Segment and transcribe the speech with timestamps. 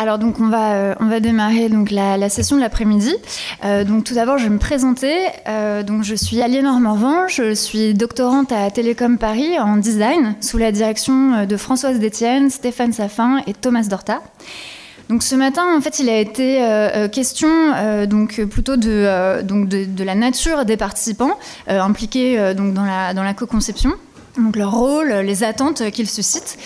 [0.00, 3.12] Alors donc on va, euh, on va démarrer donc la, session de l'après-midi.
[3.64, 5.12] Euh, donc tout d'abord je vais me présenter.
[5.48, 10.56] Euh, donc je suis Aliénor Morvan, je suis doctorante à Télécom Paris en design sous
[10.56, 14.22] la direction de Françoise Détienne, Stéphane Safin et Thomas Dorta.
[15.08, 16.62] Donc ce matin, en fait, il a été
[17.10, 17.48] question
[18.06, 23.32] donc plutôt de, donc de, la nature des participants impliqués donc dans la, dans la
[23.32, 23.94] co-conception
[24.38, 26.58] donc leur rôle, les attentes qu'ils suscitent.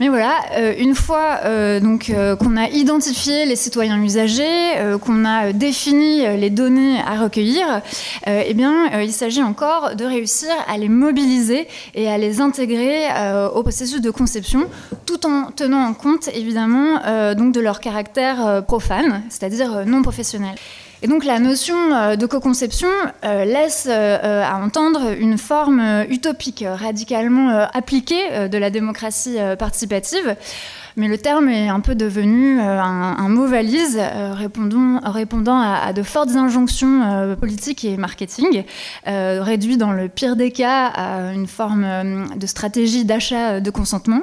[0.00, 5.24] Mais voilà, euh, une fois euh, donc euh, qu'on a identifié les citoyens usagers, qu'on
[5.24, 7.82] a défini les données à recueillir,
[8.26, 13.06] eh bien, il s'agit encore de réussir à les mobiliser et à les intégrer
[13.54, 14.66] au processus de conception,
[15.06, 20.54] tout en tenant en compte évidemment donc de leur caractère profane, c'est-à-dire non professionnel.
[21.04, 22.88] Et donc la notion euh, de co-conception
[23.26, 30.34] euh, laisse euh, à entendre une forme utopique, radicalement appliquée de la démocratie participative
[30.96, 35.92] mais le terme est un peu devenu euh, un, mot valise euh, répondant, répondant à,
[35.92, 38.64] de fortes injonctions euh, politiques et marketing,
[39.06, 44.22] réduit dans le pire des cas à une forme de stratégie d'achat de consentement.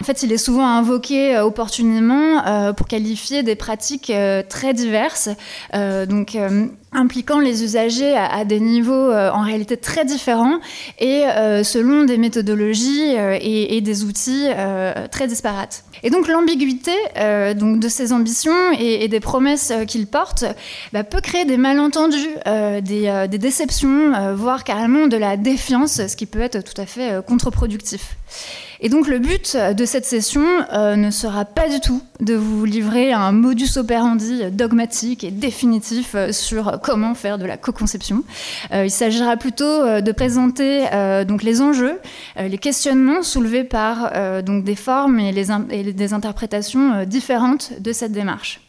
[0.00, 4.12] En fait, il est souvent invoqué opportunément pour qualifier des pratiques
[4.48, 5.28] très diverses.
[5.72, 6.36] donc,
[6.94, 10.58] impliquant les usagers à, des niveaux en réalité très différents
[10.98, 11.24] et
[11.62, 14.46] selon des méthodologies et, des outils
[15.10, 15.84] très disparates.
[16.04, 20.44] Et donc l'ambiguïté euh, donc de ces ambitions et, des promesses euh, qu'ils portent
[20.92, 26.16] bah, peut créer des malentendus, euh, des, des, déceptions, voire carrément de la défiance, ce
[26.16, 28.16] qui peut être tout à fait contre-productif.
[28.84, 32.66] Et donc le but de cette session euh, ne sera pas du tout de vous
[32.66, 38.24] livrer un modus operandi dogmatique et définitif euh, sur comment faire de la co-conception.
[38.74, 39.64] Euh, il s'agira plutôt
[40.02, 40.84] de présenter
[41.26, 41.98] donc les enjeux,
[42.38, 44.12] les questionnements soulevés par
[44.42, 48.63] donc des formes et, des interprétations différentes de cette démarche.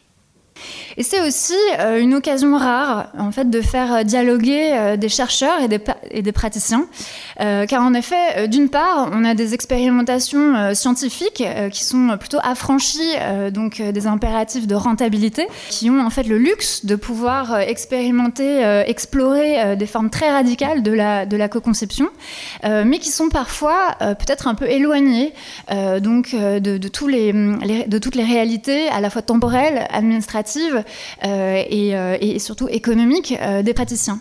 [0.96, 5.08] Et c'est aussi euh, une occasion rare, en fait, de faire euh, dialoguer euh, des
[5.08, 5.68] chercheurs et
[6.22, 6.86] des, praticiens,
[7.38, 11.42] car en effet, d'une part, on a des expérimentations scientifiques
[11.72, 13.14] qui sont plutôt affranchies
[13.52, 19.76] donc des impératifs de rentabilité, qui ont en fait le luxe de pouvoir expérimenter, explorer
[19.76, 22.08] des formes très radicales de la, co-conception,
[22.64, 25.32] mais qui sont parfois peut-être un peu éloignées
[26.00, 30.82] donc de toutes les réalités à la fois temporelles, administratives euh,
[31.24, 34.20] euh, et, surtout économique euh, des praticiens.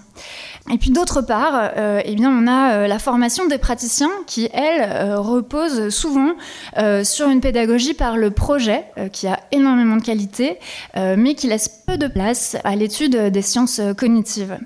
[0.72, 5.90] Et puis d'autre part, eh bien, on a la formation des praticiens qui, elle, repose
[5.90, 6.34] souvent
[7.04, 10.58] sur une pédagogie par le projet, qui a énormément de qualité,
[10.96, 14.58] mais qui laisse peu de place à l'étude des sciences cognitives.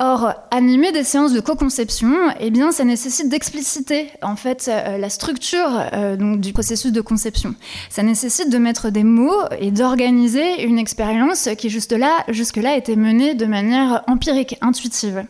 [0.00, 5.10] Or, animer des séances de co-conception, eh bien, ça nécessite d'expliciter en fait euh, la
[5.10, 7.56] structure euh, du processus de conception.
[7.90, 12.94] Ça nécessite de mettre des mots et d'organiser une expérience qui juste là, jusque-là, était
[12.94, 15.24] menée de manière empirique, intuitive.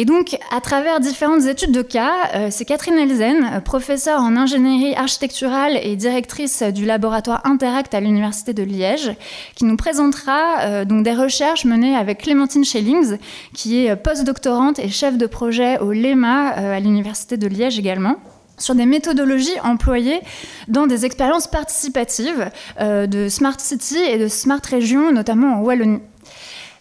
[0.00, 4.94] Et donc, à travers différentes études de cas, euh, c'est Catherine Elzen, professeure en ingénierie
[4.94, 9.10] architecturale et directrice du laboratoire Interact à l'Université de Liège,
[9.56, 13.18] qui nous présentera euh, donc des recherches menées avec Clémentine Schellings,
[13.54, 18.18] qui est postdoctorante et chef de projet au LEMA euh, à l'Université de Liège également
[18.56, 20.20] sur des méthodologies employées
[20.68, 26.00] dans des expériences participatives de Smart City et de Smart Région, notamment en Wallonie.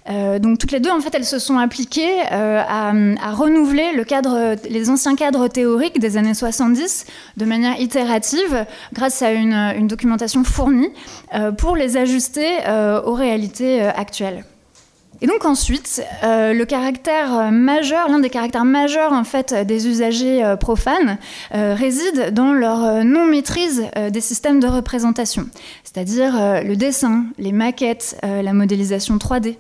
[0.10, 3.92] Euh, donc toutes les deux, en fait, elles se sont appliquées euh, à, renouveler
[4.70, 7.06] les anciens cadres théoriques des années 70
[7.38, 10.90] de manière itérative, grâce à une, documentation fournie,
[11.34, 12.58] euh, pour les ajuster
[13.06, 14.44] aux réalités actuelles.
[15.20, 20.44] Et donc ensuite, euh, le caractère majeur, l'un des caractères majeurs en fait des usagers
[20.44, 21.18] euh, profanes
[21.56, 25.48] euh, réside dans leur non maîtrise des systèmes de représentation,
[25.84, 26.34] c'est-à-dire
[26.64, 29.56] le dessin, les maquettes, la modélisation 3D.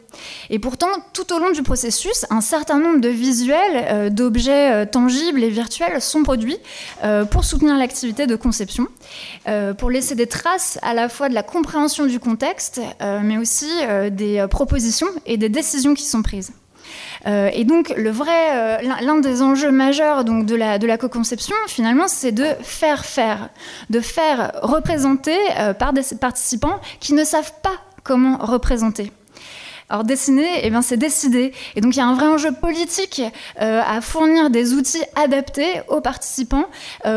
[0.50, 5.50] Et pourtant, tout au long du processus, un certain nombre de visuels, d'objets tangibles et
[5.50, 6.57] virtuels sont produits
[7.31, 8.88] pour soutenir l'activité de conception,
[9.78, 12.81] pour laisser des traces à la fois de la compréhension du contexte,
[13.24, 13.69] mais aussi
[14.12, 16.51] des propositions et des décisions qui sont prises.
[17.25, 20.97] Euh, et donc, le vrai, euh, l'un des enjeux majeurs donc, de la, de la
[20.97, 23.49] co-conception, finalement, c'est de faire faire,
[23.89, 29.11] de faire représenter euh, par des participants qui ne savent pas comment représenter.
[29.89, 31.53] Alors dessiner, eh bien, c'est décider.
[31.77, 33.21] Et donc il y a un vrai enjeu politique
[33.57, 36.65] à fournir des outils adaptés aux participants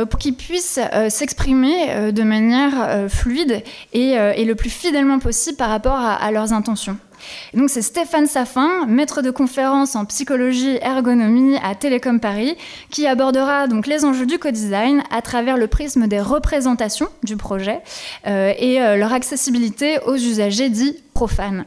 [0.08, 0.78] pour qu'ils puissent
[1.08, 6.96] s'exprimer de manière fluide et, le plus fidèlement possible par rapport à leurs intentions
[7.54, 12.56] donc c'est Stéphane Safin, maître de conférence en psychologie ergonomie à Télécom Paris,
[12.90, 17.80] qui abordera donc les enjeux du co-design à travers le prisme des représentations du projet
[18.26, 21.64] euh, et euh, leur accessibilité aux usagers dits profanes.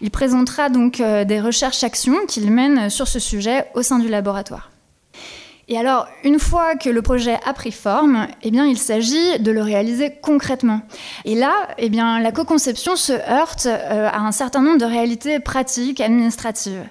[0.00, 4.70] Il présentera donc euh, des recherches-actions qu'il mène sur ce sujet au sein du laboratoire.
[5.68, 9.50] Et alors, une fois que le projet a pris forme, eh bien, il s'agit de
[9.50, 10.82] le réaliser concrètement.
[11.24, 15.40] Et là, eh bien, la co-conception se heurte euh, à un certain nombre de réalités
[15.40, 16.84] pratiques, administratives.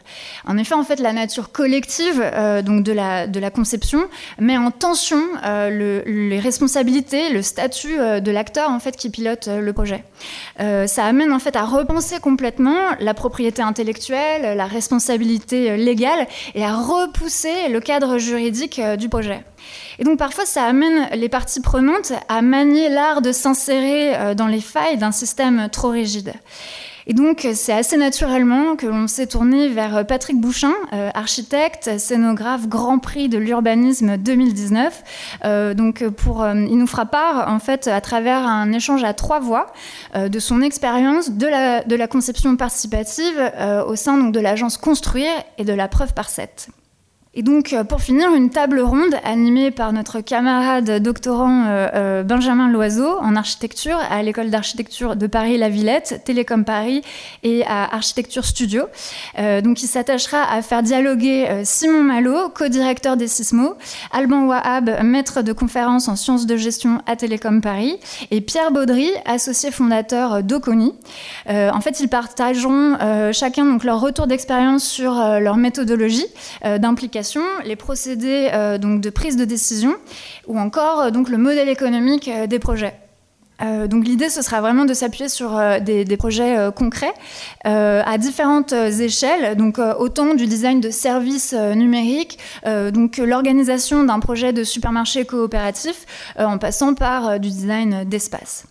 [0.45, 5.21] En effet, en fait, la nature collective euh, donc de la, conception met en tension
[5.45, 10.03] euh, les responsabilités, le statut de l'acteur en fait qui pilote le projet.
[10.57, 16.73] ça amène en fait à repenser complètement la propriété intellectuelle, la responsabilité légale et à
[16.75, 19.43] repousser le cadre juridique euh, du projet.
[19.99, 24.47] Et donc parfois ça amène les parties prenantes à manier l'art de s'insérer euh, dans
[24.47, 26.33] les failles d'un système trop rigide.
[27.07, 30.73] Et donc, c'est assez naturellement que l'on s'est tourné vers euh, Patrick Bouchin,
[31.13, 35.03] architecte, scénographe, Grand Prix de l'urbanisme 2019.
[35.75, 39.71] donc, il nous fera part, en fait, à travers un échange à trois voix,
[40.15, 43.51] de son expérience de la, de la, conception participative
[43.87, 46.69] au sein donc, de l'agence Construire et de la preuve par 7.
[47.37, 52.23] Et donc, euh, pour finir, une table ronde animée par notre camarade doctorant euh, euh,
[52.23, 57.01] Benjamin Loiseau en architecture à l'école d'architecture de Paris-La Villette, Télécom Paris
[57.43, 58.83] et à Architecture Studio.
[59.63, 63.75] donc, il s'attachera à faire dialoguer Simon Malo, co-directeur des Sismo,
[64.11, 67.99] Alban Wahab, maître de conférence en sciences de gestion à Télécom Paris,
[68.31, 70.93] et Pierre Baudry, associé fondateur d'Oconi.
[71.47, 72.97] en fait, ils partageront
[73.33, 76.27] chacun donc, leur retour d'expérience sur leur méthodologie
[76.63, 77.24] d'implication
[77.63, 79.95] les procédés euh, donc de prise de décision
[80.47, 82.93] ou encore euh, donc le modèle économique euh, des projets.
[83.61, 87.13] Euh, donc l'idée, ce sera vraiment de s'appuyer sur euh, des, projets euh, concrets
[87.63, 92.37] à différentes échelles, donc autant du design de services numériques,
[92.93, 96.05] donc l'organisation d'un projet de supermarché coopératif,
[96.37, 98.65] en passant par du design d'espace.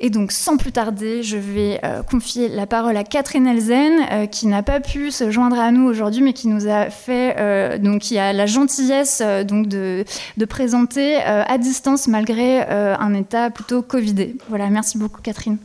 [0.00, 4.62] Et donc sans plus tarder, je vais confier la parole à Catherine Elzen, qui n'a
[4.62, 8.32] pas pu se joindre à nous aujourd'hui, mais qui nous a fait, donc qui a
[8.32, 10.04] la gentillesse donc de,
[10.36, 14.25] de présenter à distance malgré un état plutôt covidé.
[14.48, 15.58] Voilà, merci beaucoup Catherine.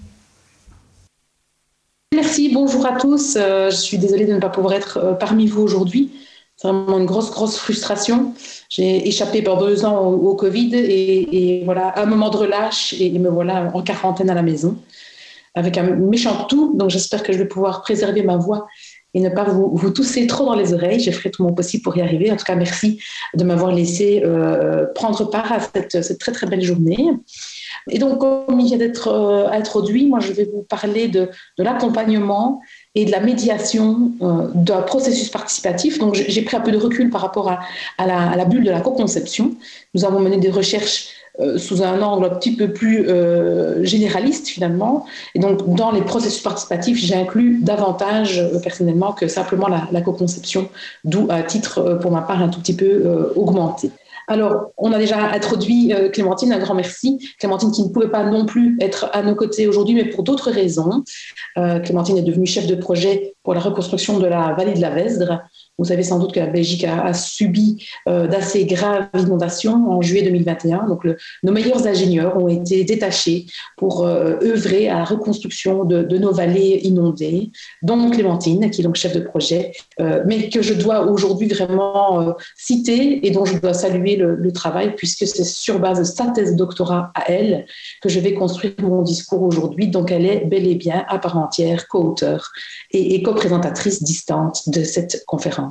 [2.13, 3.37] Merci, bonjour à tous.
[3.37, 6.11] Euh, je suis désolée de ne pas pouvoir être euh, parmi vous aujourd'hui.
[6.57, 8.33] C'est vraiment une grosse, grosse frustration.
[8.69, 13.29] J'ai échappé pendant deux ans au, Covid et, voilà, un moment de relâche et, me
[13.29, 14.77] voilà en quarantaine à la maison
[15.55, 16.73] avec un méchant tout.
[16.75, 18.67] Donc j'espère que je vais pouvoir préserver ma voix
[19.13, 20.99] et ne pas vous, vous, tousser trop dans les oreilles.
[20.99, 22.31] Je ferai tout mon possible pour y arriver.
[22.31, 22.99] En tout cas, merci
[23.33, 27.09] de m'avoir laissé euh, prendre part à cette, cette, très très belle journée.
[27.89, 32.61] Et donc, comme il vient d'être euh, introduit, moi, je vais vous parler de, l'accompagnement
[32.95, 35.99] et de la médiation euh, d'un processus participatif.
[35.99, 37.59] Donc, j'ai pris un peu de recul par rapport à,
[38.05, 39.51] la, bulle de la co-conception.
[39.93, 43.07] Nous avons mené des recherches euh, sous un angle un petit peu plus
[43.83, 45.05] généraliste finalement.
[45.33, 50.69] Et donc, dans les processus participatifs, j'ai inclus davantage personnellement que simplement la, la co-conception,
[51.03, 53.91] d'où un titre pour ma part un tout petit peu augmenté.
[54.31, 57.19] Alors, on a déjà introduit euh, Clémentine, un grand merci.
[57.37, 60.51] Clémentine qui ne pouvait pas non plus être à nos côtés aujourd'hui, mais pour d'autres
[60.51, 61.03] raisons.
[61.57, 64.89] Euh, Clémentine est devenue chef de projet pour la reconstruction de la vallée de la
[64.89, 65.41] Vesdre.
[65.81, 70.21] Vous savez sans doute que la Belgique a, subi euh, d'assez graves inondations en juillet
[70.21, 70.85] 2021.
[70.87, 71.07] Donc,
[71.41, 73.47] nos meilleurs ingénieurs ont été détachés
[73.77, 77.49] pour euh, œuvrer à la reconstruction de, nos vallées inondées,
[77.81, 82.35] dont Clémentine, qui est donc chef de projet, euh, mais que je dois aujourd'hui vraiment
[82.55, 86.55] citer et dont je dois saluer le, travail, puisque c'est sur base de sa thèse
[86.55, 87.65] doctorat à elle
[88.03, 89.87] que je vais construire mon discours aujourd'hui.
[89.87, 92.51] Donc, elle est bel et bien à part entière co-auteur
[92.91, 95.70] et co-présentatrice distante de cette conférence.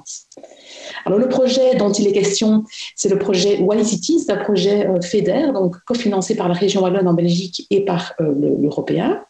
[1.04, 2.64] Alors le projet dont il est question,
[2.96, 6.82] c'est le projet Wally City, c'est un projet euh, FEDER, donc cofinancé par la région
[6.82, 9.22] Wallonne en Belgique et par euh, l'Européen.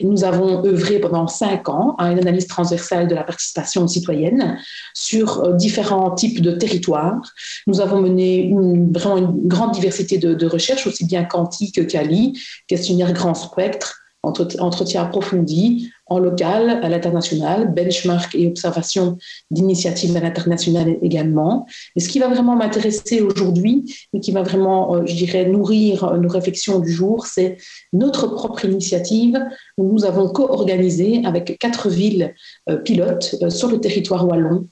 [0.00, 4.58] Nous avons œuvré pendant cinq ans à une analyse transversale de la participation citoyenne
[4.94, 7.20] sur euh, différents types de territoires.
[7.66, 12.38] Nous avons mené une, vraiment une grande diversité de, recherches, aussi bien quantiques que quali,
[12.66, 19.18] questionnaire grand spectre, entretien approfondi en local, à l'international, benchmark et observation
[19.50, 21.66] d'initiatives à l'international également.
[21.96, 26.18] Et ce qui va vraiment m'intéresser aujourd'hui et qui va vraiment, euh, je dirais, nourrir
[26.18, 27.56] nos réflexions du jour, c'est
[27.92, 29.40] notre propre initiative
[29.78, 32.34] où nous avons co-organisé avec quatre villes
[32.68, 34.68] euh, pilotes euh, sur le territoire wallon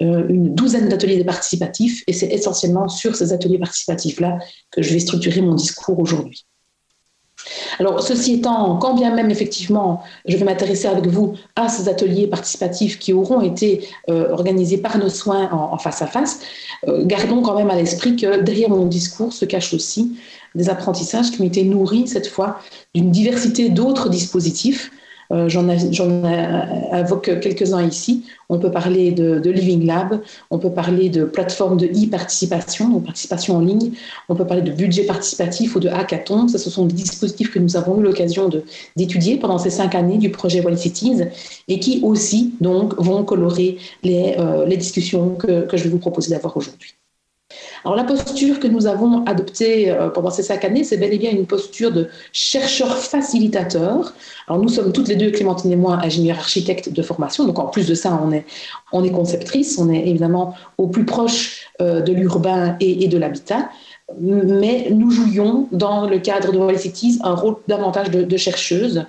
[0.00, 4.38] une douzaine d'ateliers participatifs et c'est essentiellement sur ces ateliers participatifs-là
[4.72, 6.44] que je vais structurer mon discours aujourd'hui.
[7.78, 12.26] Alors, ceci étant, quand bien même effectivement, je vais m'intéresser avec vous à ces ateliers
[12.26, 16.40] participatifs qui auront été euh, organisés par nos soins en, face à face,
[16.88, 20.16] euh, gardons quand même à l'esprit que derrière mon discours se cachent aussi
[20.54, 22.58] des apprentissages qui ont été nourris cette fois
[22.94, 24.90] d'une diversité d'autres dispositifs
[25.32, 28.24] euh, j'en invoque quelques-uns ici.
[28.48, 30.20] On peut parler de, Living Lab,
[30.50, 33.92] on peut parler de plateforme de e-participation, donc participation en ligne,
[34.28, 36.48] on peut parler de budget participatif ou de hackathon.
[36.48, 38.50] Ce sont des dispositifs que nous avons eu l'occasion
[38.96, 41.22] d'étudier pendant ces cinq années du projet Wall Cities
[41.68, 46.94] et qui aussi vont colorer les, euh, discussions que je vais vous proposer d'avoir aujourd'hui.
[47.84, 51.18] Alors la posture que nous avons adoptée euh, pendant ces cinq années, c'est bel et
[51.18, 54.14] bien une posture de chercheur facilitateur.
[54.48, 57.44] Alors nous sommes toutes les deux, Clémentine et moi, ingénieurs architectes de formation.
[57.46, 58.44] Donc en plus de ça, on est,
[58.92, 63.68] on est conceptrice, on est évidemment au plus proche euh, de l'urbain et de l'habitat
[64.20, 69.04] mais nous jouions dans le cadre de Wild Cities un rôle davantage de, de chercheuse.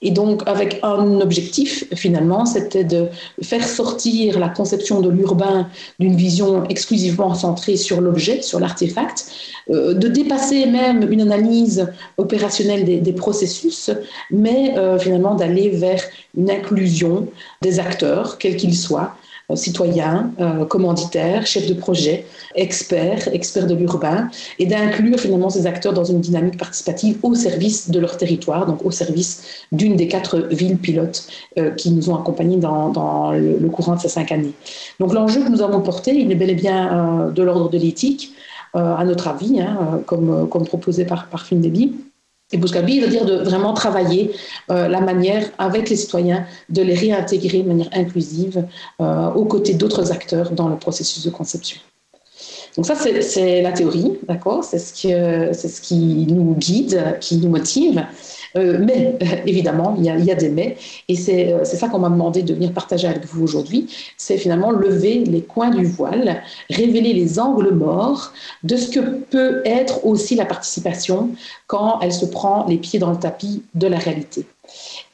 [0.00, 3.08] Et donc, avec un objectif, finalement, c'était de
[3.42, 9.28] faire sortir la conception de l'urbain d'une vision exclusivement centrée sur l'objet, sur l'artefact,
[9.70, 13.90] euh, de dépasser même une analyse opérationnelle des, processus,
[14.30, 16.00] mais euh, finalement d'aller vers
[16.36, 17.26] une inclusion
[17.62, 19.16] des acteurs, quels qu'ils soient,
[19.56, 24.28] citoyens, euh, commanditaires, chefs de projet, experts, experts de l'urbain,
[24.58, 28.84] et d'inclure finalement ces acteurs dans une dynamique participative au service de leur territoire, donc
[28.84, 31.26] au service d'une des quatre villes pilotes
[31.58, 34.52] euh, qui nous ont accompagnés dans, le, courant de ces cinq années.
[35.00, 38.34] Donc l'enjeu que nous avons porté, il est bel et bien de l'ordre de l'éthique,
[38.74, 41.46] à notre avis, hein, comme, proposé par, par.
[42.52, 44.32] Et Bouscabi veut dire de vraiment travailler
[44.70, 48.64] euh, la manière avec les citoyens de les réintégrer de manière inclusive
[49.00, 51.78] euh, aux côtés d'autres acteurs dans le processus de conception.
[52.76, 54.62] Donc ça, c'est la théorie, d'accord?
[54.62, 58.06] C'est ce, ce qui nous guide, qui nous motive.
[58.58, 60.76] Euh, mais, évidemment, il y, a, des mais,
[61.08, 63.86] et euh, c'est ça qu'on m'a demandé de venir partager avec vous aujourd'hui,
[64.16, 68.32] c'est finalement lever les coins du voile, révéler les angles morts
[68.64, 71.30] de ce que peut être aussi la participation
[71.66, 74.44] quand elle se prend les pieds dans le tapis de la réalité.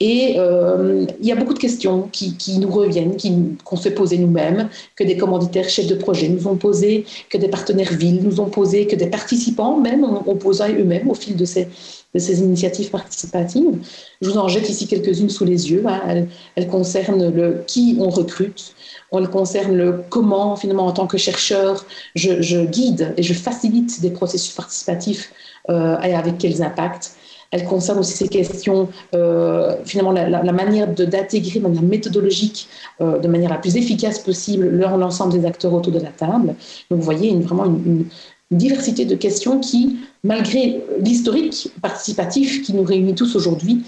[0.00, 3.16] Et euh, il y a beaucoup de questions qui, nous reviennent,
[3.64, 7.48] qu'on se posait nous-mêmes, que des commanditaires chefs de projet nous ont posées, que des
[7.48, 11.44] partenaires villes nous ont posées, que des participants même ont, posé eux-mêmes au fil de
[11.44, 11.68] ces,
[12.14, 13.78] de ces initiatives participatives.
[14.20, 15.84] Je vous en jette ici quelques-unes sous les yeux.
[15.86, 16.26] Hein.
[16.56, 18.74] Elles, concernent le qui on recrute,
[19.12, 24.10] elles concernent le comment, finalement, en tant que chercheur, je, guide et je facilite des
[24.10, 25.32] processus participatifs
[25.70, 27.16] euh, et avec quels impacts.
[27.54, 32.66] Elle concerne aussi ces questions, euh, finalement, la, manière d'intégrer de manière méthodologique,
[33.00, 36.56] euh, de manière la plus efficace possible, l'ensemble des acteurs autour de la table.
[36.90, 38.06] Donc, vous voyez une, vraiment une,
[38.50, 43.84] diversité de questions qui, malgré l'historique participatif qui nous réunit tous aujourd'hui,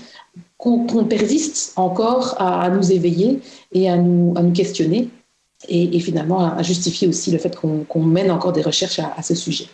[0.59, 3.41] qu'on persiste encore à, nous éveiller
[3.73, 5.09] et à nous, à nous questionner
[5.69, 9.67] et, finalement à justifier aussi le fait qu'on mène encore des recherches à ce sujet.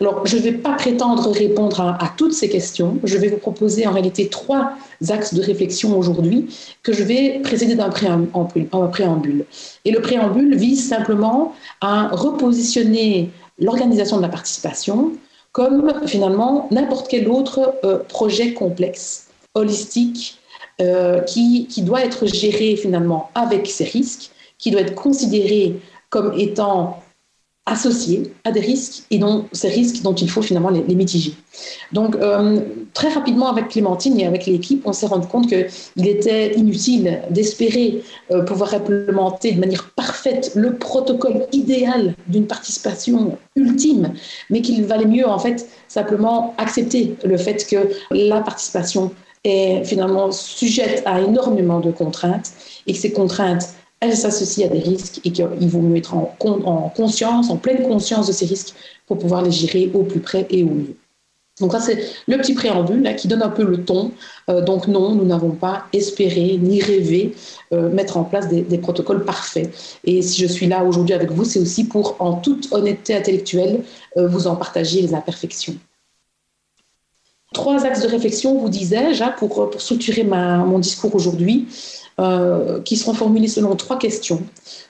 [0.00, 2.98] Alors, je ne vais pas prétendre répondre à, toutes ces questions.
[3.04, 4.72] Je vais vous proposer en réalité trois
[5.08, 6.46] axes de réflexion aujourd'hui
[6.82, 9.44] que je vais précéder d'un préambule.
[9.84, 15.12] Et le préambule vise simplement à repositionner l'organisation de la participation
[15.52, 20.38] comme finalement n'importe quel autre euh, projet complexe, holistique,
[20.80, 25.76] euh, qui, qui doit être géré finalement avec ses risques, qui doit être considéré
[26.10, 27.03] comme étant
[27.66, 31.34] associés à des risques et dont ces risques dont il faut finalement les, mitiger.
[31.92, 32.60] Donc euh,
[32.92, 38.02] très rapidement avec Clémentine et avec l'équipe, on s'est rendu compte qu'il était inutile d'espérer
[38.30, 44.12] euh, pouvoir implémenter de manière parfaite le protocole idéal d'une participation ultime,
[44.50, 49.10] mais qu'il valait mieux en fait simplement accepter le fait que la participation
[49.44, 52.52] est finalement sujette à énormément de contraintes
[52.86, 56.36] et que ces contraintes elle s'associe à des risques et qu'il vaut mieux être en,
[56.40, 58.74] en, conscience, en pleine conscience de ces risques
[59.06, 60.96] pour pouvoir les gérer au plus près et au mieux.
[61.60, 64.10] Donc ça, c'est le petit préambule qui donne un peu le ton.
[64.50, 67.34] Euh, donc non, nous n'avons pas espéré ni rêvé
[67.72, 69.72] euh, mettre en place des, des, protocoles parfaits.
[70.02, 73.84] Et si je suis là aujourd'hui avec vous, c'est aussi pour, en toute honnêteté intellectuelle,
[74.16, 75.76] euh, vous en partager les imperfections.
[77.52, 81.68] trois axes de réflexion, vous disais-je, hein, pour, structurer mon discours aujourd'hui,
[82.20, 84.42] euh, qui seront formulés selon trois questions.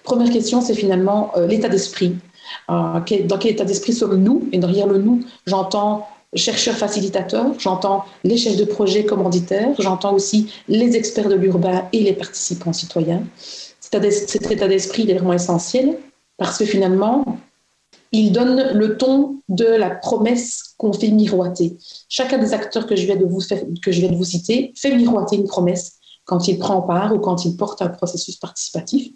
[0.03, 2.17] Première question, c'est finalement euh, l'état d'esprit.
[2.69, 4.49] dans quel état d'esprit sommes-nous?
[4.53, 10.53] Et derrière le nous, j'entends chercheurs facilitateurs, j'entends les chefs de projet commanditaires, j'entends aussi
[10.69, 13.23] les experts de l'urbain et les participants citoyens.
[13.39, 15.97] Cet état d'esprit est vraiment essentiel
[16.37, 17.39] parce que finalement,
[18.13, 21.77] il donne le ton de la promesse qu'on fait miroiter.
[22.09, 23.41] Chacun des acteurs que je, viens de vous
[23.83, 27.19] que je viens de vous citer fait miroiter une promesse quand il prend part ou
[27.19, 29.13] quand il porte un processus participatif.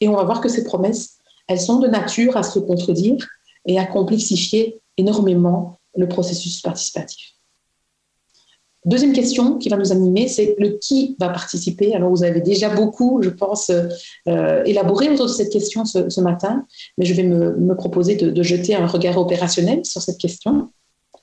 [0.00, 3.26] Et on va voir que ces promesses, elles sont de nature à se contredire
[3.66, 7.34] et à complexifier énormément le processus participatif.
[8.86, 11.94] Deuxième question qui va nous animer, c'est le qui va participer.
[11.94, 16.64] Alors, vous avez déjà beaucoup, je pense, euh, élaboré autour de cette question ce, matin,
[16.96, 20.70] mais je vais me, proposer de, jeter un regard opérationnel sur cette question,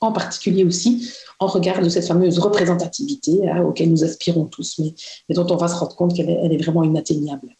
[0.01, 4.93] en particulier aussi en regard de cette fameuse représentativité hein, auquel nous aspirons tous, mais,
[5.35, 7.55] dont on va se rendre compte qu'elle est vraiment inatteignable.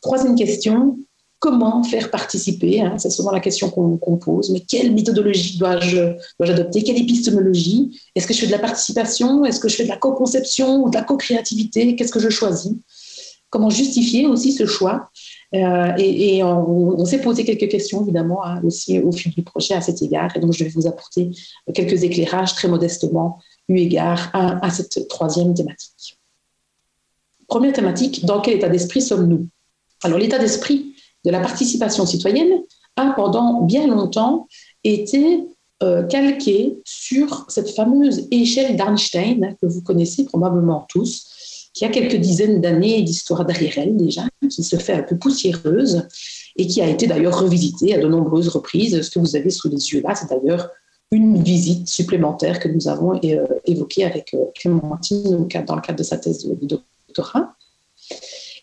[0.00, 0.98] Troisième question,
[1.38, 4.50] comment faire participer hein, C'est souvent la question qu'on pose.
[4.50, 8.00] Mais quelle méthodologie dois-je adopter Quelle épistémologie?
[8.14, 9.44] Est-ce que je fais de la participation?
[9.44, 11.96] Est-ce que je fais de la co-conception ou de la co-créativité?
[11.96, 12.72] Qu'est-ce que je choisis?
[13.50, 15.10] Comment justifier aussi ce choix
[15.54, 19.80] euh, Et, on, s'est posé quelques questions, évidemment, hein, aussi au fil du projet à
[19.80, 20.36] cet égard.
[20.36, 21.30] Et donc, je vais vous apporter
[21.74, 26.18] quelques éclairages très modestement eu égard à cette troisième thématique.
[27.46, 29.48] Première thématique, dans quel état d'esprit sommes-nous?
[30.02, 32.62] Alors, l'état d'esprit, de la participation citoyenne
[32.96, 34.46] a pendant bien longtemps
[34.84, 35.44] été
[35.82, 41.26] euh, calqué sur cette fameuse échelle d'Einstein que vous connaissez probablement tous,
[41.74, 46.06] qui a quelques dizaines d'années d'histoire derrière elle déjà, qui se fait un peu poussiéreuse
[46.56, 49.02] et qui a été d'ailleurs revisitée à de nombreuses reprises.
[49.02, 50.70] Ce que vous avez sous les yeux là, c'est d'ailleurs
[51.10, 56.02] une visite supplémentaire que nous avons euh, évoquée avec euh, Clémentine dans le cadre de
[56.04, 57.54] sa thèse de, doctorat.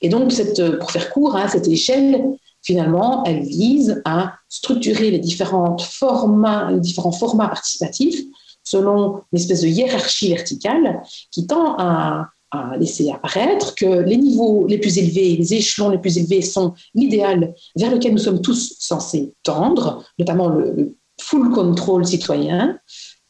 [0.01, 2.24] Et donc, cette, pour faire court, hein, cette échelle,
[2.63, 8.22] finalement, elle vise à structurer les, différentes formats, les différents formats participatifs
[8.63, 11.01] selon une espèce de hiérarchie verticale
[11.32, 12.30] qui tend à,
[12.77, 17.53] laisser apparaître que les niveaux les plus élevés, les échelons les plus élevés sont l'idéal
[17.75, 22.79] vers lequel nous sommes tous censés tendre, notamment le, le full control citoyen,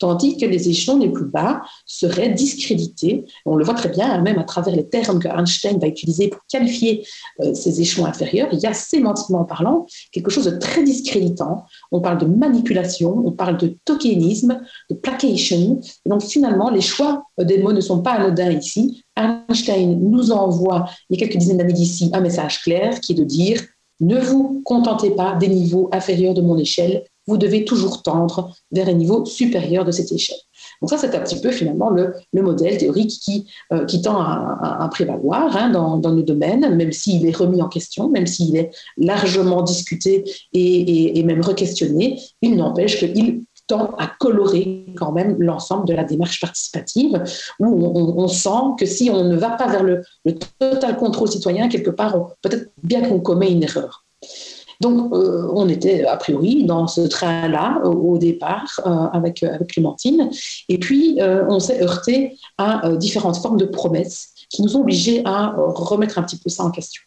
[0.01, 3.23] tandis que les échelons les plus bas seraient discrédités.
[3.45, 6.41] On le voit très bien, même à travers les termes que Einstein va utiliser pour
[6.51, 7.05] qualifier
[7.41, 8.49] euh, ces échelons inférieurs.
[8.51, 11.65] Il y a sémantiquement parlant quelque chose de très discréditant.
[11.91, 15.79] On parle de manipulation, on parle de tokenisme, de placation.
[16.05, 19.03] Et donc finalement, les choix des mots ne sont pas anodins ici.
[19.15, 23.15] Einstein nous envoie, il y a quelques dizaines d'années d'ici, un message clair qui est
[23.15, 23.61] de dire
[23.99, 28.87] ne vous contentez pas des niveaux inférieurs de mon échelle, vous devez toujours tendre vers
[28.87, 30.37] un niveau supérieur de cette échelle.
[30.81, 35.55] Donc ça, c'est un petit peu finalement le, modèle théorique qui, euh, tend à, prévaloir
[35.55, 39.61] hein, dans, dans, nos domaines, même s'il est remis en question, même s'il est largement
[39.61, 45.93] discuté et, et, même re-questionné, il n'empêche qu'il tend à colorer quand même l'ensemble de
[45.93, 47.23] la démarche participative,
[47.59, 50.01] où on, sent que si on ne va pas vers le
[50.59, 54.05] total contrôle citoyen, quelque part, peut-être bien qu'on commet une erreur.
[54.81, 60.29] Donc, euh, on était a priori dans ce train-là au, départ euh, avec, avec Clémentine.
[60.69, 65.21] Et puis, euh, on s'est heurté à différentes formes de promesses qui nous ont obligés
[65.23, 67.01] à remettre un petit peu ça en question.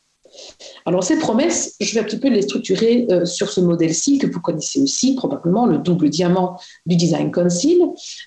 [0.87, 4.26] Alors ces promesses, je vais un petit peu les structurer euh, sur ce modèle-ci que
[4.26, 7.80] vous connaissez aussi probablement, le double diamant du Design Council.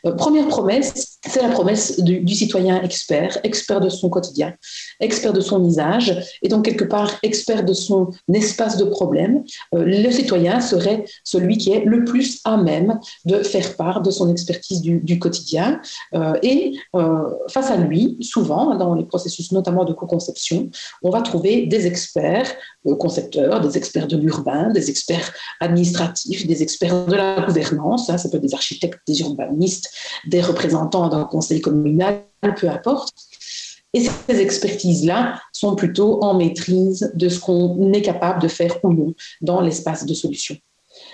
[0.06, 4.54] Euh, première promesse, c'est la promesse du, citoyen expert, expert de son quotidien,
[5.00, 9.44] expert de son usage, et donc quelque part expert de son espace de problème.
[9.74, 14.12] Euh, le citoyen serait celui qui est le plus à même de faire part de
[14.12, 15.82] son expertise du, quotidien.
[16.44, 16.74] et
[17.50, 20.70] face à lui, souvent, dans les processus notamment de co-conception,
[21.04, 22.54] on va trouver des experts
[22.88, 28.18] euh, concepteurs, des experts de l'urbain, des experts administratifs, des experts de la gouvernance, hein,
[28.18, 29.90] ça peut être des architectes, des urbanistes,
[30.28, 32.24] des représentants d'un conseil communal,
[32.60, 33.14] peu importe.
[33.94, 38.94] Et ces expertises-là sont plutôt en maîtrise de ce qu'on est capable de faire ou
[38.94, 40.56] non dans l'espace de solution.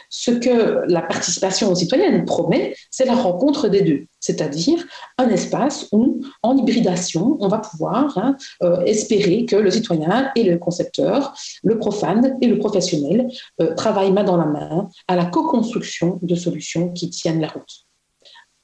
[0.10, 4.84] Ce que la participation citoyenne promet, c'est la rencontre des deux, c'est-à-dire
[5.18, 10.44] un espace où, en hybridation, on va pouvoir hein, euh, espérer que le citoyen et
[10.44, 13.28] le concepteur, le profane et le professionnel
[13.62, 17.86] euh, travaillent main dans la main à la co-construction de solutions qui tiennent la route.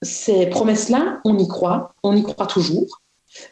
[0.01, 3.01] Ces promesses-là, on y croit, on y croit toujours,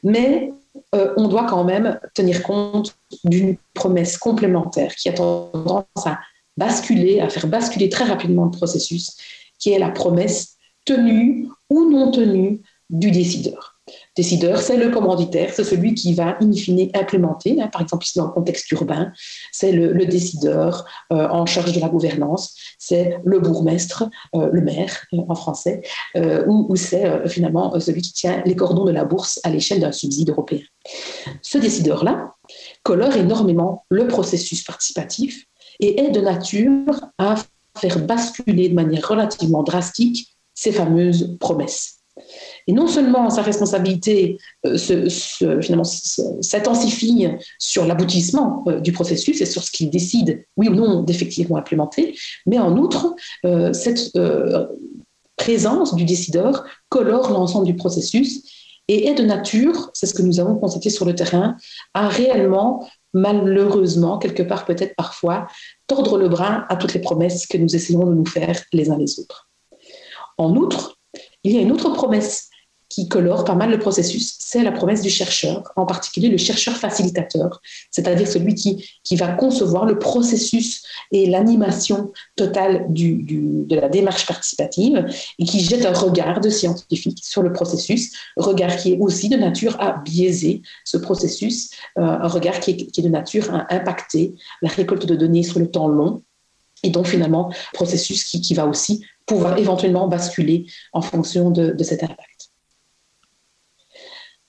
[0.03, 0.53] mais
[0.95, 6.19] euh, on doit quand même tenir compte d'une promesse complémentaire qui a tendance à
[6.55, 9.17] basculer, à faire basculer très rapidement le processus,
[9.59, 10.55] qui est la promesse
[10.85, 13.76] tenue ou non tenue du décideur.
[14.15, 18.17] Décideur, c'est le commanditaire, c'est celui qui va in fine implémenter, hein, par exemple ici
[18.17, 19.11] dans le contexte urbain,
[19.51, 25.05] c'est le, décideur euh, en charge de la gouvernance, c'est le bourgmestre, euh, le maire
[25.13, 25.81] euh, en français,
[26.47, 30.29] ou, c'est finalement celui qui tient les cordons de la bourse à l'échelle d'un subside
[30.29, 30.61] européen.
[31.41, 32.33] Ce décideur-là
[32.83, 35.45] colore énormément le processus participatif
[35.79, 37.35] et est de nature à
[37.77, 41.96] faire basculer de manière relativement drastique ces fameuses promesses.
[42.67, 44.77] Et non seulement sa responsabilité euh,
[46.41, 47.27] s'intensifie
[47.59, 52.17] sur l'aboutissement euh, du processus et sur ce qu'il décide, oui ou non, d'effectivement implémenter,
[52.45, 54.11] mais en outre, euh, cette
[55.35, 58.43] présence du décideur colore l'ensemble du processus
[58.87, 61.57] et est de nature, c'est ce que nous avons constaté sur le terrain,
[61.93, 65.47] à réellement, malheureusement, quelque part peut-être parfois,
[65.87, 68.97] tordre le bras à toutes les promesses que nous essayons de nous faire les uns
[68.97, 69.49] les autres.
[70.37, 70.96] En outre,
[71.49, 72.49] il y a une autre promesse
[72.89, 76.75] qui colore pas mal le processus, c'est la promesse du chercheur, en particulier le chercheur
[76.75, 83.89] facilitateur, c'est-à-dire celui qui, qui va concevoir le processus et l'animation totale du, de la
[83.89, 85.05] démarche participative
[85.37, 89.35] et qui jette un regard de scientifique sur le processus, regard qui est aussi de
[89.35, 93.73] nature à biaiser ce processus, euh, un regard qui est, qui est de nature à
[93.73, 96.23] impacter la récolte de données sur le temps long
[96.83, 102.01] et donc finalement processus qui, qui va aussi pouvoir éventuellement basculer en fonction de, cet
[102.01, 102.49] impact.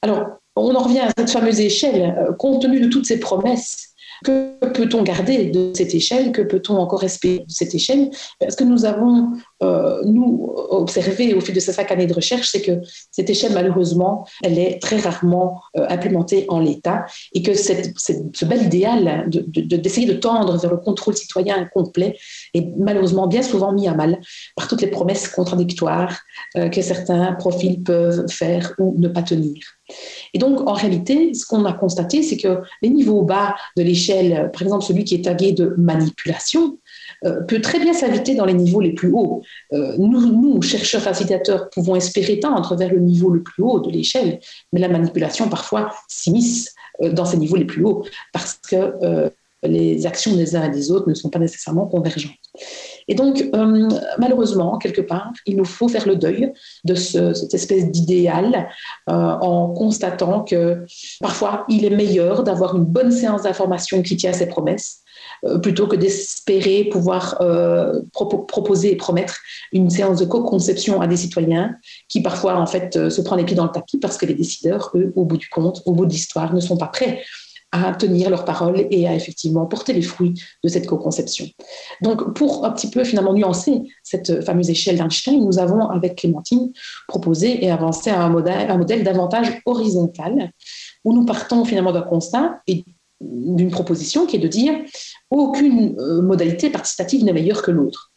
[0.01, 0.25] Alors,
[0.57, 2.17] on en revient à cette fameuse échelle.
[2.19, 3.89] Euh, compte tenu de toutes ces promesses
[4.25, 6.33] que peut-on garder de cette échelle?
[6.33, 8.11] Que peut-on encore espérer de cette échelle?
[8.49, 12.49] Ce que nous avons, euh, nous, observé au fil de ces cinq années de recherche,
[12.49, 17.55] c'est que cette échelle, malheureusement, elle est très rarement euh, implémentée en l'état et que
[17.55, 22.17] ce bel idéal d'essayer de, de, tendre vers le contrôle citoyen complet
[22.55, 24.21] est malheureusement bien souvent mis à mal
[24.57, 26.19] par toutes les promesses contradictoires
[26.57, 29.57] euh, que certains profils peuvent faire ou ne pas tenir.
[30.35, 34.51] Et donc, en réalité, ce qu'on a constaté, c'est que les niveaux bas de l'échelle,
[34.53, 36.79] par exemple celui qui est tagué de manipulation,
[37.25, 39.43] euh, peut très bien s'inviter dans les niveaux les plus hauts.
[39.73, 44.39] Euh, nous, chercheurs facilitateurs, pouvons espérer tendre vers le niveau le plus haut de l'échelle,
[44.73, 49.31] mais la manipulation parfois s'immisce euh, dans ces niveaux les plus hauts parce que
[49.65, 52.31] les actions des uns et des autres ne sont pas nécessairement convergentes.
[53.09, 53.45] Et donc,
[54.19, 56.53] malheureusement, quelque part, il nous faut faire le deuil
[56.85, 58.69] de cette espèce d'idéal
[59.09, 60.85] en constatant que
[61.21, 65.03] parfois, il est meilleur d'avoir une bonne séance d'information qui tient ses promesses
[65.63, 67.39] plutôt que d'espérer pouvoir
[68.47, 69.37] proposer et promettre
[69.73, 71.75] une séance de co-conception à des citoyens
[72.09, 74.91] qui parfois en fait se prend les pieds dans le tapis parce que les décideurs,
[74.95, 77.23] eux, au bout du compte, au bout de l'histoire, ne sont pas prêts
[77.71, 80.33] à tenir leurs paroles et à effectivement porter les fruits
[80.65, 81.47] de cette co-conception.
[82.01, 86.73] Donc, pour un petit peu finalement nuancer cette fameuse échelle d'Einstein, nous avons, avec Clémentine,
[87.09, 90.51] proposé et avancé à un modèle, un modèle davantage horizontal,
[91.05, 92.85] où nous partons finalement d'un constat et
[93.21, 94.75] d'une proposition qui est de dire
[95.31, 98.13] aucune euh, modalité participative n'est meilleure que l'autre.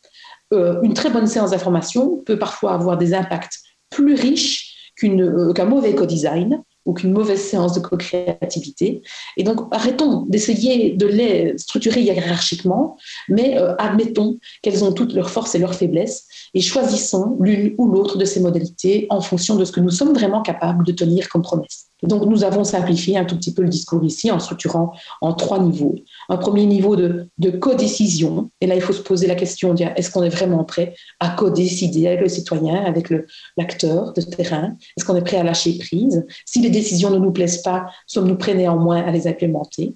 [0.54, 5.65] Euh, une très bonne séance d'information peut parfois avoir des impacts plus riches euh, qu'un
[5.65, 9.04] mauvais co-design ou qu'une mauvaise séance de co-créativité.
[9.38, 12.97] Et donc, arrêtons d'essayer de les structurer hiérarchiquement,
[13.30, 18.17] mais admettons qu'elles ont toutes leurs forces et leurs faiblesses et choisissons l'une ou l'autre
[18.17, 21.43] de ces modalités en fonction de ce que nous sommes vraiment capables de tenir comme
[21.43, 21.90] promesse.
[22.03, 25.59] Donc, nous avons simplifié un tout petit peu le discours ici en structurant en trois
[25.59, 25.95] niveaux.
[26.29, 28.49] Un premier niveau de, de co-décision.
[28.59, 32.07] Et là, il faut se poser la question est-ce qu'on est vraiment prêt à co-décider
[32.07, 33.13] avec le citoyen, avec
[33.57, 34.75] l'acteur de terrain?
[34.97, 36.25] Est-ce qu'on est prêt à lâcher prise?
[36.45, 39.95] Si les décisions ne nous plaisent pas, sommes-nous prêts néanmoins à les implémenter?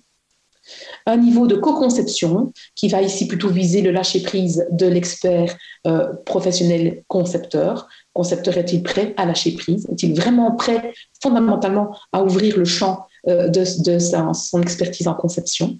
[1.05, 7.03] Un niveau de co-conception qui va ici plutôt viser le lâcher-prise de l'expert euh, professionnel
[7.07, 7.87] concepteur.
[8.15, 9.85] Concepteur est-il prêt à lâcher prise?
[9.91, 13.65] Est-il vraiment prêt fondamentalement à ouvrir le champ euh, de,
[13.99, 15.77] son expertise en conception?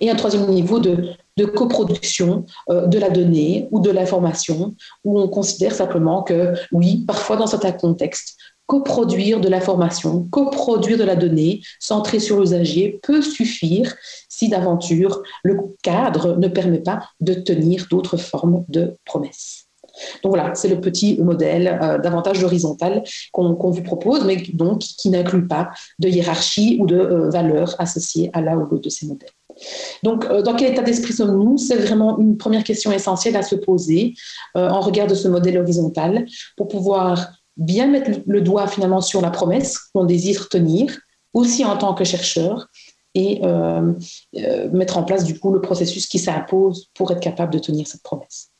[0.00, 5.28] Et un troisième niveau de, coproduction euh, de la donnée ou de l'information, où on
[5.28, 11.60] considère simplement que, oui, parfois dans certains contextes, coproduire de l'information, coproduire de la donnée
[11.78, 13.94] centrée sur l'usager peut suffire
[14.30, 19.63] si d'aventure le cadre ne permet pas de tenir d'autres formes de promesses.
[20.22, 23.02] Donc voilà, c'est le petit modèle euh, davantage horizontal
[23.32, 28.30] qu'on vous propose, mais donc qui n'inclut pas de hiérarchie ou de euh, valeur associée
[28.32, 29.30] à l'un ou l'autre de ces modèles.
[30.02, 31.58] Donc, euh, dans quel état d'esprit sommes-nous?
[31.58, 34.14] C'est vraiment une première question essentielle à se poser
[34.54, 36.26] en regard de ce modèle horizontal
[36.56, 40.98] pour pouvoir bien mettre le doigt finalement sur la promesse qu'on désire tenir,
[41.32, 42.68] aussi en tant que chercheur,
[43.14, 43.40] et
[44.72, 48.02] mettre en place du coup le processus qui s'impose pour être capable de tenir cette
[48.02, 48.50] promesse.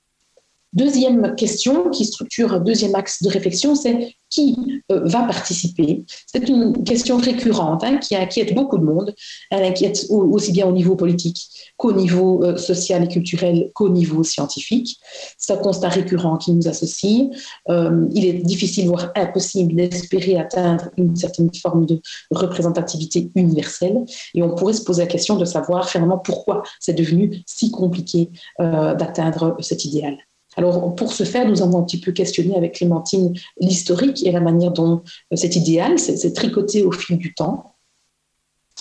[0.75, 6.05] Deuxième question qui structure un deuxième axe de réflexion, c'est qui euh, va participer?
[6.27, 9.15] C'est une question récurrente hein, qui inquiète beaucoup de monde.
[9.53, 14.25] Elle inquiète aussi bien au niveau politique qu'au niveau euh, social et culturel qu'au niveau
[14.25, 14.99] scientifique.
[15.39, 17.29] C'est un constat récurrent qui nous associe.
[17.69, 22.01] Euh, il est difficile, voire impossible, d'espérer atteindre une certaine forme de
[22.33, 24.05] représentativité universelle.
[24.35, 28.31] Et on pourrait se poser la question de savoir finalement pourquoi c'est devenu si compliqué
[28.59, 30.19] d'atteindre cet idéal.
[30.57, 34.41] Alors, pour ce faire, nous avons un petit peu questionné avec Clémentine l'historique et la
[34.41, 37.77] manière dont euh, cet idéal s'est tricoté au fil du temps.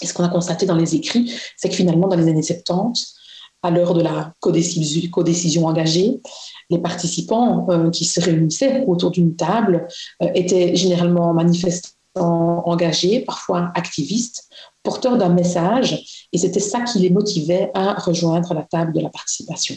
[0.01, 3.15] Et ce qu'on a constaté dans les écrits, c'est que finalement, dans les années 70,
[3.61, 6.21] à l'heure de la codécision engagée,
[6.69, 9.87] les participants euh, qui se réunissaient autour d'une table
[10.21, 14.47] euh, étaient généralement manifestants engagés, parfois activistes,
[14.83, 19.09] porteurs d'un message, et c'était ça qui les motivait à rejoindre la table de la
[19.09, 19.75] participation.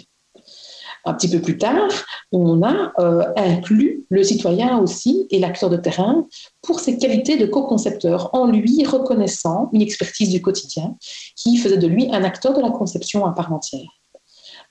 [1.07, 1.89] Un petit peu plus tard,
[2.33, 6.27] on a euh, inclus le citoyen aussi et l'acteur de terrain
[6.63, 10.97] pour ses qualités de co-concepteur, en lui reconnaissant une expertise du quotidien
[11.37, 13.89] qui faisait de lui un acteur de la conception à part entière.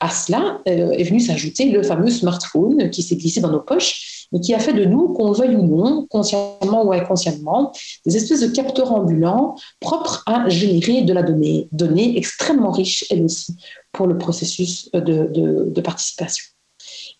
[0.01, 4.27] À cela euh, est venu s'ajouter le fameux smartphone qui s'est glissé dans nos poches
[4.33, 7.71] et qui a fait de nous, qu'on le veuille ou non, consciemment ou inconsciemment,
[8.05, 13.23] des espèces de capteurs ambulants propres à générer de la donnée, donnée extrêmement riche elle
[13.23, 13.55] aussi
[13.95, 16.45] pour le processus de, participation.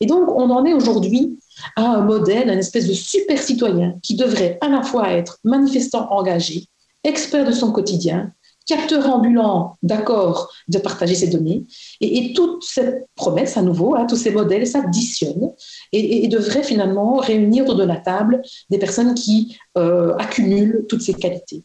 [0.02, 1.40] Et donc, on en est aujourd'hui
[1.76, 6.12] à un modèle, un espèce de super citoyen qui devrait à la fois être manifestant
[6.12, 6.66] engagé,
[7.04, 8.34] expert de son quotidien,
[8.68, 11.64] capteur ambulant d'accord de partager ces données.
[12.02, 15.52] Et, toute cette promesse, à nouveau, hein, tous ces modèles s'additionnent
[15.94, 21.04] et, et, devraient finalement réunir autour de la table des personnes qui euh, accumulent toutes
[21.04, 21.64] ces qualités.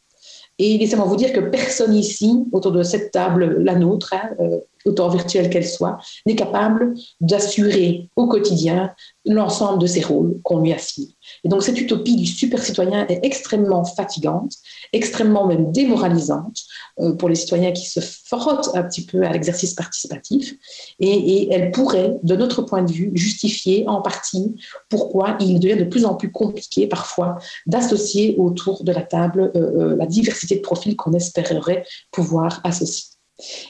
[0.59, 4.59] Et laissez-moi vous dire que personne ici, autour de cette table, la nôtre, hein, euh,
[4.85, 8.93] autant virtuelle qu'elle soit, n'est capable d'assurer au quotidien
[9.27, 11.11] l'ensemble de ces rôles qu'on lui assigne.
[11.45, 14.53] Et donc cette utopie du super citoyen est extrêmement fatigante,
[14.93, 16.59] extrêmement même démoralisante
[17.01, 20.55] euh, pour les citoyens qui se frottent un petit peu à l'exercice participatif.
[20.99, 24.55] Et, elle pourrait, de notre point de vue, justifier en partie
[24.89, 29.93] pourquoi il devient de plus en plus compliqué parfois d'associer autour de la table euh,
[29.93, 33.10] euh, la diversité de profils qu'on espérerait pouvoir associer.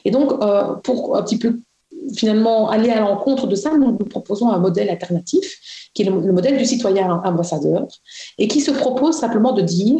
[0.04, 0.32] Et donc,
[0.82, 1.60] pour un petit peu
[2.14, 6.32] finalement aller à l'encontre de ça, nous, nous proposons un modèle alternatif, qui est le,
[6.32, 7.86] modèle du citoyen ambassadeur,
[8.38, 9.98] et qui se propose simplement de dire,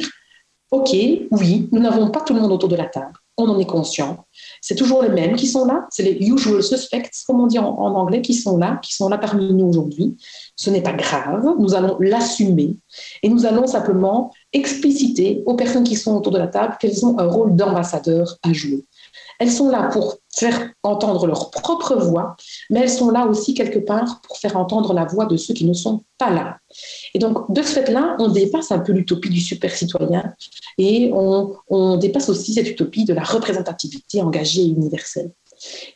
[0.71, 3.67] OK, oui, nous n'avons pas tout le monde autour de la table, on en est
[3.67, 4.25] conscient.
[4.61, 7.69] C'est toujours les mêmes qui sont là, c'est les usual suspects, comme on dit en,
[7.69, 10.17] en, anglais, qui sont là, qui sont là parmi nous aujourd'hui.
[10.55, 12.77] Ce n'est pas grave, nous allons l'assumer
[13.23, 17.19] et nous allons simplement expliciter aux personnes qui sont autour de la table qu'elles ont
[17.19, 18.85] un rôle d'ambassadeur à jouer.
[19.41, 22.37] Elles sont là pour faire entendre leur propre voix,
[22.69, 25.65] mais elles sont là aussi quelque part pour faire entendre la voix de ceux qui
[25.65, 26.59] ne sont pas là.
[27.15, 30.35] Et donc, de ce fait-là, on dépasse un peu l'utopie du super citoyen
[30.77, 35.31] et on, dépasse aussi cette utopie de la représentativité engagée et universelle.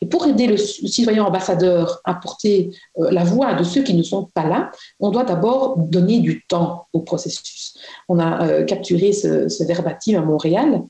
[0.01, 4.03] Et pour aider le citoyen ambassadeur à porter euh, la voix de ceux qui ne
[4.03, 7.75] sont pas là, on doit d'abord donner du temps au processus.
[8.07, 10.83] On a euh, capturé ce, ce verbatim à Montréal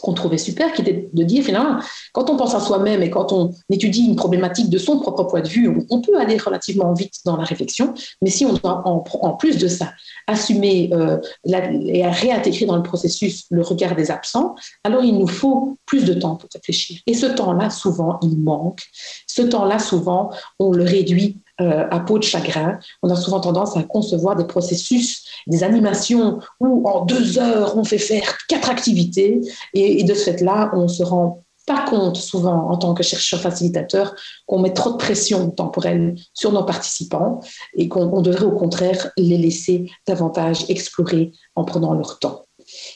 [0.00, 1.80] qu'on trouvait super, qui était de dire finalement,
[2.12, 5.40] quand on pense à soi-même et quand on étudie une problématique de son propre point
[5.40, 9.00] de vue, on peut aller relativement vite dans la réflexion, mais si on doit en,
[9.34, 9.92] plus de ça
[10.26, 15.78] assumer euh, et réintégrer dans le processus le regard des absents, alors il nous faut
[15.86, 17.00] plus de temps pour réfléchir.
[17.06, 18.82] Et ce temps-là, souvent, il manque.
[19.26, 22.78] Ce temps-là, souvent, on le réduit euh, à peau de chagrin.
[23.02, 27.84] On a souvent tendance à concevoir des processus, des animations où en deux heures, on
[27.84, 29.40] fait faire quatre activités
[29.74, 34.14] et, de ce fait-là, on se rend pas compte souvent en tant que chercheur facilitateur
[34.46, 37.40] qu'on met trop de pression temporelle sur nos participants
[37.74, 42.44] et qu'on devrait au contraire les laisser davantage explorer en prenant leur temps.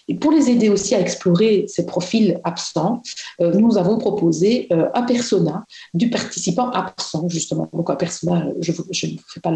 [0.08, 3.02] Et pour les aider aussi à explorer ces profils absents,
[3.40, 7.68] euh, nous avons proposé euh, un persona du participant absent, justement.
[7.72, 9.52] Donc un persona, je ne vous fais pas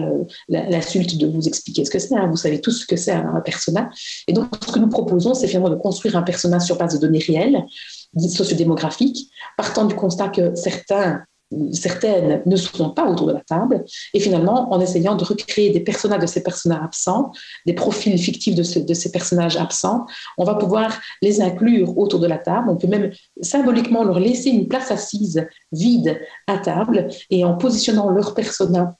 [0.48, 2.28] l'insulte de vous expliquer ce que c'est, hein.
[2.28, 3.90] vous savez tous ce que c'est un persona.
[4.26, 6.98] Et donc ce que nous proposons, c'est finalement de construire un persona sur base de
[6.98, 7.64] données réelles,
[8.16, 11.22] sociodémographiques, partant du constat que certains
[11.72, 15.80] certaines ne seront pas autour de la table, et finalement, en essayant de recréer des
[15.80, 17.32] personnages de ces personnages absents,
[17.66, 20.06] des profils fictifs de, ces personnages absents,
[20.36, 22.68] on va pouvoir les inclure autour de la table.
[22.68, 28.10] On peut même symboliquement leur laisser une place assise vide à table, et en positionnant
[28.10, 28.96] leur persona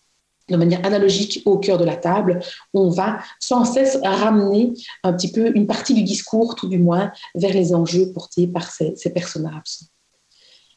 [0.49, 2.41] de manière analogique au cœur de la table,
[2.73, 4.73] on va sans cesse ramener
[5.05, 8.71] un petit peu une partie du discours, tout du moins, vers les enjeux portés par
[8.71, 9.87] ces, ces personnages absents.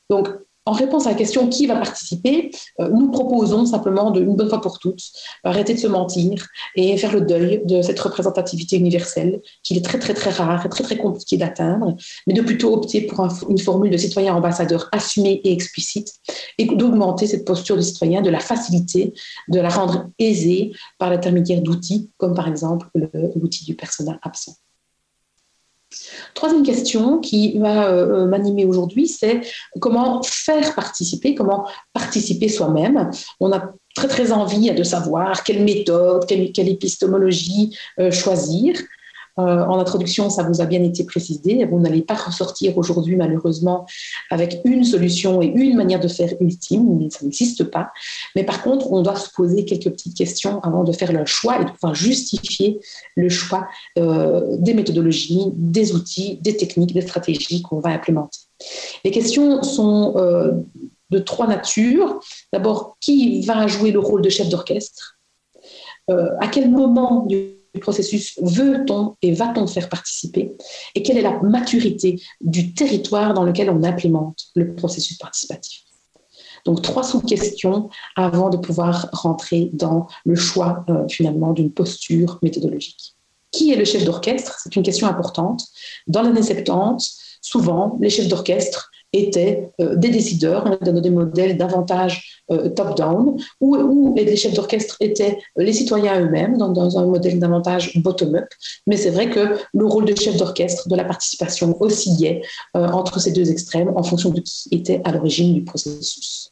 [0.09, 0.27] Donc,
[0.65, 4.49] en réponse à la question qui va participer, euh, nous proposons simplement de, une bonne
[4.49, 5.01] fois pour toutes
[5.43, 9.97] arrêter de se mentir et faire le deuil de cette représentativité universelle qui est très
[9.97, 11.95] très très rare et très très compliqué d'atteindre,
[12.27, 16.13] mais de plutôt opter pour une formule de citoyen ambassadeur assumé et explicite
[16.57, 19.13] et d'augmenter cette posture de citoyen, de la faciliter,
[19.47, 22.87] de la rendre aisée par l'intermédiaire d'outils comme par exemple
[23.35, 24.55] l'outil du personnel absent.
[26.33, 29.41] Troisième question qui va euh, m'animer aujourd'hui, c'est
[29.79, 33.09] comment faire participer, comment participer soi-même.
[33.39, 38.75] On a très très envie de savoir quelle méthode, quelle, épistémologie euh, choisir.
[39.39, 41.65] Euh, en introduction, ça vous a bien été précisé.
[41.65, 43.85] Vous n'allez pas ressortir aujourd'hui, malheureusement,
[44.29, 47.91] avec une solution et une manière de faire ultime, ça n'existe pas.
[48.35, 51.61] Mais par contre, on doit se poser quelques petites questions avant de faire le choix
[51.61, 52.79] et de pouvoir justifier
[53.15, 53.67] le choix
[53.97, 58.39] euh, des méthodologies, des outils, des techniques, des stratégies qu'on va implémenter.
[59.03, 60.51] Les questions sont euh,
[61.09, 62.19] de trois natures.
[62.53, 65.17] D'abord, qui va jouer le rôle de chef d'orchestre?
[66.41, 70.53] À quel moment du processus veut-on et va-t-on faire participer
[70.95, 75.83] et quelle est la maturité du territoire dans lequel on implémente le processus participatif.
[76.65, 83.15] Donc trois sous-questions avant de pouvoir rentrer dans le choix euh, finalement d'une posture méthodologique.
[83.51, 84.59] Qui est le chef d'orchestre?
[84.61, 85.65] C'est une question importante.
[86.07, 92.43] Dans l'année 70, souvent, les chefs d'orchestre étaient euh, des décideurs, dans des modèles davantage
[92.51, 98.47] euh, top-down, où, les chefs d'orchestre étaient les citoyens eux-mêmes, dans, un modèle davantage bottom-up.
[98.87, 102.41] Mais c'est vrai que le rôle de chef d'orchestre, de la participation, oscillait
[102.75, 106.51] euh, entre ces deux extrêmes en fonction de qui était à l'origine du processus.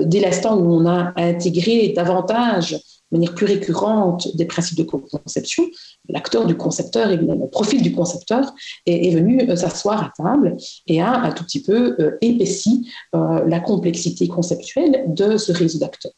[0.00, 2.78] Dès l'instant où on a intégré davantage
[3.10, 5.64] de manière plus récurrente des principes de co-conception,
[6.08, 8.54] l'acteur du concepteur, et le profil du concepteur
[8.86, 13.44] est, venu euh, s'asseoir à table et a un tout petit peu euh, épaissi euh,
[13.46, 16.12] la complexité conceptuelle de ce réseau d'acteurs.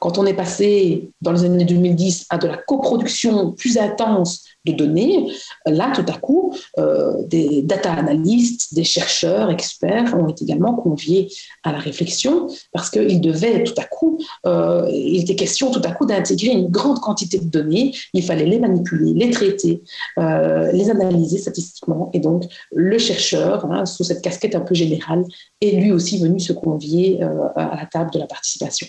[0.00, 4.72] Quand on est passé dans les années 2010 à de la coproduction plus intense de
[4.72, 5.32] données,
[5.66, 11.32] là, tout à coup, euh, des data analystes, des chercheurs, experts ont été également conviés
[11.62, 15.92] à la réflexion parce qu'ils devaient tout à coup, euh, il était question tout à
[15.92, 17.94] coup d'intégrer une grande quantité de données.
[18.12, 19.82] Il fallait les manipuler, les traiter,
[20.18, 22.10] euh, les analyser statistiquement.
[22.12, 25.24] Et donc, le chercheur, hein, sous cette casquette un peu générale,
[25.60, 28.86] est lui aussi venu se convier à la table de la participation.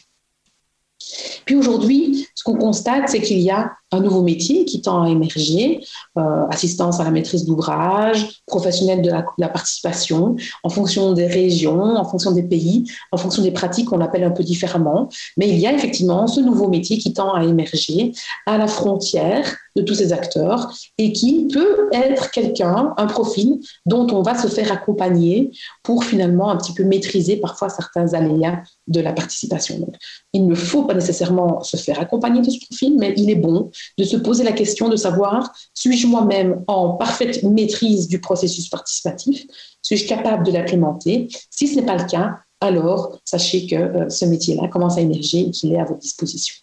[1.45, 5.09] Puis aujourd'hui, ce qu'on constate, c'est qu'il y a un nouveau métier qui tend à
[5.09, 5.79] émerger,
[6.17, 12.03] euh, assistance à la maîtrise d'ouvrage, professionnel de la, participation, en fonction des régions, en
[12.03, 15.09] fonction des pays, en fonction des pratiques, on l'appelle un peu différemment.
[15.37, 18.11] Mais il y a effectivement ce nouveau métier qui tend à émerger
[18.45, 24.07] à la frontière de tous ces acteurs et qui peut être quelqu'un, un profil dont
[24.11, 25.51] on va se faire accompagner
[25.83, 29.79] pour finalement un petit peu maîtriser parfois certains aléas de la participation.
[29.79, 29.95] Donc,
[30.33, 33.69] il ne faut pas nécessairement se faire accompagner de ce profil, mais il est bon
[33.97, 39.45] de se poser la question de savoir, suis-je moi-même en parfaite maîtrise du processus participatif?
[39.81, 41.27] Suis-je capable de l'implémenter?
[41.51, 45.41] Si ce n'est pas le cas, alors sachez que euh, ce métier-là commence à émerger
[45.41, 46.55] et qu'il est à votre disposition.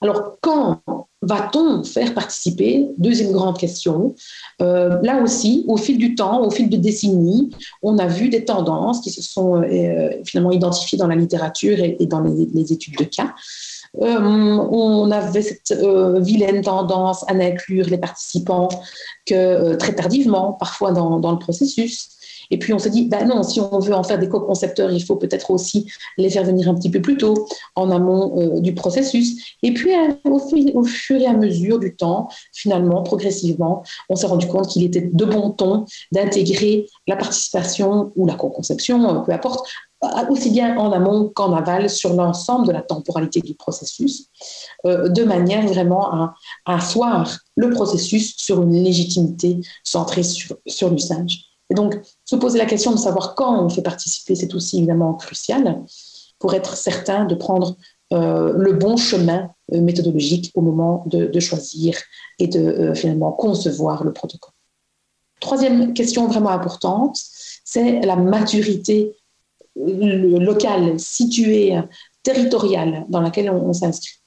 [0.00, 0.80] Alors, quand
[1.22, 2.88] va-t-on faire participer?
[2.98, 4.14] Deuxième grande question.
[4.60, 8.44] Euh, là aussi, au fil du temps, au fil de décennies, on a vu des
[8.44, 13.04] tendances qui se sont euh, finalement identifiées dans la littérature et, dans les, études de
[13.04, 13.34] cas.
[14.00, 15.78] Euh, on avait cette
[16.18, 18.68] vilaine tendance à n'inclure les participants
[19.26, 22.08] que très tardivement, parfois dans le processus.
[22.52, 25.02] Et puis on s'est dit, ben non, si on veut en faire des co-concepteurs, il
[25.02, 28.74] faut peut-être aussi les faire venir un petit peu plus tôt, en amont euh, du
[28.74, 29.56] processus.
[29.62, 29.90] Et puis
[30.24, 30.38] au,
[30.74, 35.00] au, fur et à mesure du temps, finalement, progressivement, on s'est rendu compte qu'il était
[35.00, 39.66] de bon ton d'intégrer la participation ou la co-conception, euh, peu importe,
[40.28, 44.26] aussi bien en amont qu'en aval sur l'ensemble de la temporalité du processus,
[44.84, 46.34] euh, de manière vraiment à,
[46.66, 51.51] asseoir le processus sur une légitimité centrée sur l'usage.
[51.72, 55.14] Et donc, se poser la question de savoir quand on fait participer, c'est aussi évidemment
[55.14, 55.82] crucial
[56.38, 57.78] pour être certain de prendre
[58.12, 61.96] euh, le bon chemin euh, méthodologique au moment de, choisir
[62.38, 64.52] et de euh, finalement concevoir le protocole.
[65.40, 67.16] Troisième question vraiment importante,
[67.64, 69.16] c'est la maturité
[69.74, 71.80] locale, située,
[72.22, 74.18] territoriale dans laquelle on s'inscrit.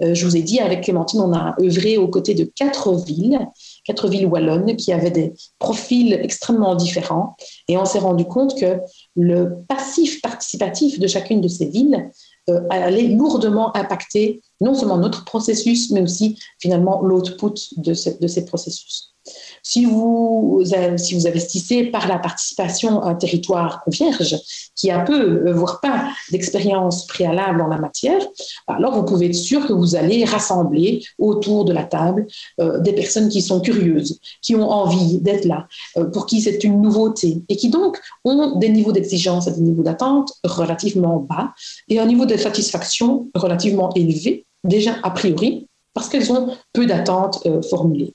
[0.00, 3.38] je vous ai dit, avec Clémentine, on a œuvré aux côtés de quatre villes
[3.84, 7.36] quatre villes wallonnes qui avaient des profils extrêmement différents.
[7.68, 8.80] Et on s'est rendu compte que
[9.14, 12.10] le passif participatif de chacune de ces villes
[12.50, 18.44] euh, allait lourdement impacter non seulement notre processus, mais aussi finalement l'output de, de ces
[18.44, 19.13] processus.
[19.62, 20.62] Si vous,
[20.96, 24.36] si vous investissez par la participation à un territoire vierge,
[24.74, 28.20] qui a peu, euh, voire pas d'expérience préalable en la matière,
[28.66, 32.26] alors vous pouvez être sûr que vous allez rassembler autour de la table
[32.60, 35.66] euh, des personnes qui sont curieuses, qui ont envie d'être là,
[35.96, 39.60] euh, pour qui c'est une nouveauté, et qui donc ont des niveaux d'exigence et des
[39.60, 41.54] niveaux d'attente relativement bas,
[41.88, 47.46] et un niveau de satisfaction relativement élevé, déjà a priori, parce qu'elles ont peu d'attentes
[47.70, 48.14] formulées.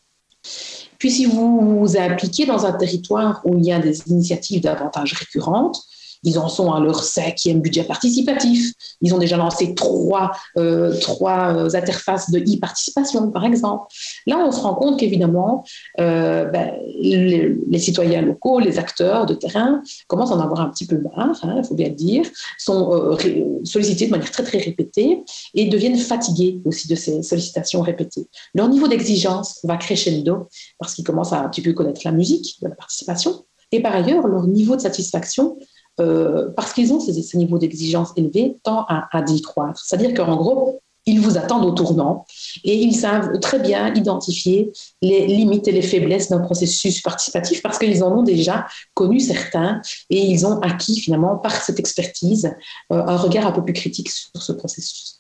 [1.00, 5.14] Puis si vous vous impliquez dans un territoire où il y a des initiatives davantage
[5.14, 5.82] récurrentes,
[6.24, 8.74] ils en sont à leur cinquième budget participatif.
[9.02, 13.88] Ils ont déjà lancé trois, euh, trois euh, interfaces de e-participation, par exemple.
[14.28, 15.64] Là, on se rend compte qu'évidemment,
[16.00, 20.86] euh, ben, les, citoyens locaux, les acteurs de terrain commencent à en avoir un petit
[20.86, 22.26] peu marre, il hein, faut bien le dire,
[22.58, 23.18] sont
[23.64, 28.28] sollicités de manière très, très répétée et deviennent fatigués aussi de ces sollicitations répétées.
[28.54, 30.48] Leur niveau d'exigence va crescendo
[30.78, 33.46] parce qu'ils commencent à un petit peu connaître la musique de la participation.
[33.72, 35.58] Et par ailleurs, leur niveau de satisfaction
[36.00, 39.84] euh, parce qu'ils ont ces, niveaux d'exigence élevés, tend à, à décroître.
[39.86, 42.26] C'est-à-dire qu'en gros, ils vous attendent au tournant
[42.64, 44.72] et ils savent très bien identifier
[45.02, 49.82] les limites et les faiblesses d'un processus participatif parce qu'ils en ont déjà connu certains
[50.10, 52.54] et ils ont acquis finalement par cette expertise
[52.92, 55.19] euh, un regard un peu plus critique sur ce processus.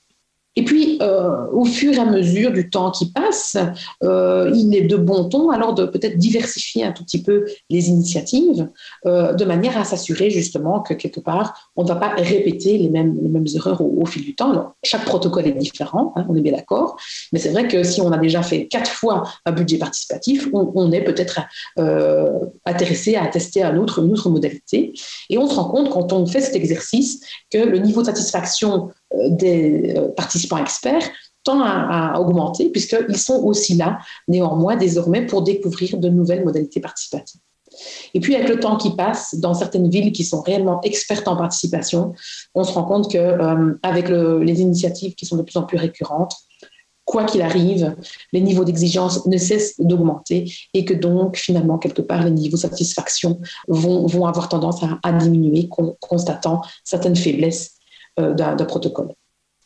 [0.60, 3.56] Et puis, euh, au fur et à mesure du temps qui passe,
[4.04, 7.88] euh, il est de bon ton alors de peut-être diversifier un tout petit peu les
[7.88, 8.68] initiatives
[9.06, 12.90] euh, de manière à s'assurer justement que quelque part, on ne va pas répéter les
[12.90, 13.16] mêmes,
[13.56, 14.52] erreurs au, fil du temps.
[14.52, 16.98] Alors, chaque protocole est différent, hein, on est bien d'accord,
[17.32, 20.92] mais c'est vrai que si on a déjà fait quatre fois un budget participatif, on,
[20.92, 21.40] est peut-être
[22.66, 24.92] intéressé à tester un autre, une autre modalité.
[25.30, 28.90] Et on se rend compte quand on fait cet exercice que le niveau de satisfaction
[29.30, 31.10] des euh, participants experts
[31.44, 37.42] tend à, augmenter puisqu'ils sont aussi là, néanmoins, désormais, pour découvrir de nouvelles modalités participatives.
[38.14, 41.38] Et puis, avec le temps qui passe, dans certaines villes qui sont réellement expertes en
[41.38, 42.14] participation,
[42.56, 46.36] on se rend compte qu'avec euh, les initiatives qui sont de plus en plus récurrentes,
[47.06, 47.96] quoi qu'il arrive,
[48.34, 52.62] les niveaux d'exigence ne cessent d'augmenter et que donc, finalement, quelque part, les niveaux de
[52.62, 57.79] satisfaction vont, avoir tendance à, diminuer, constatant certaines faiblesses euh,
[58.34, 59.10] d'un protocole.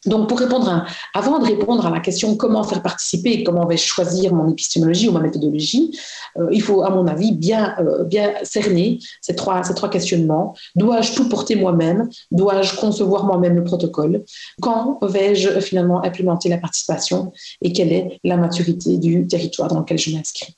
[0.05, 3.65] Donc, pour répondre à, avant de répondre à la question comment faire participer et comment
[3.65, 5.97] vais-je choisir mon épistémologie ou ma méthodologie,
[6.37, 10.55] euh, il faut, à mon avis, bien, euh, bien cerner ces trois, ces trois questionnements.
[10.75, 12.09] Dois-je tout porter moi-même?
[12.31, 14.25] Dois-je concevoir moi-même le protocole?
[14.61, 17.31] Quand vais-je finalement implémenter la participation?
[17.61, 20.57] Et quelle est la maturité du territoire dans lequel je m'inscris?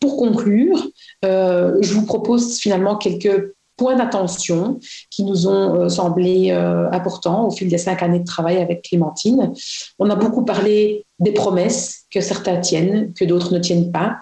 [0.00, 0.86] Pour conclure,
[1.22, 4.78] je vous propose finalement quelques points d'attention
[5.10, 8.82] qui nous ont euh, semblé euh, importants au fil des cinq années de travail avec
[8.82, 9.52] Clémentine.
[9.98, 14.18] On a beaucoup parlé des promesses que certains tiennent, que d'autres ne tiennent pas.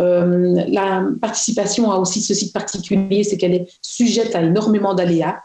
[0.00, 5.40] Euh, la participation a aussi ce site particulier, c'est qu'elle est sujette à énormément d'aléas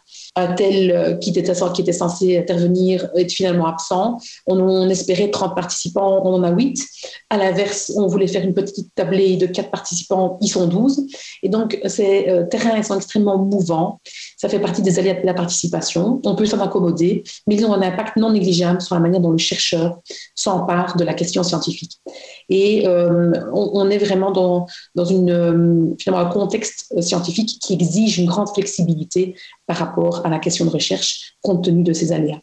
[0.47, 1.53] tel euh, qui était,
[1.93, 4.17] censé intervenir est finalement absent.
[4.47, 6.83] On, espérait 30 participants, on en a 8.
[7.29, 11.05] À l'inverse, on voulait faire une petite tablée de 4 participants, ils sont 12.
[11.43, 13.99] Et donc, ces euh, terrains sont extrêmement mouvants.
[14.37, 16.21] Ça fait partie des aléas de la participation.
[16.23, 19.31] On peut s'en accommoder, mais ils ont un impact non négligeable sur la manière dont
[19.31, 19.99] le chercheur
[20.35, 21.99] s'empare de la question scientifique.
[22.49, 24.65] Et euh, on, est vraiment dans,
[24.95, 29.35] dans une, finalement, un contexte scientifique qui exige une grande flexibilité
[29.67, 32.41] par rapport à la question de recherche compte tenu de ces aléas.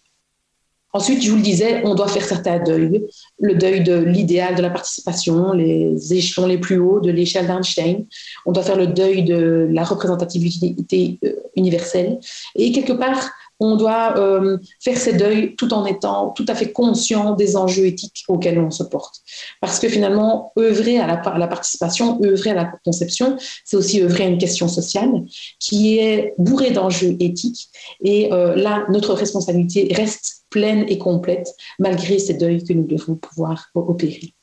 [0.96, 3.04] Ensuite, je vous le disais, on doit faire certains deuils.
[3.38, 8.06] Le deuil de l'idéal de la participation, les échelons les plus hauts de l'échelle d'Einstein.
[8.46, 12.18] On doit faire le deuil de la représentativité euh, universelle.
[12.54, 13.30] Et quelque part,
[13.60, 17.86] on doit euh, faire ces deuils tout en étant tout à fait conscient des enjeux
[17.86, 19.16] éthiques auxquels on se porte.
[19.60, 24.28] Parce que finalement, œuvrer à la, participation, œuvrer à la conception, c'est aussi œuvrer à
[24.28, 25.10] une question sociale
[25.58, 27.68] qui est bourrée d'enjeux éthiques.
[28.02, 31.48] Et euh, là, notre responsabilité reste pleine et complète
[31.78, 34.34] malgré ces deuils que nous devons pouvoir opérer.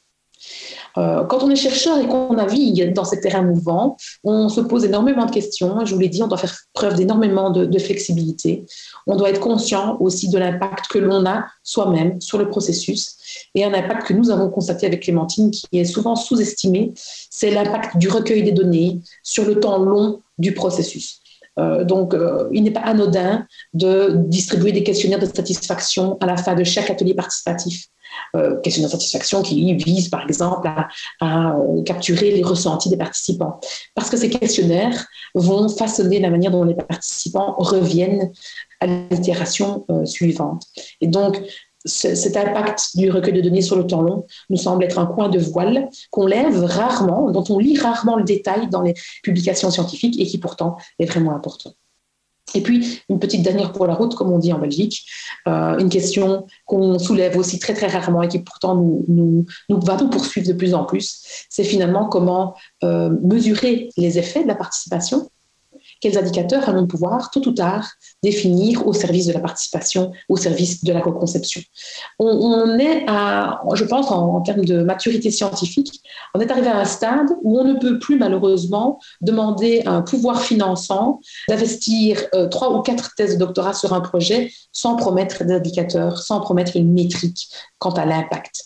[0.98, 4.86] Euh, quand on est chercheur et qu'on navigue dans ces terrains mouvants, on se pose
[4.86, 5.86] énormément de questions.
[5.86, 8.66] Je vous l'ai dit, on doit faire preuve d'énormément de, flexibilité.
[9.08, 13.18] On doit être conscient aussi de l'impact que l'on a soi-même sur le processus
[13.56, 17.98] et un impact que nous avons constaté avec Clémentine qui est souvent sous-estimé, c'est l'impact
[17.98, 21.23] du recueil des données sur le temps long du processus.
[21.60, 26.38] Euh, donc, euh, il n'est pas anodin de distribuer des questionnaires de satisfaction à la
[26.38, 27.88] fin de chaque atelier participatif
[28.36, 30.70] euh, questionnaire de satisfaction qui vise par exemple
[31.20, 33.60] à, euh, capturer les ressentis des participants.
[33.96, 38.32] Parce que ces questionnaires vont façonner la manière dont les participants reviennent
[38.80, 40.64] à l'itération suivante.
[41.02, 41.42] Et donc,
[41.86, 45.30] cet impact du recueil de données sur le temps long nous semble être un coin
[45.30, 50.20] de voile qu'on lève rarement, dont on lit rarement le détail dans les publications scientifiques
[50.20, 51.74] et qui pourtant est vraiment important.
[52.56, 55.06] Et puis, une petite dernière pour la route, comme on dit en Belgique,
[55.48, 60.10] euh, une question qu'on soulève aussi très très rarement et qui pourtant nous, va nous
[60.10, 65.30] poursuivre de plus en plus, c'est finalement comment euh, mesurer les effets de la participation
[66.04, 67.90] quels indicateurs allons pouvoir, tôt ou tard,
[68.22, 71.62] définir au service de la participation, au service de la co-conception?
[72.20, 76.02] On, est à, je pense, en, termes de maturité scientifique,
[76.36, 80.02] on est arrivé à un stade où on ne peut plus malheureusement demander à un
[80.02, 85.46] pouvoir finançant d'investir euh, trois ou quatre thèses de doctorat sur un projet sans promettre
[85.46, 87.48] d'indicateurs, sans promettre une métrique
[87.80, 88.66] quant à l'impact.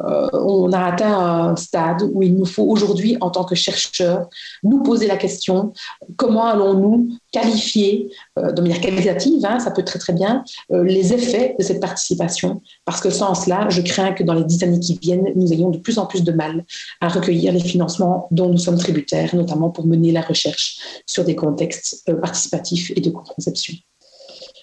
[0.00, 4.28] Euh, on a atteint un stade où il nous faut aujourd'hui, en tant que chercheurs,
[4.62, 5.72] nous poser la question
[6.16, 11.12] comment allons-nous qualifier euh, de manière qualitative, hein, ça peut très très bien, euh, les
[11.12, 14.80] effets de cette participation, parce que sans cela, je crains que dans les dix années
[14.80, 16.64] qui viennent, nous ayons de plus en plus de mal
[17.00, 21.36] à recueillir les financements dont nous sommes tributaires, notamment pour mener la recherche sur des
[21.36, 23.74] contextes participatifs et de conception.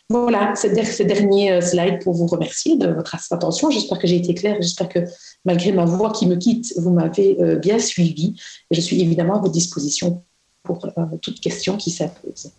[0.09, 0.69] Voilà, ces,
[1.05, 3.71] derniers euh, slides pour vous remercier de votre attention.
[3.71, 4.57] J'espère que j'ai été claire.
[4.59, 4.99] J'espère que
[5.45, 8.39] malgré ma voix qui me quitte, vous m'avez euh, bien suivi.
[8.69, 10.23] je suis évidemment à votre disposition
[10.61, 12.51] pour euh, toute question qui s'impose.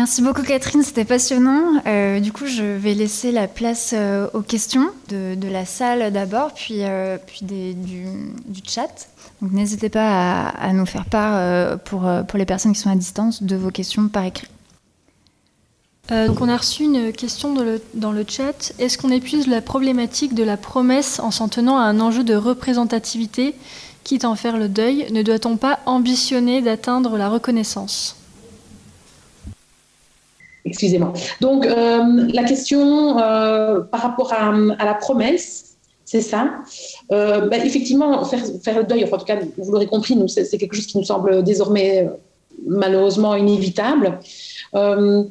[0.00, 1.82] Merci beaucoup Catherine, c'était passionnant.
[2.20, 3.94] du coup, je vais laisser la place
[4.32, 6.80] aux questions de, la salle d'abord, puis,
[7.26, 9.08] puis du, chat.
[9.42, 12.96] Donc n'hésitez pas à, nous faire part euh, pour, euh, les personnes qui sont à
[12.96, 14.48] distance de vos questions par écrit.
[16.10, 18.72] Euh, donc on a reçu une question dans le, dans le chat.
[18.78, 22.34] Est-ce qu'on épuise la problématique de la promesse en s'en tenant à un enjeu de
[22.34, 23.54] représentativité,
[24.04, 25.06] quitte à en faire le deuil?
[25.12, 28.16] Ne doit-on pas ambitionner d'atteindre la reconnaissance?
[30.64, 31.12] Excusez-moi.
[31.40, 35.70] Donc la question par rapport à, la promesse,
[36.10, 36.58] c'est ça.
[37.12, 40.86] Euh, bah, effectivement, faire, le deuil, en tout cas, vous l'aurez compris, c'est quelque chose
[40.86, 42.10] qui nous semble désormais euh,
[42.66, 44.18] malheureusement inévitable.
[44.74, 45.22] Euh,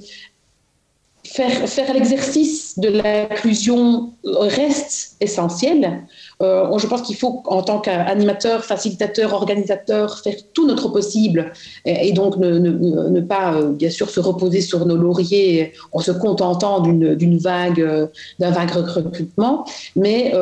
[1.25, 6.05] faire l'exercice de l'inclusion reste essentiel.
[6.41, 11.51] Euh, je pense qu'il faut, en tant qu'animateur, facilitateur, organisateur, faire tout notre possible
[11.83, 16.79] et, donc ne, pas, euh, bien sûr, se reposer sur nos lauriers en se contentant
[16.79, 18.07] d'une vague, euh,
[18.39, 19.65] d'un vague recrutement.
[19.97, 20.33] Mais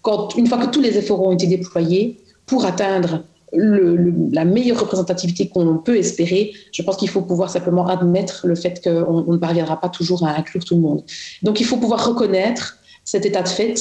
[0.00, 3.20] quand, une fois que tous les efforts ont été déployés pour atteindre
[3.52, 8.82] la meilleure représentativité qu'on peut espérer, je pense qu'il faut pouvoir simplement admettre le fait
[8.82, 11.04] qu'on ne parviendra pas toujours à inclure tout le monde.
[11.42, 13.74] Donc il faut pouvoir reconnaître cet état de fait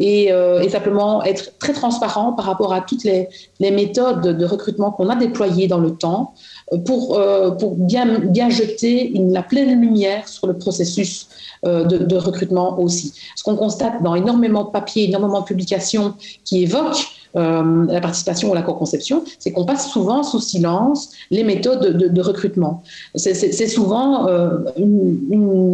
[0.00, 3.28] euh, et, simplement être très transparent par rapport à toutes les,
[3.60, 6.34] méthodes de recrutement qu'on a déployées dans le temps
[6.72, 11.28] euh, pour, euh, pour bien, bien jeter la pleine lumière sur le processus
[11.64, 13.14] de, recrutement aussi.
[13.34, 18.54] Ce qu'on constate dans énormément de papiers, énormément de publications qui évoquent la participation ou
[18.54, 22.84] la co-conception, c'est qu'on passe souvent sous silence les méthodes de, recrutement.
[23.16, 24.26] C'est souvent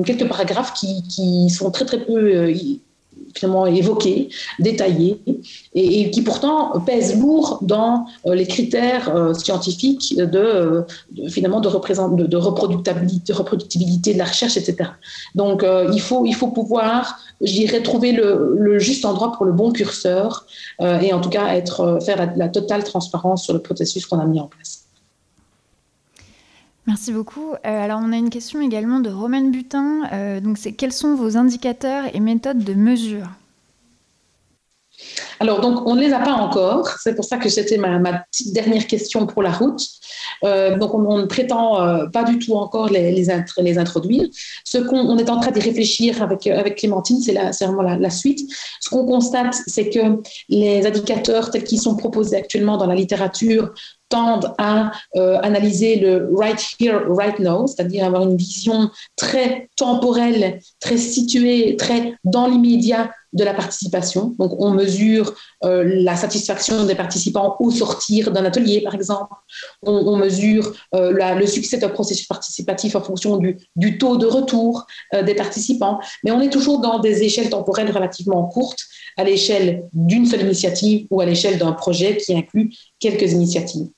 [0.06, 2.48] quelques paragraphes qui, qui, sont très très peu
[3.34, 4.28] finalement évoqué,
[4.58, 5.20] détaillé,
[5.74, 10.84] et, qui pourtant pèse lourd dans euh, les critères euh, scientifiques de,
[11.28, 14.90] finalement de, de, de, reproductibilité, reproductibilité de la recherche, etc.
[15.34, 19.52] Donc euh, il, faut, il faut pouvoir, j'irais trouver le, le, juste endroit pour le
[19.52, 20.46] bon curseur
[20.80, 24.40] et en tout cas être, faire la totale transparence sur le processus qu'on a mis
[24.40, 24.83] en place.
[26.86, 27.52] Merci beaucoup.
[27.52, 30.02] Euh, alors, on a une question également de Romaine Butin.
[30.12, 33.26] Euh, donc, c'est quels sont vos indicateurs et méthodes de mesure?
[35.40, 36.88] Alors, donc, on ne les a pas encore.
[37.02, 39.82] C'est pour ça que c'était ma, petite dernière question pour la route.
[40.44, 43.30] Euh, donc, on, ne prétend pas du tout encore les, les,
[43.78, 44.24] introduire.
[44.64, 48.40] Ce qu'on est en train de réfléchir avec, avec Clémentine, c'est vraiment la, suite.
[48.80, 50.20] Ce qu'on constate, c'est que
[50.50, 53.72] les indicateurs tels qu'ils sont proposés actuellement dans la littérature
[54.14, 60.60] tendent à euh, analyser le right here, right now, c'est-à-dire avoir une vision très temporelle,
[60.78, 64.36] très située, très dans l'immédiat de la participation.
[64.38, 65.34] Donc, on mesure
[65.64, 69.34] euh, la satisfaction des participants au sortir d'un atelier, par exemple.
[69.82, 74.86] On, mesure euh, le succès d'un processus participatif en fonction du, du taux de retour
[75.12, 75.98] des participants.
[76.22, 78.84] Mais on est toujours dans des échelles temporelles relativement courtes,
[79.16, 83.88] à l'échelle d'une seule initiative ou à l'échelle d'un projet qui inclut quelques initiatives.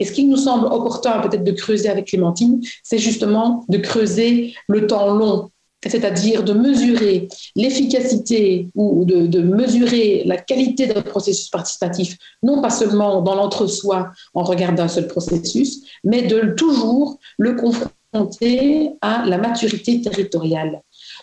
[0.00, 4.54] Et ce qui nous semble opportun peut-être de creuser avec Clémentine, c'est justement de creuser
[4.68, 5.50] le temps long,
[5.84, 13.22] c'est-à-dire de mesurer l'efficacité ou de, mesurer la qualité d'un processus participatif, non pas seulement
[13.22, 20.00] dans l'entre-soi en regard d'un seul processus, mais de toujours le confronter à la maturité
[20.00, 20.80] territoriale.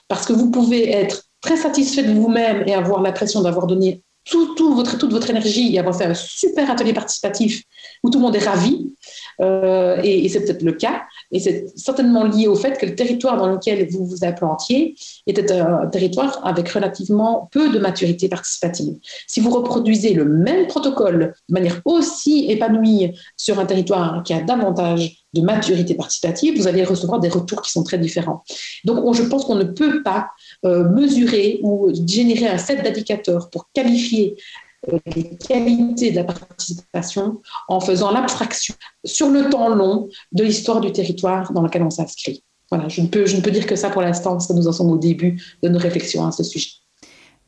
[0.08, 4.74] Parce que vous pouvez être très satisfait de vous-même et avoir l'impression d'avoir donné tout,
[4.74, 7.64] votre, toute votre énergie et avoir fait un super atelier participatif
[8.04, 8.94] où tout le monde est ravi,
[9.42, 13.38] euh, et, c'est peut-être le cas, et c'est certainement lié au fait que le territoire
[13.38, 14.96] dans lequel vous vous implantiez
[15.28, 18.96] était un territoire avec relativement peu de maturité participative.
[19.28, 24.42] Si vous reproduisez le même protocole de manière aussi épanouie sur un territoire qui a
[24.42, 28.44] davantage de maturité participative, vous allez recevoir des retours qui sont très différents.
[28.86, 30.30] Donc, je pense qu'on ne peut pas
[30.66, 34.38] euh, mesurer ou générer un set d'indicateurs pour qualifier
[34.92, 40.80] euh, les qualités de la participation en faisant l'abstraction sur le temps long de l'histoire
[40.80, 42.44] du territoire dans lequel on s'inscrit.
[42.72, 44.68] Voilà, je ne, peux, je ne peux dire que ça pour l'instant parce que nous
[44.68, 46.70] en sommes au début de nos réflexions à ce sujet.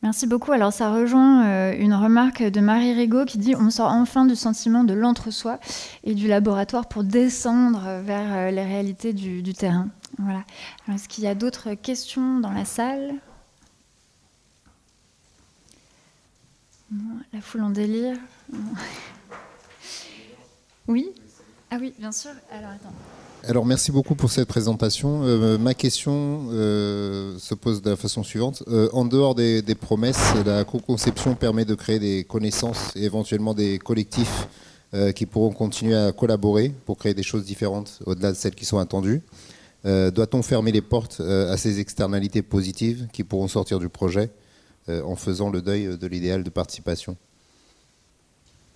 [0.02, 0.52] Merci beaucoup.
[0.52, 4.36] Alors ça rejoint euh, une remarque de Marie Rigaud qui dit on sort enfin du
[4.36, 5.58] sentiment de l'entre-soi
[6.04, 9.88] et du laboratoire pour descendre vers les réalités du, du terrain.
[10.18, 10.44] Voilà.
[10.92, 13.14] Est-ce qu'il y a d'autres questions dans la salle?
[17.32, 18.16] La foule en délire.
[20.86, 21.10] Oui?
[21.70, 22.30] Ah oui, bien sûr.
[22.50, 22.94] Alors attends.
[23.48, 25.20] Alors merci beaucoup pour cette présentation.
[25.22, 28.64] Euh, ma question euh, se pose de la façon suivante.
[28.66, 33.54] Euh, en dehors des, des promesses, la co-conception permet de créer des connaissances et éventuellement
[33.54, 34.48] des collectifs
[35.14, 38.78] qui pourront continuer à collaborer pour créer des choses différentes au-delà de celles qui sont
[38.78, 39.20] attendues.
[39.86, 44.30] Euh, doit-on fermer les portes euh, à ces externalités positives qui pourront sortir du projet
[44.88, 47.16] euh, en faisant le deuil de l'idéal de participation?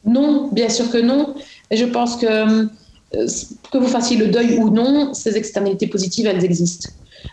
[0.05, 1.35] Non, bien sûr que non.
[1.71, 2.69] Et je pense que
[3.73, 6.91] que vous fassiez le deuil ou non, ces externalités positives, elles existent.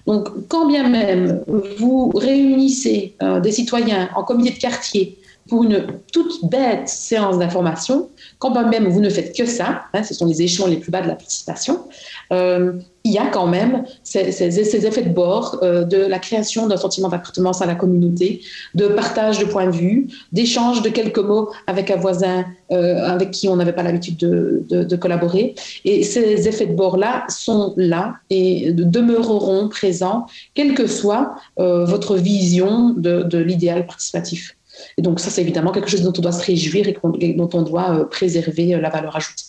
[0.08, 1.44] Donc, quand bien même
[1.78, 8.10] vous réunissez des citoyens en comité de quartier pour une toute bête séance d'information,
[8.40, 10.92] quand bien même vous ne faites que ça, hein, ce sont les échelons les plus
[10.92, 11.86] bas de la participation,
[12.34, 12.74] euh,
[13.04, 17.08] il y a quand même ces, effets de bord euh, de la création d'un sentiment
[17.08, 18.42] d'appartenance à la communauté,
[18.76, 23.32] de partage de points de vue, d'échange de quelques mots avec un voisin euh, avec
[23.32, 25.56] qui on n'avait pas l'habitude de, collaborer.
[25.86, 30.26] Et ces effets de bord-là sont là et demeureront présents,
[30.56, 34.58] quelle que soit votre vision de, l'idéal participatif.
[34.98, 37.62] Et donc ça, c'est évidemment quelque chose dont on doit se réjouir et dont on
[37.62, 39.44] doit préserver la valeur ajoutée.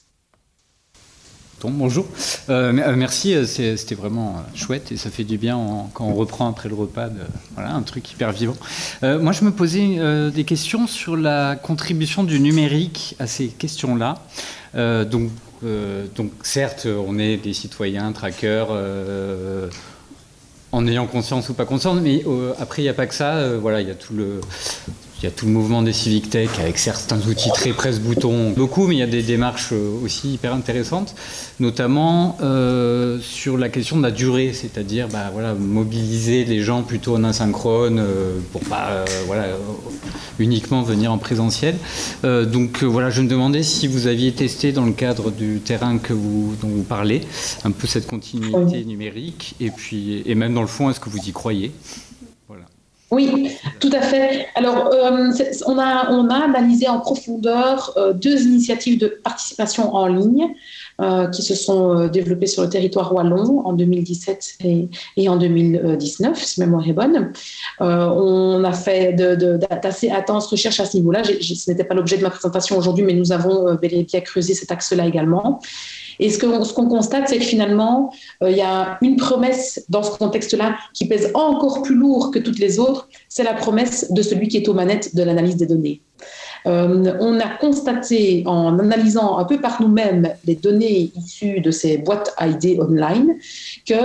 [1.64, 2.06] Bonjour.
[2.48, 5.59] Euh, merci, c'était vraiment chouette et ça fait du bien
[5.94, 7.09] quand on reprend après le repas.
[7.54, 8.56] Voilà, un truc hyper vivant.
[9.02, 9.98] moi, je me posais
[10.30, 14.22] des questions sur la contribution du numérique à ces questions-là.
[15.04, 15.30] donc,
[16.16, 18.68] donc, certes, on est des citoyens, trackers
[20.70, 22.24] en ayant conscience ou pas conscience, mais
[22.61, 23.56] après, il n'y a pas que ça.
[23.56, 24.40] voilà, il y a tout le,
[25.20, 28.86] il y a tout le mouvement des civic tech avec certains outils très presse-bouton, beaucoup,
[28.86, 31.14] mais il y a des démarches euh, aussi hyper intéressantes,
[31.58, 37.16] notamment euh, sur la question de la durée, c'est-à-dire bah, voilà, mobiliser les gens plutôt
[37.16, 39.46] en asynchrone euh, pour pas voilà,
[40.38, 41.76] uniquement venir en présentiel.
[42.22, 46.12] donc voilà, je me demandais si vous aviez testé dans le cadre du terrain que
[46.12, 47.22] vous, dont vous parlez,
[47.64, 51.18] un peu cette continuité numérique, et puis et même dans le fond, est-ce que vous
[51.18, 51.72] y croyez?
[53.11, 54.48] Oui, tout à fait.
[54.54, 55.32] Alors, euh,
[55.66, 60.48] on, a, analysé en profondeur euh, deux initiatives de participation en ligne
[61.00, 64.59] euh, qui se sont développées sur le territoire wallon en 2017
[65.16, 67.32] et, en 2019, si ma mémoire est bonne.
[67.80, 71.22] on a fait d'assez intenses recherches à ce niveau-là.
[71.24, 74.52] Ce n'était pas l'objet de ma présentation aujourd'hui, mais nous avons bel et bien creusé
[74.52, 75.61] cet axe-là également.
[76.18, 78.12] Et ce qu'on ce qu'on constate, c'est que finalement,
[78.42, 82.38] euh, il y a une promesse dans ce contexte-là qui pèse encore plus lourd que
[82.38, 85.66] toutes les autres, c'est la promesse de celui qui est aux manettes de l'analyse des
[85.66, 86.00] données.
[86.66, 91.98] Euh, on a constaté en analysant un peu par nous-mêmes les données issues de ces
[91.98, 93.36] boîtes ID online
[93.84, 93.96] qu'il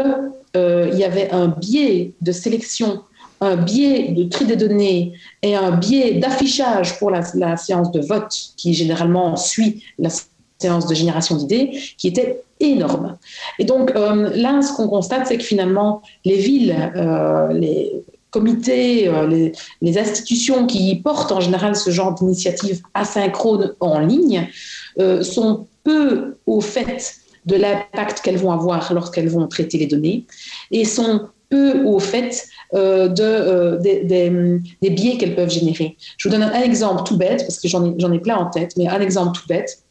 [0.56, 3.02] euh, y avait un biais de sélection
[3.42, 8.00] un biais de tri des données et un biais d'affichage pour la, la, séance de
[8.00, 10.30] vote qui généralement suit la séance
[10.64, 13.18] de génération d'idées qui était énorme.
[13.60, 17.92] Et donc euh, là, ce qu'on constate, c'est que finalement, les villes, euh, les
[18.32, 19.52] comités, euh,
[19.82, 24.48] les, institutions qui portent en général ce genre d'initiative asynchrone en ligne
[25.22, 30.26] sont peu au fait de l'impact qu'elles vont avoir lorsqu'elles vont traiter les données
[30.72, 35.98] et sont peu au fait de, des, biais qu'elles peuvent générer.
[36.18, 38.88] Je vous donne un, exemple tout bête, parce que j'en ai plein en tête, mais
[38.88, 39.83] un exemple tout bête.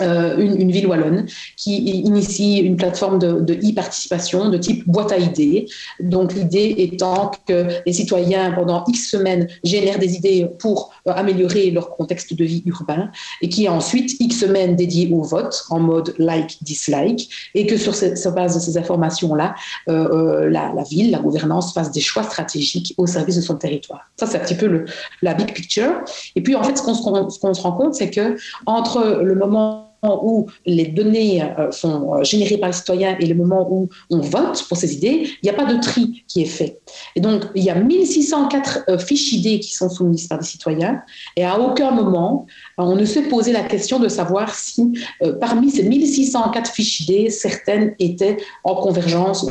[0.00, 1.26] Euh, une, ville wallonne
[1.56, 5.66] qui initie une plateforme de, e-participation de type boîte à idées.
[6.00, 11.70] Donc l'idée étant que les citoyens pendant X semaines génèrent des idées pour euh, améliorer
[11.70, 16.14] leur contexte de vie urbain et qui ensuite X semaines dédiées au vote en mode
[16.18, 19.54] like-dislike et que sur, cette, base de ces informations-là,
[19.88, 24.10] euh, la, ville, la gouvernance fasse des choix stratégiques au service de son territoire.
[24.16, 24.84] Ça, c'est un petit peu
[25.22, 26.00] la big picture.
[26.34, 28.36] Et puis en fait, ce qu'on se rend compte, c'est que
[28.66, 33.34] entre le moment où les données euh, sont euh, générées par les citoyens et le
[33.34, 36.46] moment où on vote pour ces idées, il n'y a pas de tri qui est
[36.46, 36.80] fait.
[37.14, 41.02] Et donc, il y a 1604 euh, fiches idées qui sont soumises par les citoyens
[41.36, 42.46] et à aucun moment,
[42.78, 44.92] on ne s'est posé la question de savoir si
[45.40, 49.46] parmi ces 1604 fiches idées, certaines étaient en convergence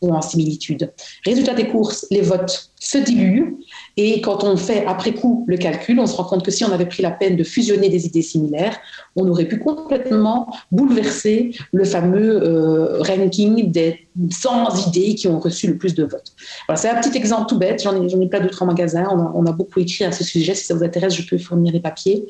[0.00, 0.92] ou en similitude.
[1.24, 3.56] Résultat des courses, les votes se diluent
[3.96, 6.72] et quand on fait après coup le calcul, on se rend compte que si on
[6.72, 8.78] avait pris la peine de fusionner des idées similaires,
[9.16, 15.66] on aurait pu complètement bouleverser le fameux euh, ranking des 100 idées qui ont reçu
[15.66, 16.32] le plus de votes.
[16.66, 19.52] Voilà, c'est un petit exemple tout bête, j'en ai, plein d'autres en magasin, on a,
[19.52, 22.26] beaucoup écrit à ce sujet, si ça vous intéresse, je peux fournir les papiers,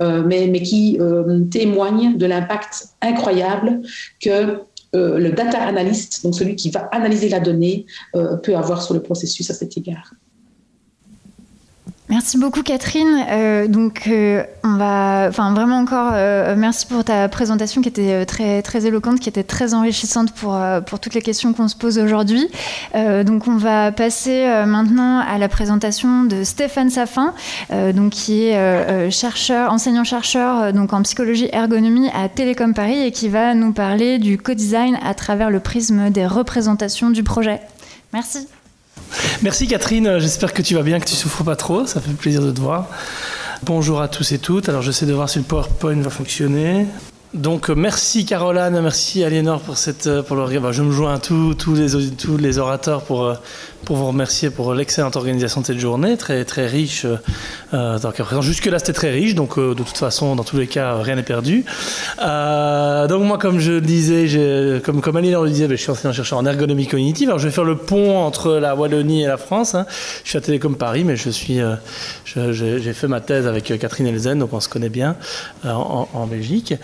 [0.00, 3.82] euh, mais, qui euh, témoignent de l'impact incroyable
[4.20, 4.60] que
[4.94, 7.86] euh, le data analyst, donc celui qui va analyser la donnée,
[8.42, 10.12] peut avoir sur le processus à cet égard.
[12.08, 13.26] Merci beaucoup Catherine.
[13.30, 18.24] Euh, donc euh, on va, enfin vraiment encore euh, merci pour ta présentation qui était
[18.26, 21.98] très très éloquente, qui était très enrichissante pour pour toutes les questions qu'on se pose
[21.98, 22.48] aujourd'hui.
[22.94, 27.34] donc on va passer maintenant à la présentation de Stéphane Safin,
[27.70, 33.28] donc qui est chercheur, enseignant chercheur donc en psychologie ergonomie à Télécom Paris et qui
[33.28, 37.60] va nous parler du co-design à travers le prisme des représentations du projet.
[38.12, 38.46] Merci.
[39.42, 42.42] Merci Catherine, j'espère que tu vas bien, que tu souffres pas trop, ça fait plaisir
[42.42, 42.88] de te voir.
[43.62, 46.86] Bonjour à tous et toutes, alors j'essaie de voir si le PowerPoint va fonctionner.
[47.34, 51.18] Donc euh, merci Caroline, merci Aliénor pour cette euh, pour le je me joins à
[51.18, 53.34] tous, tous les tous les orateurs pour euh,
[53.86, 57.06] pour vous remercier pour l'excellente organisation de cette journée, très, très riche.
[57.72, 58.42] Euh, présent.
[58.42, 61.64] Jusque-là, c'était très riche, donc de toute façon, dans tous les cas, rien n'est perdu.
[62.18, 66.38] Donc moi, comme je disais, comme, comme Aline le disait, ben, je suis enseignant chercheur
[66.38, 67.28] en ergonomie cognitive.
[67.28, 69.76] Alors je vais faire le pont entre la Wallonie et la France.
[69.76, 69.86] Hein.
[70.24, 71.60] Je suis à Télécom Paris, mais je suis,
[72.24, 75.16] j'ai fait ma thèse avec Catherine Elzen, donc on se connaît bien
[75.64, 76.74] en, en, Belgique.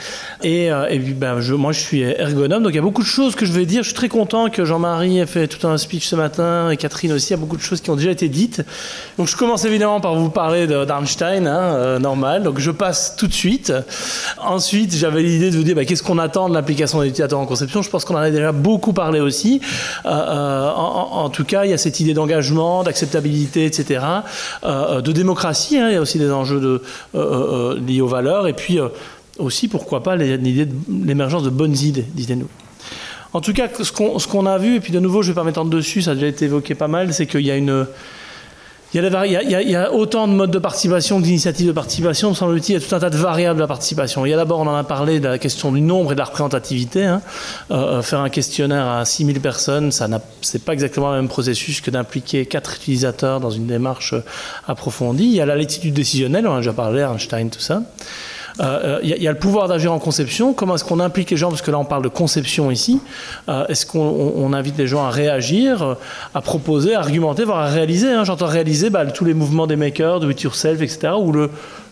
[0.43, 3.34] Et, et puis, ben, moi, je suis ergonome, donc il y a beaucoup de choses
[3.34, 3.82] que je vais dire.
[3.82, 7.12] Je suis très content que Jean-Marie ait fait tout un speech ce matin et Catherine
[7.12, 8.62] aussi, il y a beaucoup de choses qui ont déjà été dites.
[9.18, 12.43] Donc je commence évidemment par vous parler d'Arnstein, hein, euh, normal.
[12.43, 13.72] Donc je passe tout de suite.
[14.38, 17.47] Ensuite, j'avais l'idée de vous dire bah, qu'est-ce qu'on attend de l'application des utilisateurs en
[17.47, 17.82] conception.
[17.82, 19.61] Je pense qu'on en a déjà beaucoup parlé aussi.
[20.07, 24.05] Euh, euh, en, tout cas, il y a cette idée d'engagement, d'acceptabilité, etc.,
[24.64, 25.78] de démocratie.
[25.78, 25.88] Hein.
[25.88, 26.82] il y a aussi des enjeux
[27.14, 28.49] liés aux valeurs.
[28.49, 28.78] Et puis
[29.43, 32.49] aussi, pourquoi pas, l'émergence de bonnes idées, dites-nous.
[33.34, 35.70] En tout cas, ce qu'on a vu, et puis de nouveau, je vais pas m'étendre
[35.70, 37.57] dessus, ça a déjà été évoqué pas mal, c'est qu'il y a
[39.93, 42.34] autant de modes de participation que d'initiatives de participation.
[42.34, 44.26] Semble-t-il, il y a tout un tas de variables de la participation.
[44.26, 46.26] Il y a d'abord, on en a parlé, la question du nombre et de la
[46.26, 47.07] représentativité.
[47.07, 47.22] Hein.
[47.70, 50.09] Euh, euh, faire un questionnaire à 6000 personnes, ça
[50.43, 54.14] c'est pas exactement le même processus que d'impliquer quatre utilisateurs dans une démarche
[54.68, 55.24] approfondie.
[55.24, 57.82] Il y a la latitude décisionnelle, on a déjà parlé, Einstein, tout ça.
[58.59, 60.53] Il euh, euh, y, a le pouvoir d'agir en conception.
[60.53, 61.49] Comment est-ce qu'on implique les gens?
[61.49, 63.01] Parce que là, on parle de conception ici.
[63.49, 65.97] Euh, est-ce qu'on invite les gens à réagir,
[66.35, 68.25] à proposer, à argumenter, voire à réaliser hein?
[68.25, 71.33] J'entends réaliser bah, tous les mouvements des makers, de it yourself, etc., où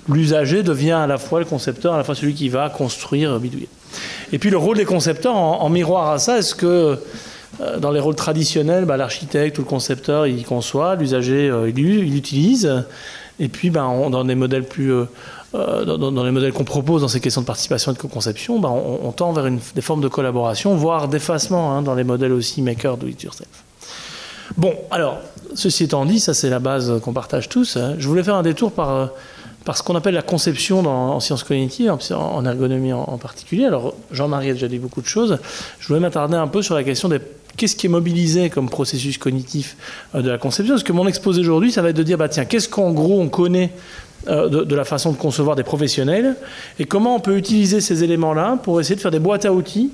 [0.09, 3.69] l'usager devient à la fois le concepteur, à la fois celui qui va construire, bidouiller.
[4.33, 6.99] Et puis le rôle des concepteurs en, miroir à ça, est-ce que
[7.79, 12.85] dans les rôles traditionnels, bah, l'architecte ou le concepteur, il conçoit, l'usager, il, il, utilise,
[13.41, 14.93] et puis bah, dans des modèles plus
[15.53, 19.11] dans, les modèles qu'on propose dans ces questions de participation et de co-conception, ben, on,
[19.13, 23.07] tend vers des formes de collaboration, voire d'effacement hein, dans les modèles aussi maker do
[23.07, 23.49] it yourself.
[24.57, 25.19] Bon, alors,
[25.55, 27.77] ceci étant dit, ça c'est la base qu'on partage tous.
[27.77, 27.95] Hein.
[27.99, 29.07] Je voulais faire un détour par, euh,
[29.73, 33.67] ce qu'on appelle la conception en sciences cognitives, en, ergonomie en, particulier.
[33.67, 35.39] Alors, Jean-Marie a déjà dit beaucoup de choses.
[35.79, 37.21] Je voulais m'attarder un peu sur la question des
[37.57, 39.77] qu'est-ce qui est mobilisé comme processus cognitif
[40.15, 42.29] euh, de la conception Parce que mon exposé aujourd'hui, ça va être de dire, bah,
[42.29, 43.73] tiens, qu'est-ce qu'en gros on connaît
[44.29, 46.37] euh, de, la façon de concevoir des professionnels
[46.79, 49.91] et comment on peut utiliser ces éléments-là pour essayer de faire des boîtes à outils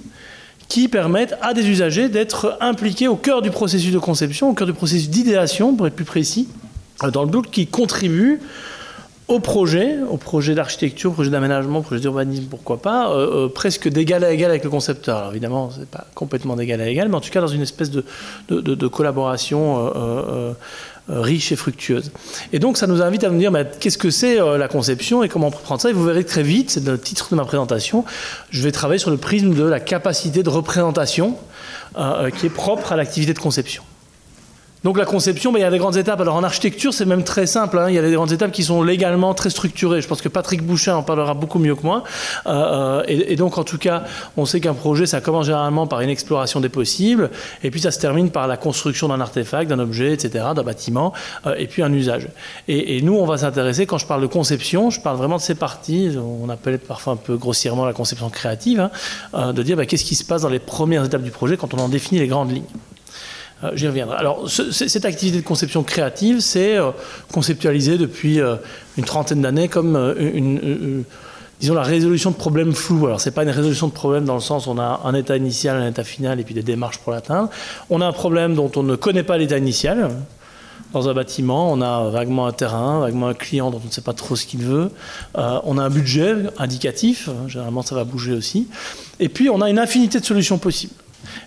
[0.66, 4.66] qui permettent à des usagers d'être impliqués au cœur du processus de conception, au cœur
[4.66, 6.48] du processus d'idéation, pour être plus précis,
[7.04, 8.40] euh, dans le but qui contribue
[9.28, 14.32] au projet, au projet d'architecture, projet d'aménagement, projet d'urbanisme, pourquoi pas, euh, presque d'égal à
[14.32, 15.18] égal avec le concepteur.
[15.18, 17.92] Alors évidemment, c'est pas complètement d'égal à égal, mais en tout cas dans une espèce
[17.92, 18.02] de,
[18.88, 19.92] collaboration
[21.08, 22.10] riche et fructueuse.
[22.52, 25.50] Et donc ça nous invite à nous dire qu'est-ce que c'est la conception et comment
[25.50, 25.90] prendre ça?
[25.90, 28.04] Et vous verrez très vite, c'est le titre de ma présentation,
[28.50, 31.36] je vais travailler sur le prisme de la capacité de représentation
[32.38, 33.82] qui est propre à l'activité de conception.
[34.84, 36.20] Donc la conception, il y a des grandes étapes.
[36.20, 37.78] Alors en architecture, c'est même très simple.
[37.78, 37.86] Hein.
[37.88, 40.00] Il y a des grandes étapes qui sont légalement très structurées.
[40.00, 42.04] Je pense que Patrick Boucher en parlera beaucoup mieux que moi.
[42.46, 44.04] Euh, euh, et, donc en tout cas,
[44.36, 47.30] on sait qu'un projet, ça commence généralement par une exploration des possibles,
[47.62, 51.12] et puis ça se termine par la construction d'un artefact, d'un objet, etc., d'un bâtiment,
[51.46, 52.28] euh, et puis un usage.
[52.68, 55.54] Et, nous, on va s'intéresser, quand je parle de conception, je parle vraiment de ces
[55.54, 58.88] parties, on appelle parfois un peu grossièrement la conception créative,
[59.32, 61.74] hein, de dire ben, qu'est-ce qui se passe dans les premières étapes du projet quand
[61.74, 62.64] on en définit les grandes lignes.
[63.64, 64.16] Euh, j'y reviendrai.
[64.16, 66.90] Alors, cette activité de conception créative, c'est euh,
[67.32, 68.56] conceptualisé depuis euh,
[68.98, 71.04] une trentaine d'années comme une,
[71.60, 73.06] disons, la résolution de problèmes flous.
[73.06, 75.14] Alors, ce n'est pas une résolution de problèmes dans le sens où on a un
[75.14, 77.48] état initial, un état final et puis des démarches pour l'atteindre.
[77.88, 80.10] On a un problème dont on ne connaît pas l'état initial.
[80.92, 84.02] Dans un bâtiment, on a vaguement un terrain, vaguement un client dont on ne sait
[84.02, 84.90] pas trop ce qu'il veut.
[85.34, 88.68] on a un budget indicatif, généralement ça va bouger aussi.
[89.18, 90.94] Et puis on a une infinité de solutions possibles.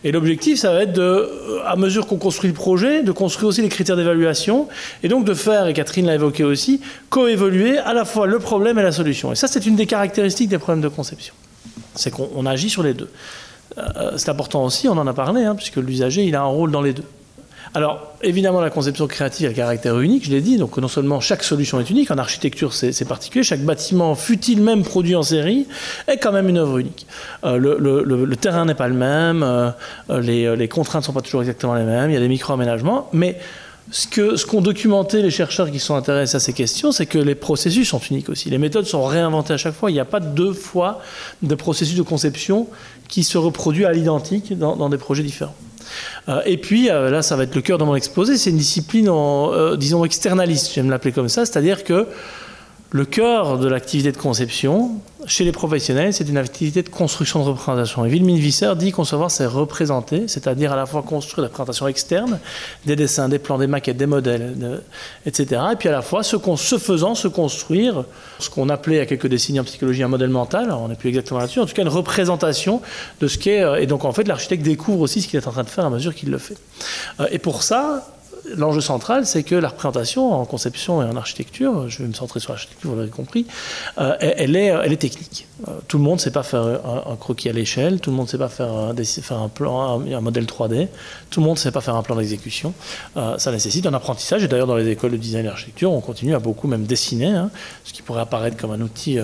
[0.04, 1.30] Et l'objectif, ça va être de,
[1.66, 4.68] à mesure qu'on construit le projet, de construire aussi les critères d'évaluation,
[5.04, 8.80] et donc de faire, et Catherine l'a évoqué aussi, coévoluer à la fois le problème
[8.80, 9.32] et la solution.
[9.32, 11.34] Et ça, c'est une des caractéristiques des problèmes de conception.
[11.96, 13.10] C'est qu'on agit sur les deux.
[13.78, 16.72] Euh, c'est important aussi, on en a parlé, hein, puisque l'usager, il a un rôle
[16.72, 17.04] dans les deux.
[17.76, 20.58] Alors, évidemment, la conception créative a un caractère unique, je l'ai dit.
[20.58, 23.44] Donc, non seulement chaque solution est unique, en architecture, c'est particulier.
[23.44, 25.68] Chaque bâtiment, fut-il même produit en série,
[26.08, 27.06] est quand même une œuvre unique.
[27.44, 29.72] Euh, le, terrain n'est pas le même, euh,
[30.10, 33.10] les, les, contraintes ne sont pas toujours exactement les mêmes, il y a des micro-aménagements.
[33.14, 33.38] Mais
[33.92, 37.36] ce qu'ont ce documenté les chercheurs qui sont intéressés à ces questions, c'est que les
[37.36, 38.50] processus sont uniques aussi.
[38.50, 39.92] Les méthodes sont réinventées à chaque fois.
[39.92, 41.02] Il n'y a pas deux fois
[41.42, 42.68] de processus de conception
[43.08, 45.56] qui se reproduit à l'identique dans des projets différents.
[46.28, 48.58] Euh, et puis, euh, là, ça va être le cœur de mon exposé, c'est une
[48.58, 52.08] discipline, euh, disons, externaliste, j'aime l'appeler comme ça, c'est-à-dire que
[52.92, 57.50] le cœur de l'activité de conception, chez les professionnels, c'est une activité de construction de
[57.50, 58.04] représentation.
[58.06, 62.40] Et Wilhelm Visser dit concevoir, c'est représenter, c'est-à-dire à la fois construire la présentation externe,
[62.88, 64.82] des dessins, des plans, des maquettes, des modèles,
[65.28, 65.62] etc.
[65.74, 66.38] Et puis à la fois, se
[66.78, 68.06] faisant, se construire
[68.40, 71.40] ce qu'on appelait a quelques décennies en psychologie un modèle mental, on n'est plus exactement
[71.40, 72.82] là-dessus, en tout cas une représentation
[73.20, 73.84] de ce qu'est.
[73.84, 75.90] Et donc en fait, l'architecte découvre aussi ce qu'il est en train de faire à
[75.92, 76.58] mesure qu'il le fait.
[77.30, 78.08] Et pour ça,
[78.56, 82.40] l'enjeu central, c'est que la représentation en conception et en architecture, je vais me centrer
[82.40, 83.46] sur l'architecture, vous l'avez compris,
[83.98, 85.48] euh, elle, est, est technique.
[85.68, 88.28] Euh, tout le monde ne sait pas faire un, croquis à l'échelle, tout le monde
[88.28, 90.88] ne sait pas faire un, plan, un, modèle 3D,
[91.30, 92.74] tout le monde ne sait pas faire un plan d'exécution.
[93.18, 96.02] Euh, ça nécessite un apprentissage, et d'ailleurs dans les écoles de design et d'architecture, on
[96.02, 97.50] continue à beaucoup même dessiner, hein,
[97.84, 99.20] ce qui pourrait apparaître comme un outil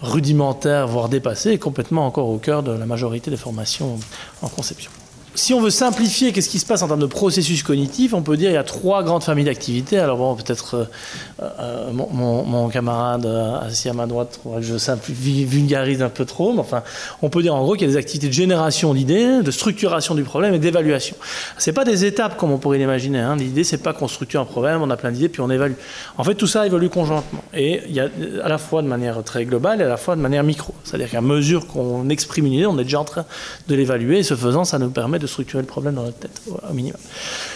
[0.00, 3.98] rudimentaire, voire dépassé, et complètement encore au cœur de la majorité des formations
[4.42, 4.90] en conception
[5.34, 8.36] si on veut simplifier, qu'est-ce qui se passe en termes de processus cognitifs On peut
[8.36, 9.98] dire qu'il y a trois grandes familles d'activités.
[9.98, 10.84] Alors bon, peut-être euh,
[11.40, 14.74] euh, mon, camarade euh, assis à ma droite trouvera que je
[15.44, 16.82] vulgarise un peu trop, mais enfin,
[17.22, 20.14] on peut dire en gros qu'il y a des activités de génération d'idées, de structuration
[20.14, 21.16] du problème et d'évaluation.
[21.56, 23.20] C'est pas des étapes comme on pourrait l'imaginer.
[23.20, 23.36] Hein.
[23.36, 25.74] L'idée, c'est pas qu'on structure un problème, on a plein d'idées puis on évalue.
[26.18, 28.08] En fait, tout ça évolue conjointement et il y a
[28.44, 30.74] à la fois de manière très globale et à la fois de manière micro.
[30.84, 33.24] C'est-à-dire qu'à mesure qu'on exprime une idée, on est déjà en train
[33.68, 36.42] de l'évaluer et ce faisant, ça nous permet de structurer le problème dans notre tête,
[36.48, 36.98] au minimum.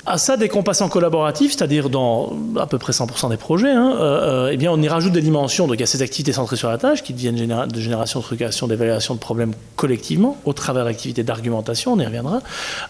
[0.07, 3.71] À ça, dès qu'on passe en collaboratif, c'est-à-dire dans à peu près 100% des projets,
[3.71, 5.67] hein, euh, euh, eh bien, on y rajoute des dimensions.
[5.67, 9.15] Donc a ces activités centrées sur la tâche qui deviennent de génération, de structuration, d'évaluation
[9.15, 12.41] de problèmes collectivement, au travers d'activités d'argumentation, on y reviendra.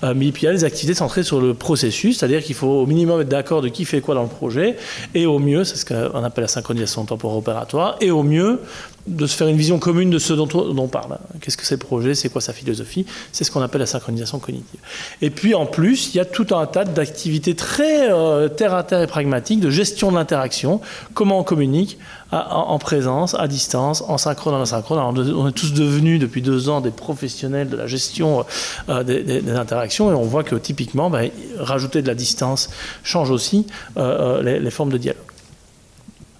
[0.04, 2.68] Euh, mais puis il y a les activités centrées sur le processus, c'est-à-dire qu'il faut
[2.68, 4.76] au minimum être d'accord de qui fait quoi dans le projet,
[5.14, 8.60] et au mieux, c'est ce qu'on appelle la synchronisation temporaire-opératoire, et au mieux,
[9.06, 11.18] de se faire une vision commune de ce dont on parle.
[11.40, 14.38] Qu'est-ce que c'est le projet, c'est quoi sa philosophie C'est ce qu'on appelle la synchronisation
[14.38, 14.80] cognitive.
[15.22, 18.82] Et puis en plus, il y a tout un tas d'activités très euh, terre à
[18.82, 20.80] terre et pragmatiques de gestion de l'interaction,
[21.14, 21.98] comment on communique
[22.32, 24.98] en présence, à distance, en synchrone, en asynchrone.
[24.98, 28.44] on est tous devenus depuis deux ans des professionnels de la gestion
[28.88, 31.30] euh, des, interactions et on voit que typiquement, ben,
[31.60, 32.68] rajouter de la distance
[33.04, 35.22] change aussi euh, les formes de dialogue.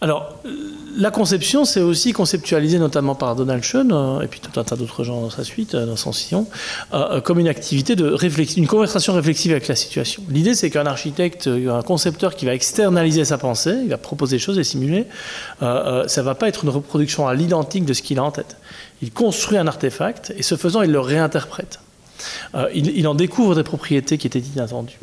[0.00, 0.34] Alors,
[0.96, 4.76] la conception, c'est aussi conceptualisé notamment par Donald Schoen, euh, et puis tout un tas
[4.76, 6.46] d'autres gens dans sa suite, euh, dans son sillon,
[6.94, 10.22] euh, comme une activité de réflexion, une conversation réflexive avec la situation.
[10.30, 14.40] L'idée, c'est qu'un architecte, un concepteur qui va externaliser sa pensée, il va proposer des
[14.40, 15.06] choses, les simuler,
[15.60, 18.56] ça ne va pas être une reproduction à l'identique de ce qu'il a en tête.
[19.02, 21.78] Il construit un artefact, et ce faisant, il le réinterprète.
[22.74, 24.98] Il, en découvre des propriétés qui étaient inattendues.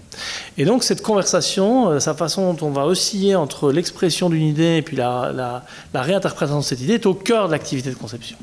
[0.57, 4.81] Et donc cette conversation, sa façon dont on va osciller entre l'expression d'une idée et
[4.81, 8.37] puis la, réinterprétation de cette idée est au cœur de l'activité de conception.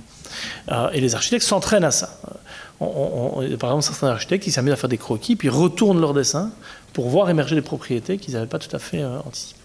[0.93, 2.21] et les architectes s'entraînent à ça.
[2.79, 6.51] par exemple, certains architectes qui s'amusent à faire des croquis, puis retournent leur dessin
[6.93, 9.61] pour voir émerger des propriétés qu'ils n'avaient pas tout à fait anticipées.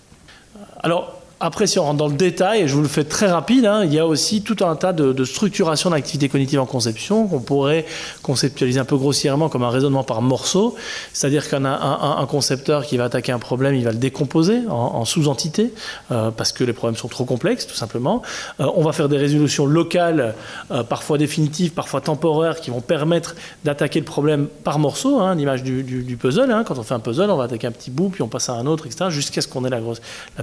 [0.81, 3.65] Alors, après, si on rentre dans le détail, et je vous le fais très rapide,
[3.65, 7.27] hein, il y a aussi tout un tas de, de structuration d'activités cognitives en conception
[7.27, 7.85] qu'on pourrait
[8.21, 10.75] conceptualiser un peu grossièrement comme un raisonnement par morceaux.
[11.11, 15.03] C'est-à-dire qu'un un, un, concepteur qui va attaquer un problème, il va le décomposer en,
[15.03, 15.73] sous-entités,
[16.11, 18.21] euh, parce que les problèmes sont trop complexes, tout simplement.
[18.59, 20.35] Euh, on va faire des résolutions locales,
[20.71, 25.63] euh, parfois définitives, parfois temporaires, qui vont permettre d'attaquer le problème par morceaux, hein, l'image
[25.63, 26.51] du, puzzle.
[26.51, 26.63] Hein.
[26.65, 28.53] Quand on fait un puzzle, on va attaquer un petit bout, puis on passe à
[28.53, 29.81] un autre, etc., jusqu'à ce qu'on ait la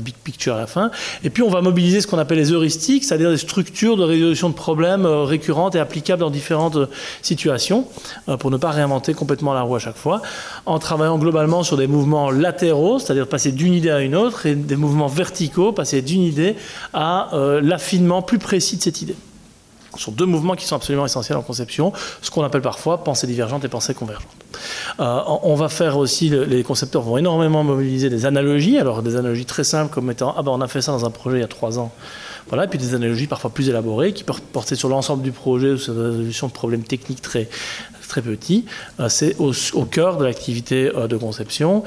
[0.00, 0.81] big picture à la fin.
[1.24, 4.48] Et puis on va mobiliser ce qu'on appelle les heuristiques, c'est-à-dire des structures de résolution
[4.48, 6.86] de problèmes euh, récurrentes et applicables dans différentes euh,
[7.22, 7.86] situations,
[8.28, 10.22] euh, pour ne pas réinventer complètement la roue à chaque fois,
[10.66, 14.54] en travaillant globalement sur des mouvements latéraux, c'est-à-dire passer d'une idée à une autre, et
[14.54, 16.56] des mouvements verticaux, passer d'une idée
[16.92, 17.30] à
[17.62, 19.16] l'affinement plus précis de cette idée.
[19.96, 23.26] Ce sont deux mouvements qui sont absolument essentiels en conception, ce qu'on appelle parfois pensée
[23.26, 24.30] divergente et pensée convergente.
[25.00, 29.44] Euh, on va faire aussi, les concepteurs vont énormément mobiliser des analogies, alors des analogies
[29.44, 31.44] très simples comme étant ah ben on a fait ça dans un projet il y
[31.44, 31.92] a trois ans,
[32.48, 35.70] voilà, et puis des analogies parfois plus élaborées qui peuvent porter sur l'ensemble du projet
[35.70, 37.48] ou sur la résolution de problèmes techniques très
[38.08, 38.66] très petits.
[39.00, 41.82] Euh, c'est au, cœur de l'activité euh, de conception,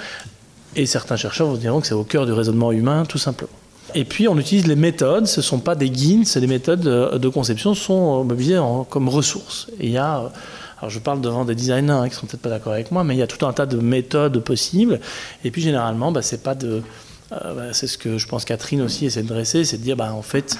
[0.75, 3.51] et certains chercheurs vous diront que c'est au cœur du raisonnement humain tout simplement.
[3.97, 6.81] Et puis on utilise les méthodes, ce ne sont pas des guides, c'est des méthodes
[6.81, 9.67] de, conception, sont mobilisées comme ressources.
[9.79, 10.31] Il y a,
[10.79, 13.05] alors je parle devant des designers hein, qui ne sont peut-être pas d'accord avec moi,
[13.05, 14.99] mais il y a tout un tas de méthodes possibles.
[15.45, 16.81] Et puis généralement, bah, c'est pas de,
[17.31, 19.95] euh, bah, c'est ce que je pense Catherine aussi essaie de dresser, c'est de dire,
[19.95, 20.57] bah, en fait,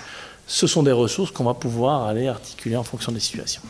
[0.47, 3.61] ce sont des ressources qu'on va pouvoir aller articuler en fonction des situations.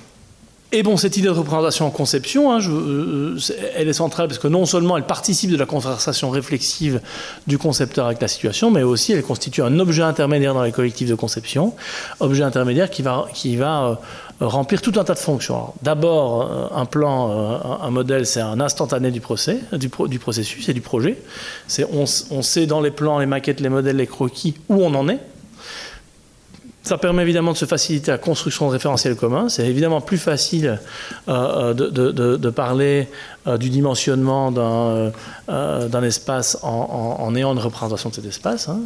[0.72, 3.38] Et bon, cette idée de représentation en conception, hein, euh,
[3.76, 7.02] elle est centrale parce que non seulement elle participe de la conversation réflexive
[7.46, 11.08] du concepteur avec la situation, mais aussi elle constitue un objet intermédiaire dans les collectifs
[11.08, 11.74] de conception,
[12.20, 14.00] objet intermédiaire qui va, qui va
[14.42, 15.74] euh, remplir tout un tas de fonctions.
[15.84, 20.82] D'abord, euh, un plan, un modèle, c'est un instantané du, procès, du processus et du
[20.82, 21.18] projet.
[21.94, 25.08] On, on sait dans les plans, les maquettes, les modèles, les croquis où on en
[25.10, 25.20] est.
[26.86, 29.50] Ça permet évidemment de se faciliter la construction de référentiels communs.
[29.50, 30.80] C'est évidemment plus facile
[31.28, 33.08] euh, de, de, parler
[33.48, 35.12] euh, du dimensionnement d'un
[35.50, 38.70] euh, espace en, ayant une représentation de cet espace.
[38.70, 38.80] Hein.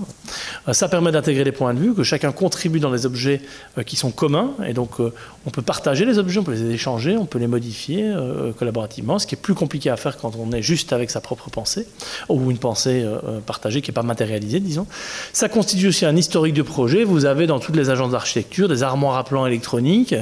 [0.74, 3.42] ça permet d'intégrer les points de vue, que chacun contribue dans les objets
[3.86, 4.52] qui sont communs.
[4.66, 8.14] Et donc, on peut partager les objets, on peut les échanger, on peut les modifier
[8.58, 11.50] collaborativement, ce qui est plus compliqué à faire quand on est juste avec sa propre
[11.50, 11.88] pensée,
[12.30, 13.06] ou une pensée
[13.46, 14.88] partagée qui n'est pas matérialisée, disons.
[15.34, 17.04] Ça constitue aussi un historique du projet.
[17.04, 20.16] Vous avez dans toutes les agences d'architecture, des armoires à plan électroniques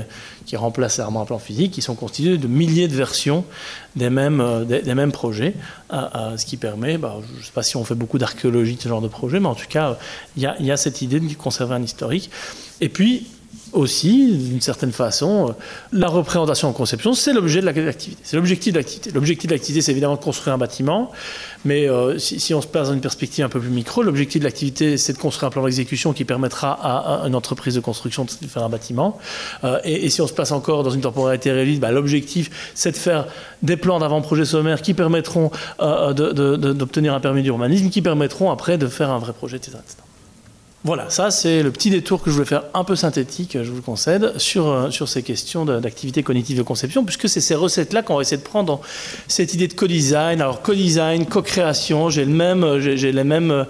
[0.48, 3.44] qui remplacent les armoires à plan physique, qui sont constituées de milliers de versions
[3.98, 5.54] des mêmes, euh, des, mêmes projets,
[5.91, 8.76] euh, euh, ce qui permet, bah, je ne sais pas si on fait beaucoup d'archéologie
[8.76, 9.98] de ce genre de projet, mais en tout cas,
[10.38, 12.30] il y, y, a cette idée de conserver un historique.
[12.80, 13.28] Et puis,
[13.74, 15.55] aussi, d'une certaine façon,
[15.91, 19.11] la représentation en conception, c'est l'objet de l'activité, c'est l'objectif de l'activité.
[19.11, 21.11] L'objectif de l'activité, c'est évidemment de construire un bâtiment,
[21.65, 24.45] mais euh, si, on se place dans une perspective un peu plus micro, l'objectif de
[24.45, 28.47] l'activité, c'est de construire un plan d'exécution qui permettra à, une entreprise de construction de
[28.47, 29.18] faire un bâtiment.
[29.63, 32.97] Euh, et, si on se place encore dans une temporalité réaliste, bah, l'objectif, c'est de
[32.97, 33.28] faire
[33.61, 35.51] des plans d'avant-projet sommaire qui permettront
[35.82, 39.78] euh, d'obtenir un permis d'urbanisme, qui permettront après de faire un vrai projet, etc.
[40.84, 43.78] Voilà, ça c'est le petit détour que je voulais faire un peu synthétique, je vous
[43.78, 48.16] le concède, sur, euh, ces questions d'activité cognitive de conception, puisque c'est ces recettes-là qu'on
[48.16, 48.82] va essayer de prendre dans
[49.28, 50.40] cette idée de co-design.
[50.40, 53.64] Alors co-design, co-création, j'ai les mêmes euh,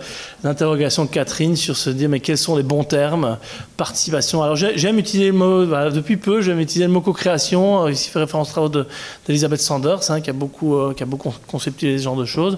[0.43, 3.38] interrogations que Catherine sur se dire mais quels sont les bons termes
[3.78, 4.41] Participation.
[4.41, 7.88] Alors j'aime utiliser le mot, depuis peu, j'aime utiliser le mot co-création.
[7.88, 8.86] Ici fait référence aux travaux
[9.28, 12.57] d'Elisabeth Sanders, hein, qui, a beaucoup, qui a beaucoup conceptualisé ce genre de choses.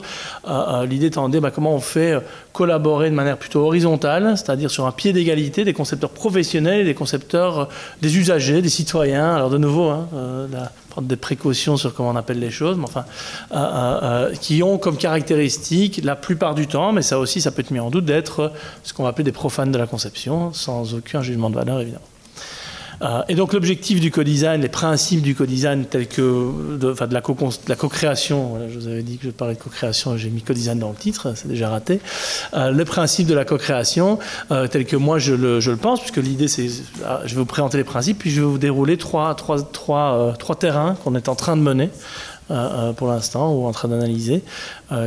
[0.90, 2.16] L'idée étant de bah, comment on fait
[2.54, 6.94] collaborer de manière plutôt horizontale, c'est-à-dire sur un pied d'égalité des concepteurs professionnels et des
[6.94, 7.66] concepteurs, euh,
[8.02, 9.34] des usagers, des citoyens.
[9.34, 12.86] Alors de nouveau, hein, euh, prendre des précautions sur comment on appelle les choses, mais
[12.86, 13.06] enfin,
[13.54, 17.72] euh, qui ont comme caractéristique, la plupart du temps, mais ça aussi, ça peut être
[17.72, 18.52] mis en doute, d'être
[18.84, 22.09] ce qu'on va appeler des profanes de la conception, sans aucun jugement de valeur, évidemment.
[23.02, 27.14] Euh, et donc l'objectif du co-design, les principes du co-design tels que de, enfin, de
[27.14, 30.90] la co-création, je vous avais dit que je parlais de co-création, j'ai mis co-design dans
[30.90, 32.02] le titre, c'est déjà raté.
[32.54, 34.20] Euh, les principes de la co-création
[34.52, 36.68] euh, tels que moi je le, je le pense, puisque l'idée c'est,
[37.06, 40.34] ah, je vais vous présenter les principes, puis je vais vous dérouler trois, trois, trois,
[40.38, 41.90] trois terrains qu'on est en train de mener
[42.98, 44.42] pour l'instant ou en train d'analyser,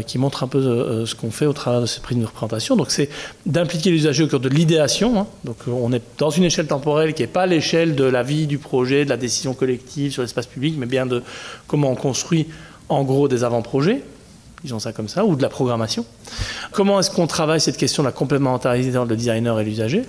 [0.07, 2.76] qui montre un peu ce qu'on fait au travers de ces prises de représentation.
[2.76, 3.09] Donc c'est
[3.47, 5.18] d'impliquer l'usager au cœur de l'idéation.
[5.18, 5.26] Hein.
[5.45, 8.59] Donc on est dans une échelle temporelle qui n'est pas l'échelle de la vie du
[8.59, 11.22] projet, de la décision collective sur l'espace public, mais bien de
[11.66, 12.47] comment on construit
[12.88, 14.03] en gros des avant-projets
[14.64, 16.04] disons ça comme ça, ou de la programmation.
[16.70, 20.04] Comment est-ce qu'on travaille cette question de la complémentarité entre le designer et l'usager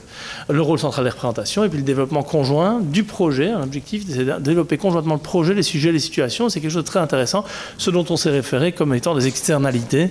[0.49, 3.51] Le rôle central des représentations, et puis le développement conjoint du projet.
[3.51, 6.49] L'objectif, c'est de développer conjointement le projet, les sujets, les situations.
[6.49, 7.43] C'est quelque chose de très intéressant,
[7.77, 10.09] ce dont on s'est référé comme étant des externalités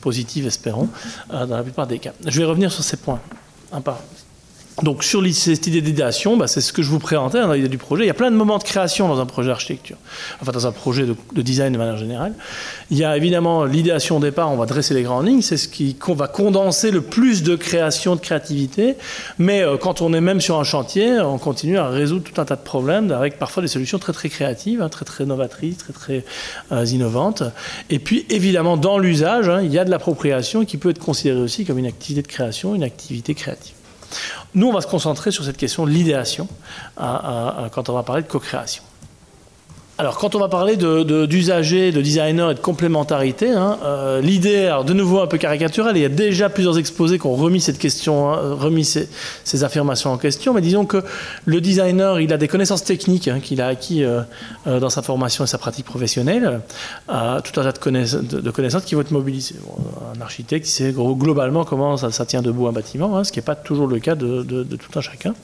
[0.00, 0.88] positives, espérons,
[1.32, 2.12] euh, dans la plupart des cas.
[2.26, 3.20] Je vais revenir sur ces points,
[3.72, 3.98] un par
[4.82, 7.68] donc sur cette idée d'idéation, bah, c'est ce que je vous présentais hein, dans l'idée
[7.68, 8.04] du projet.
[8.04, 9.96] Il y a plein de moments de création dans un projet d'architecture,
[10.40, 12.34] enfin dans un projet de, design de manière générale.
[12.90, 15.68] Il y a évidemment l'idéation au départ, on va dresser les grandes lignes, c'est ce
[15.68, 18.96] qui va condenser le plus de création, de créativité.
[19.38, 22.44] Mais euh, quand on est même sur un chantier, on continue à résoudre tout un
[22.44, 25.92] tas de problèmes avec parfois des solutions très très créatives, hein, très très novatrices, très
[25.92, 26.24] très
[26.72, 27.42] euh, innovantes.
[27.90, 31.40] Et puis évidemment dans l'usage, hein, il y a de l'appropriation qui peut être considérée
[31.40, 33.74] aussi comme une activité de création, une activité créative.
[34.54, 36.48] Nous, on va se concentrer sur cette question de l'idéation
[36.96, 38.82] quand on va parler de co-création.
[40.00, 44.66] Alors, quand on va parler d'usagers, de, de, designers et de complémentarité, hein, euh, l'idée,
[44.66, 47.60] alors de nouveau un peu caricaturale, il y a déjà plusieurs exposés qui ont remis
[47.60, 49.08] cette question, hein, remis ces,
[49.64, 51.02] affirmations en question, mais disons que
[51.46, 54.20] le designer, il a des connaissances techniques hein, qu'il a acquis euh,
[54.68, 56.60] euh, dans sa formation et sa pratique professionnelle,
[57.08, 59.56] tout un tas de, connaissances, qui vont être mobilisées.
[60.16, 63.56] un architecte, il sait globalement comment ça, tient debout un bâtiment, ce qui n'est pas
[63.56, 65.34] toujours le cas de, tout un chacun.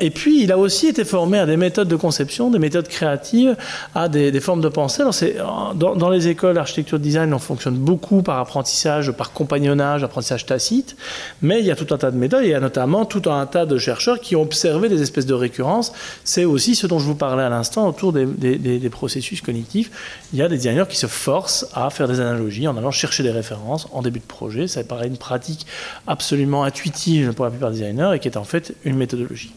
[0.00, 3.56] et puis, il a aussi été formé à des méthodes de conception, des méthodes créatives,
[3.94, 5.02] à des, formes de pensée.
[5.02, 10.96] Alors dans, les écoles d'architecture design, on fonctionne beaucoup par apprentissage, par compagnonnage, apprentissage tacite,
[11.42, 12.42] mais il y a tout un tas de méthodes.
[12.44, 15.34] Il y a notamment tout un tas de chercheurs qui ont observé des espèces de
[15.34, 15.92] récurrences.
[16.24, 19.90] C'est aussi ce dont je vous parlais à l'instant autour des, des, processus cognitifs.
[20.32, 23.22] Il y a des designers qui se forcent à faire des analogies en allant chercher
[23.22, 24.66] des références en début de projet.
[24.66, 25.66] Ça paraît une pratique
[26.06, 29.52] absolument intuitive pour la plupart des designers et qui est en fait une méthodologie.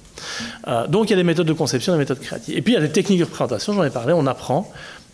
[0.68, 2.58] Euh, donc il y a des méthodes de conception, des méthodes créatives.
[2.58, 4.70] Et puis il y a des techniques de représentation, j'en ai parlé, on apprend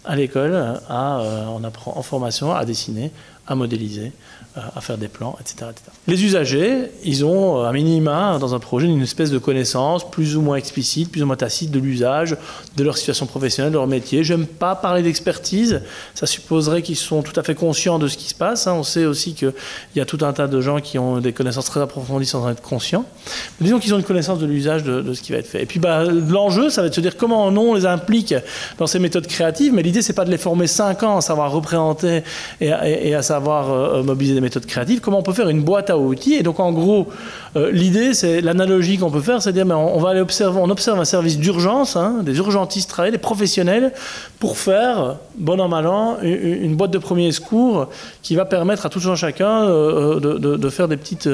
[0.05, 3.11] à l'école, euh, on apprend en formation à dessiner,
[3.47, 4.11] à modéliser,
[4.75, 5.71] à faire des plans, etc.,
[6.07, 10.41] Les usagers, ils ont un minima dans un projet une espèce de connaissance plus ou
[10.41, 12.35] moins explicite, plus ou moins tacite de l'usage,
[12.75, 14.23] de leur situation professionnelle, de leur métier.
[14.23, 15.81] J'aime pas parler d'expertise,
[16.15, 18.67] ça supposerait qu'ils sont tout à fait conscients de ce qui se passe.
[18.67, 18.73] Hein.
[18.73, 19.53] On sait aussi qu'il
[19.95, 22.49] y a tout un tas de gens qui ont des connaissances très approfondies sans en
[22.49, 23.05] être conscients.
[23.59, 25.63] Mais disons qu'ils ont une connaissance de l'usage de, ce qui va être fait.
[25.63, 28.33] Et puis bah, l'enjeu, ça va être de se dire comment on les implique
[28.77, 31.51] dans ces méthodes créatives, mais l'idée, c'est pas de les former 5 ans à savoir
[31.51, 32.23] représenter
[32.61, 32.71] et,
[33.13, 34.48] à savoir euh, mobiliser méthodes
[35.01, 36.35] comment on peut faire une boîte à outils.
[36.35, 37.07] Et donc, en gros,
[37.55, 40.69] euh, l'idée, c'est l'analogie qu'on peut faire, c'est dire, ben, on, va aller observer, on
[40.69, 43.93] observe un service d'urgence, hein, des urgentistes travaillent, des professionnels,
[44.39, 47.89] pour faire, bon an, mal an, une, boîte de premier secours
[48.21, 51.27] qui va permettre à tout un chacun euh, euh, de, faire des petites,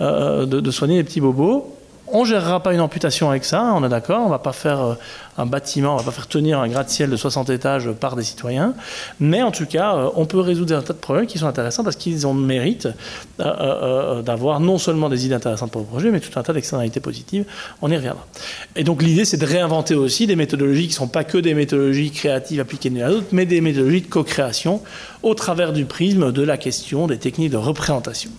[0.00, 1.76] de soigner les petits bobos.
[2.14, 4.20] On gérera pas une amputation avec ça, on est d'accord.
[4.26, 4.94] On va pas faire euh,
[5.38, 8.74] un bâtiment, on va pas faire tenir un gratte-ciel de 60 étages par des citoyens.
[9.18, 11.82] Mais en tout cas, euh, on peut résoudre un tas de problèmes qui sont intéressants
[11.82, 12.86] parce qu'ils ont le mérite
[13.40, 17.00] euh, d'avoir non seulement des idées intéressantes pour le projet, mais tout un tas d'externalités
[17.00, 17.46] positives.
[17.80, 18.26] On y reviendra.
[18.76, 21.54] Et donc l'idée, c'est de réinventer aussi des méthodologies qui ne sont pas que des
[21.54, 24.82] méthodologies créatives appliquées l'une à l'autre, mais des méthodologies de co-création
[25.22, 28.30] au travers du prisme de la question des techniques de représentation.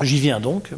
[0.00, 0.70] J'y viens donc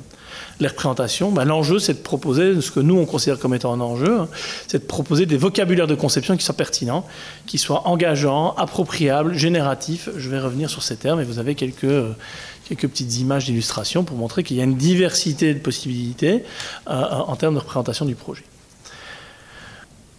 [0.61, 3.81] les représentations, ben, l'enjeu, c'est de proposer ce que nous, on considère comme étant un
[3.81, 4.29] enjeu, hein,
[4.69, 7.07] c'est de proposer des vocabulaires de conception qui soient pertinents,
[7.47, 10.09] qui soient engageants, appropriables, génératifs.
[10.17, 12.13] Je vais revenir sur ces termes et vous avez quelques, euh,
[12.69, 16.45] quelques petites images d'illustration pour montrer qu'il y a une diversité de possibilités
[16.89, 18.45] euh, en termes de représentation du projet.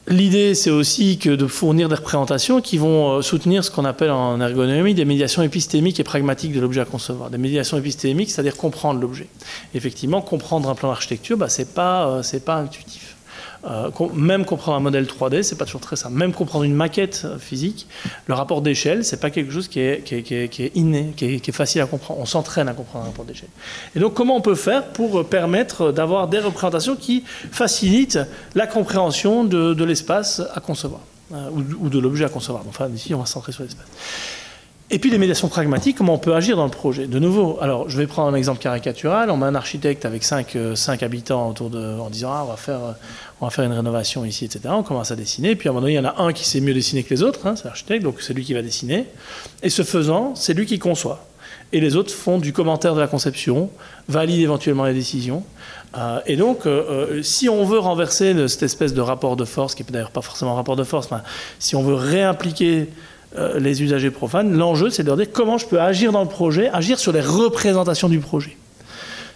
[0.07, 4.11] L'idée, c'est aussi que de fournir des représentations qui vont euh, soutenir ce qu'on appelle
[4.11, 7.31] en ergonomie des médiations épistémiques et pragmatiques de l'objet à concevoir.
[7.31, 9.27] Des médiations épistémiques, c'est-à-dire comprendre l'objet.
[9.73, 13.14] Effectivement, comprendre un plan d'architecture, bah, c'est pas, euh, pas intuitif.
[13.67, 16.15] Euh, même comprendre un modèle 3D, c'est pas toujours très simple.
[16.15, 17.87] Même comprendre une maquette euh, physique,
[18.27, 21.81] le rapport d'échelle, c'est pas quelque chose qui est, qui est, inné, qui est, facile
[21.81, 22.19] à comprendre.
[22.19, 23.49] On s'entraîne à comprendre un rapport d'échelle.
[23.95, 28.19] Et donc, comment on peut faire pour euh, permettre d'avoir des représentations qui facilitent
[28.53, 31.01] la compréhension de, l'espace à concevoir
[31.31, 32.63] ou, de l'objet à concevoir?
[32.67, 33.87] Enfin, ici, on va se centrer sur l'espace.
[34.91, 37.07] Et puis les médiations pragmatiques, comment on peut agir dans le projet.
[37.07, 39.31] De nouveau, alors je vais prendre un exemple caricatural.
[39.31, 40.55] On met un architecte avec 5,
[41.01, 42.95] habitants autour de, en disant ah, on va faire
[43.41, 44.69] on va faire une rénovation ici, etc.
[44.69, 46.47] On commence à dessiner, puis à un moment donné, il y en a un qui
[46.47, 49.07] sait mieux dessiner que les autres, hein, c'est l'architecte, donc c'est lui qui va dessiner.
[49.61, 51.25] Et ce faisant, c'est lui qui conçoit.
[51.73, 53.69] Et les autres font du commentaire de la conception,
[54.07, 55.43] valident éventuellement les décisions.
[55.97, 56.83] Euh, et donc, euh,
[57.17, 60.21] euh, si on veut renverser cette espèce de rapport de force, qui n'est d'ailleurs pas
[60.21, 61.17] forcément un rapport de force, mais
[61.59, 62.89] si on veut réimpliquer
[63.57, 66.69] les usagers profanes, l'enjeu c'est de leur dire comment je peux agir dans le projet,
[66.69, 68.57] agir sur les représentations du projet.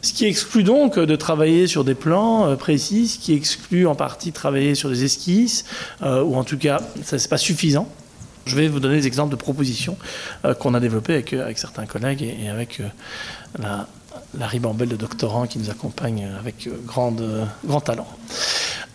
[0.01, 4.29] Ce qui exclut donc de travailler sur des plans précis, ce qui exclut en partie
[4.29, 5.65] de travailler sur des esquisses,
[6.01, 7.87] ou en tout cas, ça c'est pas suffisant.
[8.45, 9.97] Je vais vous donner des exemples de propositions
[10.59, 12.81] qu'on a développées avec, certains collègues et, avec
[13.57, 18.07] la, ribambelle de doctorants qui nous accompagne avec euh, euh, grand talent.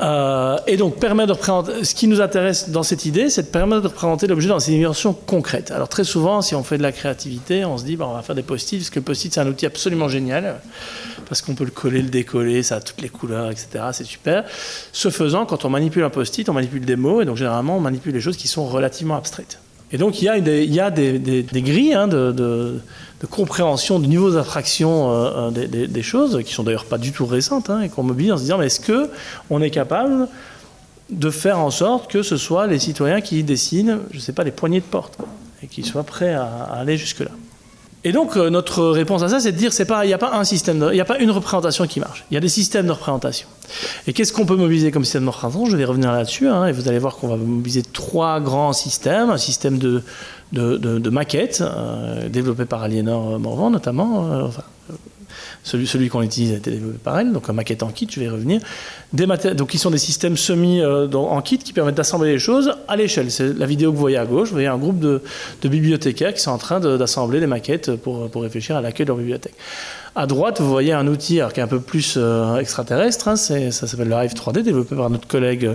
[0.01, 3.83] Euh, et donc, permet de ce qui nous intéresse dans cette idée, c'est de permettre
[3.83, 5.71] de représenter l'objet dans ses dimensions concrètes.
[5.71, 8.23] Alors, très souvent, si on fait de la créativité, on se dit, bah, on va
[8.23, 10.57] faire des post-it, parce que le post-it, c'est un outil absolument génial,
[11.29, 13.85] parce qu'on peut le coller, le décoller, ça a toutes les couleurs, etc.
[13.93, 14.45] C'est super.
[14.93, 17.81] Ce faisant, quand on manipule un post-it, on manipule des mots, et donc, généralement, on
[17.81, 19.61] manipule des choses qui sont relativement abstraites.
[19.93, 22.81] Et donc, il y a des, il y a des, grilles hein, de
[23.25, 27.25] de compréhension du niveau d'abstraction euh, euh, des, choses, qui sont d'ailleurs pas du tout
[27.25, 29.09] récentes, hein, et qu'on mobilise en se disant, mais est-ce que
[29.49, 30.29] on est capable
[31.09, 34.45] de faire en sorte que ce soit les citoyens qui dessinent, je ne sais pas,
[34.45, 35.17] les poignées de porte,
[35.63, 37.31] et qui soient prêts à, aller jusque-là.
[38.07, 40.35] Et donc euh, notre réponse à ça, c'est de dire, c'est il n'y a pas
[40.35, 42.27] un système, il n'y a pas une représentation qui marche.
[42.31, 43.49] Il y a des systèmes de représentation.
[44.07, 45.71] Et qu'est-ce qu'on peut mobiliser comme système de représentation?
[45.71, 49.31] Je vais revenir là-dessus, hein, et vous allez voir qu'on va mobiliser trois grands systèmes,
[49.31, 50.03] un système de
[50.55, 54.33] de, maquettes euh, développées par Aliénor Morvan notamment.
[54.33, 54.49] Euh,
[55.65, 58.27] celui, qu'on utilise a été développé par elle, donc un maquette en kit, je vais
[58.27, 58.61] y revenir.
[59.13, 62.97] Donc qui sont des systèmes semi euh, en kit qui permettent d'assembler les choses à
[62.97, 63.31] l'échelle.
[63.31, 64.49] C'est la vidéo que vous voyez à gauche.
[64.49, 65.23] Vous voyez un groupe de,
[65.63, 69.17] bibliothécaires qui sont en train d'assembler des maquettes pour, pour réfléchir à l'accueil de leur
[69.17, 69.55] bibliothèque.
[70.15, 72.19] À droite, vous voyez un outil qui est un peu plus
[72.61, 73.29] extraterrestre.
[73.29, 75.71] Hein, ça s'appelle le Hive 3D, développé par notre collègue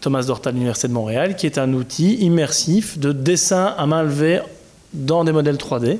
[0.00, 4.02] Thomas Dorta de l'Université de Montréal, qui est un outil immersif de dessin à main
[4.02, 4.40] levée
[4.92, 5.98] dans des modèles 3D.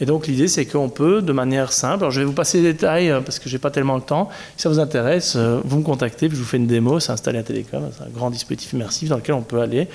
[0.00, 3.10] Et donc l'idée, c'est qu'on peut, de manière simple, je vais vous passer les détails
[3.10, 4.28] euh, parce que j'ai pas tellement le temps.
[4.56, 7.00] Si ça vous intéresse, euh, vous me contactez, puis je vous fais une démo.
[7.00, 9.88] C'est installé à Télécom, c'est un grand dispositif immersif dans lequel on peut aller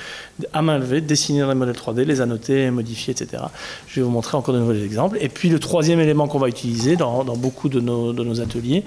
[0.54, 3.44] à main levée, dessiner les modèles 3D, les annoter, modifier, etc.
[3.88, 5.18] Je vais vous montrer encore de nouveaux exemples.
[5.22, 8.84] Et puis le troisième élément qu'on va utiliser dans, beaucoup de nos, ateliers,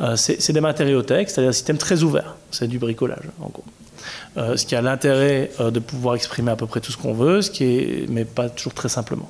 [0.00, 2.36] euh, c'est des matériauthèques, c'est-à-dire un système très ouvert.
[2.50, 3.64] C'est du bricolage, en gros.
[4.36, 7.42] Euh, ce qui a l'intérêt de pouvoir exprimer à peu près tout ce qu'on veut,
[7.42, 9.28] ce qui est, mais pas toujours très simplement.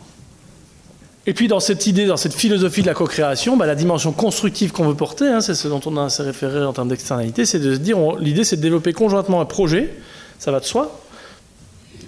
[1.28, 4.70] Et puis dans cette idée, dans cette philosophie de la co-création, bah, la dimension constructive
[4.70, 7.58] qu'on veut porter, hein, c'est ce dont on a assez référé en termes d'externalité, c'est
[7.58, 9.92] de se dire, l'idée c'est de développer conjointement un projet,
[10.38, 11.00] ça va de soi,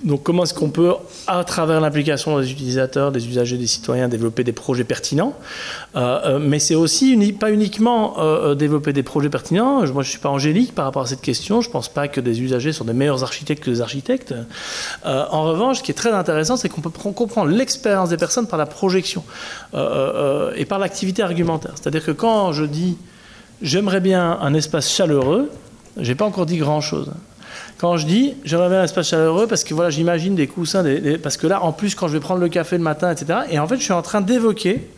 [0.05, 0.93] donc comment est-ce qu'on peut,
[1.27, 5.35] à travers l'implication des utilisateurs, des usagers, des citoyens, développer des projets pertinents
[5.97, 9.79] euh, euh, Mais c'est aussi pas uniquement euh, développer des projets pertinents.
[9.79, 11.61] Moi, je ne suis pas angélique par rapport à cette question.
[11.61, 14.35] Je ne pense pas que des usagers sont des meilleurs architectes que des architectes.
[15.05, 18.59] en revanche, ce qui est très intéressant, c'est qu'on peut comprendre l'expérience des personnes par
[18.59, 19.25] la projection
[19.75, 21.73] et par l'activité argumentaire.
[21.75, 22.97] C'est-à-dire que quand je dis
[23.63, 25.51] j'aimerais bien un espace chaleureux,
[25.97, 27.11] j'ai pas encore dit grand-chose.
[27.79, 30.85] Quand je dis j'aimerais bien un espace chaleureux, parce que voilà, j'imagine des coussins,
[31.23, 33.59] parce que là, en plus, quand je vais prendre le café le matin, etc., et
[33.59, 34.89] en fait, je suis en train d'évoquer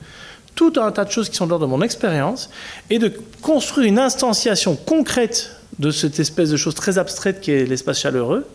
[0.55, 2.51] tout un tas de choses qui sont de l'ordre de mon expérience
[2.91, 7.65] et de construire une instantiation concrète de cette espèce de chose très abstraite qui est
[7.65, 8.47] l'espace chaleureux,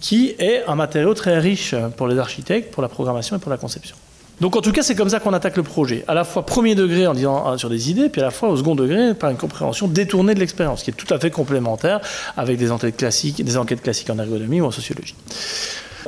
[0.00, 3.56] qui est un matériau très riche pour les architectes, pour la programmation et pour la
[3.56, 3.96] conception.
[4.40, 6.04] Donc en tout cas, c'est comme ça qu'on attaque le projet.
[6.08, 8.48] À la fois premier degré en disant ah, sur des idées, puis à la fois
[8.48, 12.00] au second degré par une compréhension détournée de l'expérience, qui est tout à fait complémentaire
[12.36, 15.14] avec des enquêtes classiques, des enquêtes classiques en ergonomie ou en sociologie.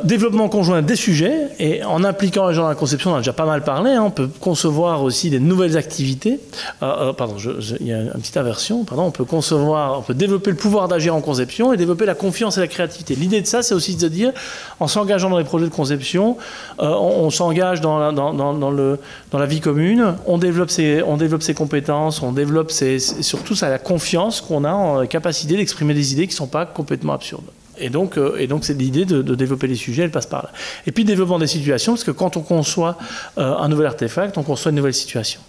[0.05, 3.35] Développement conjoint des sujets, et en impliquant les gens dans la conception, on a déjà
[3.35, 6.40] pas mal parlé, hein, on peut concevoir aussi des nouvelles activités.
[6.82, 7.36] Euh, euh, pardon,
[7.81, 10.89] il y a une petite inversion, pardon, on peut concevoir, on peut développer le pouvoir
[10.89, 13.14] d'agir en conception et développer la confiance et la créativité.
[13.14, 14.32] L'idée de ça, c'est aussi de dire,
[14.81, 16.39] en s'engageant dans les projets de conception,
[16.81, 21.55] euh, on, s'engage dans la, dans, la vie commune, on développe ses, on développe ses
[21.55, 26.27] compétences, on développe ses, surtout ça, la confiance qu'on a en capacité d'exprimer des idées
[26.27, 27.44] qui ne sont pas complètement absurdes.
[27.78, 30.51] Et donc, euh, et donc c'est l'idée de, développer les sujets, elle passe par là.
[30.86, 32.99] Et puis, développement des situations, parce que quand on conçoit
[33.39, 35.40] euh, un nouvel artefact, on conçoit une nouvelle situation.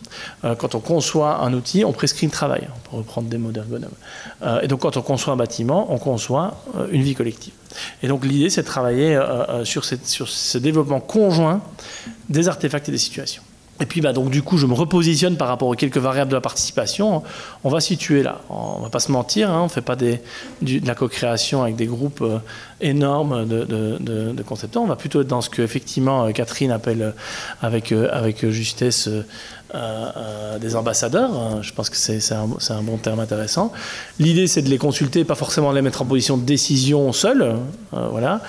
[0.44, 3.92] Euh, quand on conçoit un outil, on prescrit le travail, pour reprendre des mots d'ergonome.
[4.62, 7.54] et donc, quand on conçoit un bâtiment, on conçoit une vie collective.
[8.02, 9.20] Et donc, l'idée, c'est de travailler
[9.64, 11.62] sur, sur ce développement conjoint
[12.30, 13.44] des artefacts et des situations.
[13.82, 16.36] Et puis, bah, donc, du coup, je me repositionne par rapport aux quelques variables de
[16.36, 17.24] la participation.
[17.64, 18.40] On va situer là.
[18.50, 20.20] On va pas se mentir, hein, on ne fait pas de
[20.62, 22.38] la co-création avec des groupes euh,
[22.82, 24.84] énormes de, concepteurs.
[24.84, 27.12] On va plutôt être dans ce que, effectivement, euh, Catherine appelle euh,
[27.62, 29.10] avec, avec justesse
[30.62, 31.64] des ambassadeurs.
[31.64, 33.74] Je pense que c'est un, bon terme intéressant.
[34.20, 37.56] L'idée, c'est de les consulter, pas forcément les mettre en position de décision seuls.
[37.92, 38.40] voilà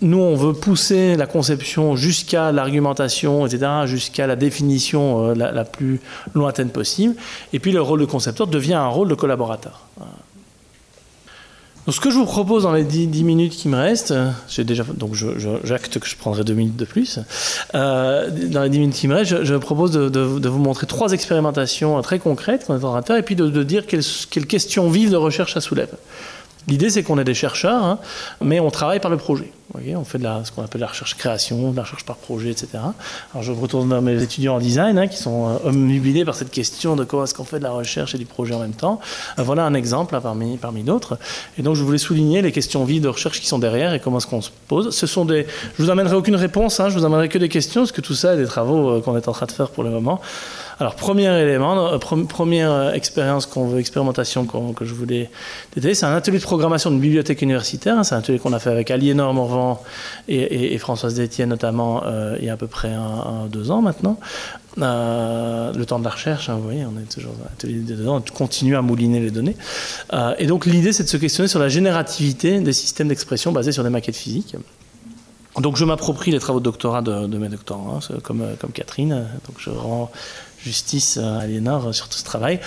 [0.00, 6.00] nous, on veut pousser la conception jusqu'à l'argumentation, etc., jusqu'à la définition euh, la, plus
[6.34, 7.14] lointaine possible.
[7.52, 9.86] Et puis le rôle de concepteur devient un rôle de collaborateur.
[11.86, 14.14] Donc ce que je vous propose dans les 10, minutes qui me restent,
[14.46, 15.14] j'ai déjà, donc
[15.64, 17.18] j'acte que je prendrai deux minutes de plus.
[17.74, 22.00] Euh, dans les 10 minutes qui me restent, je, propose de, vous montrer trois expérimentations
[22.02, 24.90] très concrètes qu'on est en train de faire et puis de, dire quelles, quelles questions
[24.90, 25.88] vives de recherche ça soulève.
[26.66, 27.98] L'idée, c'est qu'on est des chercheurs, hein,
[28.40, 29.52] mais on travaille par le projet.
[29.74, 32.68] on fait de la, ce qu'on appelle la recherche-création, de la recherche par projet, etc.
[33.32, 36.50] Alors, je retourne vers mes étudiants en design, hein, qui sont euh, omnubilés par cette
[36.50, 39.00] question de comment est-ce qu'on fait de la recherche et du projet en même temps.
[39.38, 41.18] Euh, voilà un exemple parmi, parmi d'autres.
[41.58, 44.18] Et donc, je voulais souligner les questions vives de recherche qui sont derrière et comment
[44.18, 44.94] est-ce qu'on se pose.
[44.94, 45.46] Ce sont des,
[45.78, 48.14] je vous amènerai aucune réponse, hein, je vous amènerai que des questions, parce que tout
[48.14, 50.20] ça est des travaux euh, qu'on est en train de faire pour le moment.
[50.80, 55.28] Alors, premier élément, euh, première euh, expérience qu'on veut, expérimentation que je voulais
[55.74, 58.04] détailler, c'est un atelier de programmation d'une bibliothèque universitaire.
[58.04, 59.82] C'est un atelier qu'on a fait avec Aliénor Morvan
[60.28, 62.92] et, Françoise Détienne, notamment, euh, il y a à peu près
[63.50, 64.20] deux ans maintenant.
[64.76, 68.20] le temps de la recherche, hein, vous voyez, on est toujours dans l'atelier de on
[68.32, 69.56] continue à mouliner les données.
[70.38, 73.82] et donc, l'idée, c'est de se questionner sur la générativité des systèmes d'expression basés sur
[73.82, 74.54] des maquettes physiques.
[75.60, 79.26] Donc je m'approprie les travaux de doctorat de, mes doctorants, hein, comme, comme Catherine.
[79.46, 80.08] Donc je rends
[80.64, 82.60] justice à Aliénor sur tout ce travail.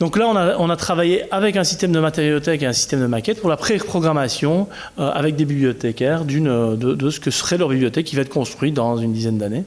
[0.00, 3.38] Donc là, on a, travaillé avec un système de matériothèque et un système de maquette
[3.38, 4.66] pour la pré-programmation
[4.98, 8.72] euh, avec des bibliothécaires d'une, de, ce que serait leur bibliothèque qui va être construite
[8.72, 9.64] dans une dizaine d'années.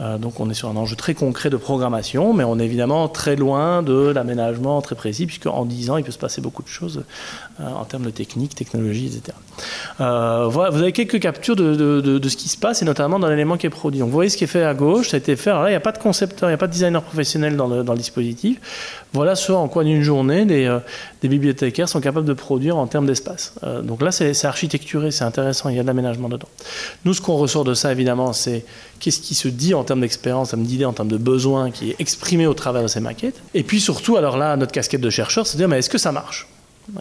[0.00, 3.08] Euh, donc on est sur un enjeu très concret de programmation, mais on est évidemment
[3.08, 6.62] très loin de l'aménagement très précis, puisque en 10 ans, il peut se passer beaucoup
[6.62, 7.02] de choses
[7.60, 9.36] euh, en termes de technique, technologie, etc.
[9.98, 13.70] vous avez quelques captures de, ce qui se passe, et notamment dans l'élément qui est
[13.70, 14.00] produit.
[14.00, 15.50] Vous voyez ce qui est fait à gauche, ça a été fait.
[15.50, 17.66] Là, il n'y a pas de concepteur, il n'y a pas de designer professionnel dans
[17.66, 18.60] le dispositif.
[19.12, 20.78] Voilà ce en quoi d'une journée, euh,
[21.20, 23.54] des bibliothécaires sont capables de produire en termes d'espace.
[23.62, 26.48] Euh, donc là, c'est architecturé, c'est intéressant, il y a de l'aménagement dedans.
[27.04, 28.64] Nous, ce qu'on ressort de ça, évidemment, c'est
[29.00, 31.90] qu'est-ce qui se dit en termes d'expérience, en termes d'idées, en termes de besoins, qui
[31.90, 33.40] est exprimé au travers de ces maquettes.
[33.52, 35.98] Et puis surtout, alors là, notre casquette de chercheur, c'est de dire, mais est-ce que
[35.98, 36.48] ça marche?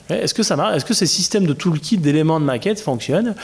[0.10, 0.78] Est-ce que ça marche?
[0.78, 3.36] Est-ce que ces systèmes de toolkit d'éléments de maquette fonctionnent?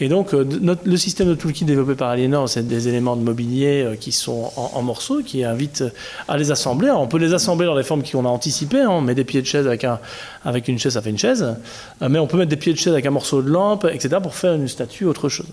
[0.00, 0.44] Et donc, euh,
[0.84, 4.50] le système de toolkit développé par Alienor, c'est des éléments de mobilier euh, qui sont
[4.56, 5.84] en, morceaux, qui invitent
[6.28, 6.90] à les assembler.
[6.90, 8.80] on peut les assembler dans les formes qu'on a anticipées.
[8.80, 8.90] Hein.
[8.90, 10.00] On met des pieds de chaise avec, un,
[10.44, 11.56] avec une chaise, ça fait une chaise.
[12.02, 14.16] Euh, mais on peut mettre des pieds de chaise avec un morceau de lampe, etc.,
[14.22, 15.46] pour faire une statue, autre chose.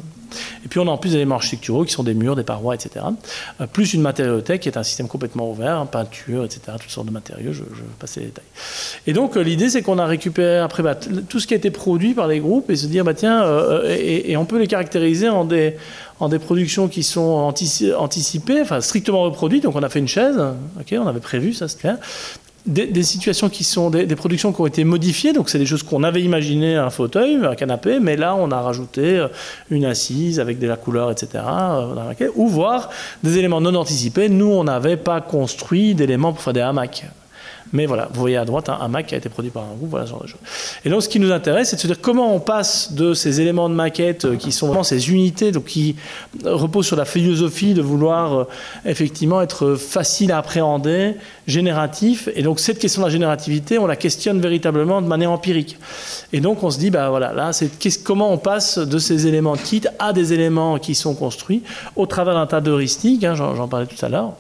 [0.66, 2.76] Et puis, on a en plus des éléments architecturaux qui sont des murs, des parois,
[2.76, 3.06] etc.
[3.74, 7.12] Plus une matériothèque qui est un système complètement ouvert, hein, peinture, etc., toutes sortes de
[7.12, 7.54] matériaux.
[7.54, 8.46] Je, je vais passer les détails.
[9.08, 12.14] Et donc, l'idée, c'est qu'on a récupéré après bah, tout ce qui a été produit
[12.14, 15.30] par les groupes et se dire bah tiens euh, euh, et, on peut les caractériser
[15.30, 15.76] en des
[16.20, 17.54] en des productions qui sont
[17.98, 19.64] anticipées, enfin strictement reproduites.
[19.64, 20.38] Donc on a fait une chaise,
[20.80, 21.98] ok, on avait prévu ça, c'est clair.
[22.66, 26.04] Des, situations qui sont des, productions qui ont été modifiées, donc c'est des choses qu'on
[26.04, 29.28] avait imaginé un fauteuil, un canapé, mais là on a rajouté euh,
[29.72, 31.44] une assise avec de la couleur, etc.
[32.36, 32.90] ou voir
[33.24, 34.30] des éléments non anticipés.
[34.30, 37.06] Nous on n'avait pas construit d'éléments pour faire des hamacs.
[37.74, 39.90] Mais voilà, vous voyez à droite un, Mac qui a été produit par un groupe,
[39.90, 40.40] voilà ce genre de choses.
[40.84, 43.40] Et donc ce qui nous intéresse, c'est de se dire comment on passe de ces
[43.40, 45.96] éléments de maquette euh, qui sont vraiment ces unités, donc qui
[46.44, 48.48] reposent sur la philosophie de vouloir euh,
[48.86, 51.16] effectivement être facile à appréhender,
[51.48, 52.28] génératif.
[52.36, 55.78] Et donc cette question de la générativité, on la questionne véritablement de manière empirique.
[56.34, 57.70] Et donc on se dit, bah voilà, là, c'est
[58.04, 61.64] comment on passe de ces éléments de kit à des éléments qui sont construits
[61.96, 64.34] au travers d'un tas d'heuristiques, hein, j'en parlais tout à l'heure.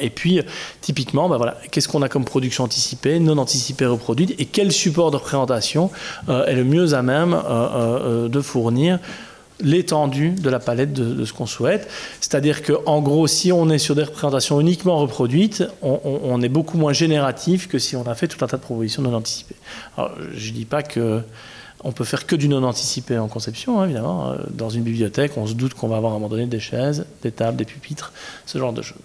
[0.00, 0.40] Et puis,
[0.80, 5.10] typiquement, bah voilà, qu'est-ce qu'on a comme production anticipée, non anticipée, reproduite, et quel support
[5.10, 5.90] de représentation
[6.28, 8.98] euh, est le mieux à même euh, euh, de fournir
[9.60, 11.88] l'étendue de la palette de, ce qu'on souhaite.
[12.20, 16.92] C'est-à-dire qu'en gros, si on est sur des représentations uniquement reproduites, on, est beaucoup moins
[16.92, 19.54] génératif que si on a fait tout un tas de propositions non anticipées.
[19.96, 21.22] Alors, je ne dis pas que
[21.84, 24.34] on peut faire que du non anticipé en conception, hein, évidemment.
[24.50, 27.06] Dans une bibliothèque, on se doute qu'on va avoir à un moment donné des chaises,
[27.22, 28.12] des tables, des pupitres,
[28.46, 28.98] ce genre de choses.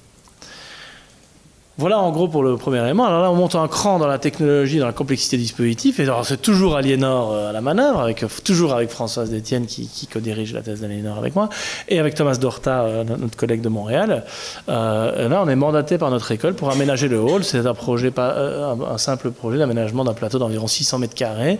[1.79, 3.05] Voilà en gros pour le premier élément.
[3.05, 6.01] Alors là, on monte un cran dans la technologie, dans la complexité du dispositif.
[6.01, 9.87] Et alors, c'est toujours Aliénor euh, à la manœuvre, avec, toujours avec Françoise Détienne qui,
[10.11, 11.47] co-dirige la thèse d'Aliénor avec moi,
[11.87, 14.25] et avec Thomas Dorta, euh, notre collègue de Montréal.
[14.67, 17.45] Euh, là, on est mandaté par notre école pour aménager le hall.
[17.45, 21.59] C'est un projet, pas, un simple projet d'aménagement d'un plateau d'environ 600 mètres carrés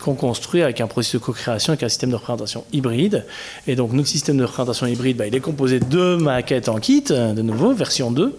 [0.00, 3.24] qu'on construit avec un processus de co-création avec un système de représentation hybride.
[3.68, 7.04] Et donc, notre système de représentation hybride, bah, il est composé de maquettes en kit,
[7.04, 8.36] de nouveau, version 2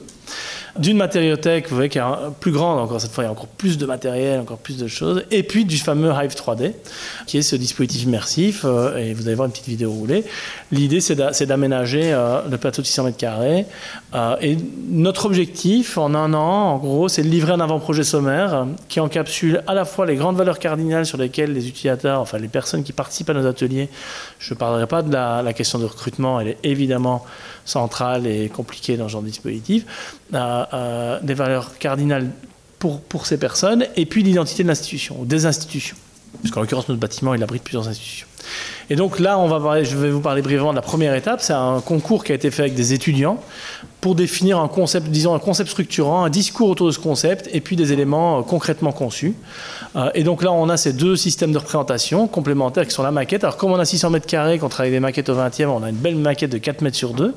[0.77, 2.03] d'une matériothèque, vous voyez, qui est
[2.39, 4.87] plus grande encore cette fois, il y a encore plus de matériel, encore plus de
[4.87, 6.73] choses, et puis du fameux Hive 3D,
[7.27, 10.23] qui est ce dispositif immersif, euh, et vous allez voir une petite vidéo roulée.
[10.71, 13.65] L'idée, c'est d'aménager euh, le plateau de 600 mètres carrés,
[14.13, 14.57] euh, et
[14.89, 19.63] notre objectif, en un an, en gros, c'est de livrer un avant-projet sommaire qui encapsule
[19.67, 22.93] à la fois les grandes valeurs cardinales sur lesquelles les utilisateurs, enfin les personnes qui
[22.93, 23.89] participent à nos ateliers,
[24.39, 27.25] je ne parlerai pas de la, la question de recrutement, elle est évidemment
[27.65, 29.85] centrale et compliquée dans ce genre de dispositif,
[30.31, 32.29] des valeurs cardinales
[32.79, 35.97] pour, pour ces personnes, et puis l'identité de l'institution, ou des institutions.
[36.39, 38.27] puisqu'en l'occurrence notre bâtiment il abrite plusieurs institutions.
[38.89, 41.41] Et donc là, on va je vais vous parler brièvement de la première étape.
[41.41, 43.39] C'est un concours qui a été fait avec des étudiants
[44.01, 47.61] pour définir un concept, disons un concept structurant, un discours autour de ce concept, et
[47.61, 49.35] puis des éléments euh, concrètement conçus.
[49.95, 53.11] Euh, et donc là, on a ces deux systèmes de représentation complémentaires qui sont la
[53.11, 53.43] maquette.
[53.43, 55.89] Alors comme on a 600 mètres carrés, qu'on travaille des maquettes au 20e, on a
[55.89, 57.33] une belle maquette de 4 mètres sur 2 euh,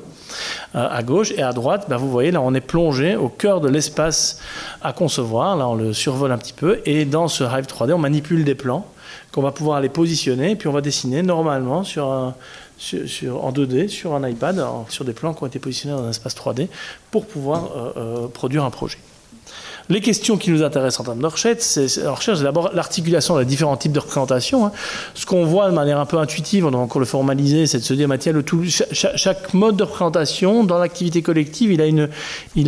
[0.73, 1.85] à gauche et à droite.
[1.87, 4.39] Ben, vous voyez, là, on est plongé au cœur de l'espace
[4.81, 5.55] à concevoir.
[5.55, 8.55] Là, on le survole un petit peu, et dans ce Hive 3D, on manipule des
[8.55, 8.85] plans
[9.35, 14.15] qu'on va pouvoir aller positionner, et puis on va dessiner normalement sur en 2D sur
[14.15, 16.69] un iPad, sur des plans qui ont été positionnés dans un espace 3D,
[17.11, 18.97] pour pouvoir euh, euh, produire un projet.
[19.89, 23.91] Les questions qui nous intéressent en termes de recherche, c'est d'abord l'articulation des différents types
[23.91, 24.65] de représentations.
[24.65, 24.71] Hein.
[25.13, 27.83] Ce qu'on voit de manière un peu intuitive, on doit encore le formaliser, c'est de
[27.83, 28.15] se dire, bah,
[28.91, 31.85] chaque, mode de représentation dans l'activité collective, il a,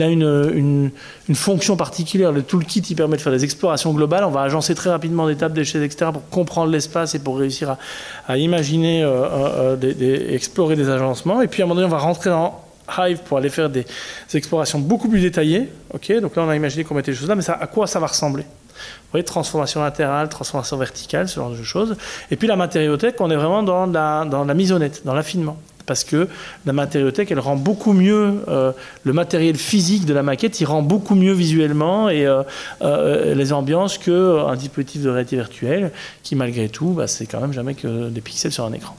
[0.08, 0.92] une,
[1.34, 2.32] fonction particulière.
[2.32, 4.24] Le toolkit, il permet de faire des explorations globales.
[4.24, 6.12] On va agencer très rapidement des tables, des chaises, etc.
[6.14, 7.78] pour comprendre l'espace et pour réussir
[8.28, 11.42] à, imaginer, euh, euh, des, explorer des agencements.
[11.42, 12.67] Et puis à un moment donné, on va rentrer dans
[12.98, 13.86] Hive pour aller faire des,
[14.34, 15.70] explorations beaucoup plus détaillées.
[15.94, 18.00] Ok, donc là on a imaginé qu'on mettait des choses là, mais à quoi ça
[18.00, 18.44] va ressembler?
[18.44, 21.98] Vous voyez, transformation latérale, transformation verticale, ce genre de choses.
[22.30, 25.58] Et puis la matériothèque, on est vraiment dans la, dans la mise honnête, dans l'affinement.
[25.88, 26.28] Parce que
[26.66, 28.74] la matériothèque, elle rend beaucoup mieux euh,
[29.04, 32.44] le matériel physique de la maquette, il rend beaucoup mieux visuellement et euh,
[32.82, 35.92] euh, les ambiances qu'un dispositif de réalité virtuelle,
[36.24, 38.98] qui malgré tout, bah, c'est quand même jamais que des pixels sur un écran.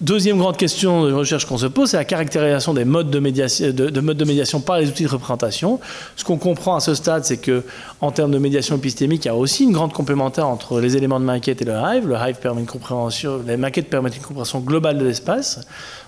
[0.00, 3.70] Deuxième grande question de recherche qu'on se pose, c'est la caractérisation des modes de médiation,
[3.70, 5.78] de, modes de médiation par les outils de représentation.
[6.16, 7.64] Ce qu'on comprend à ce stade, c'est que
[8.00, 11.20] en termes de médiation épistémique, il y a aussi une grande complémentaire entre les éléments
[11.20, 12.08] de maquette et le Hive.
[12.08, 15.60] Le Hive permet une compréhension, les maquettes permettent une compréhension globale de l'espace.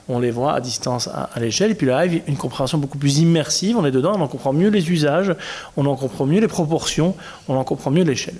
[0.09, 1.73] On les voit à distance, à, à l'échelle.
[1.73, 3.77] Et puis le Hive, une compréhension beaucoup plus immersive.
[3.77, 5.35] On est dedans, on en comprend mieux les usages,
[5.77, 7.15] on en comprend mieux les proportions,
[7.47, 8.37] on en comprend mieux l'échelle.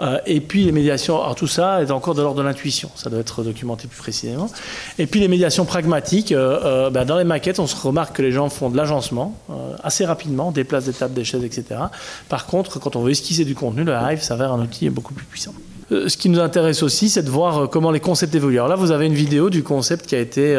[0.00, 3.10] Euh, et puis les médiations, alors tout ça est encore de l'ordre de l'intuition, ça
[3.10, 4.50] doit être documenté plus précisément.
[4.98, 8.22] Et puis les médiations pragmatiques, euh, euh, ben, dans les maquettes, on se remarque que
[8.22, 9.34] les gens font de l'agencement
[9.82, 11.80] assez rapidement, déplacent des tables, des chaises, etc.
[12.28, 15.24] Par contre, quand on veut esquisser du contenu, le Hive s'avère un outil beaucoup plus
[15.24, 15.52] puissant.
[15.90, 18.58] ce qui nous intéresse aussi, c'est de voir comment les concepts évoluent.
[18.58, 20.56] Alors là, vous avez une vidéo du concept qui a été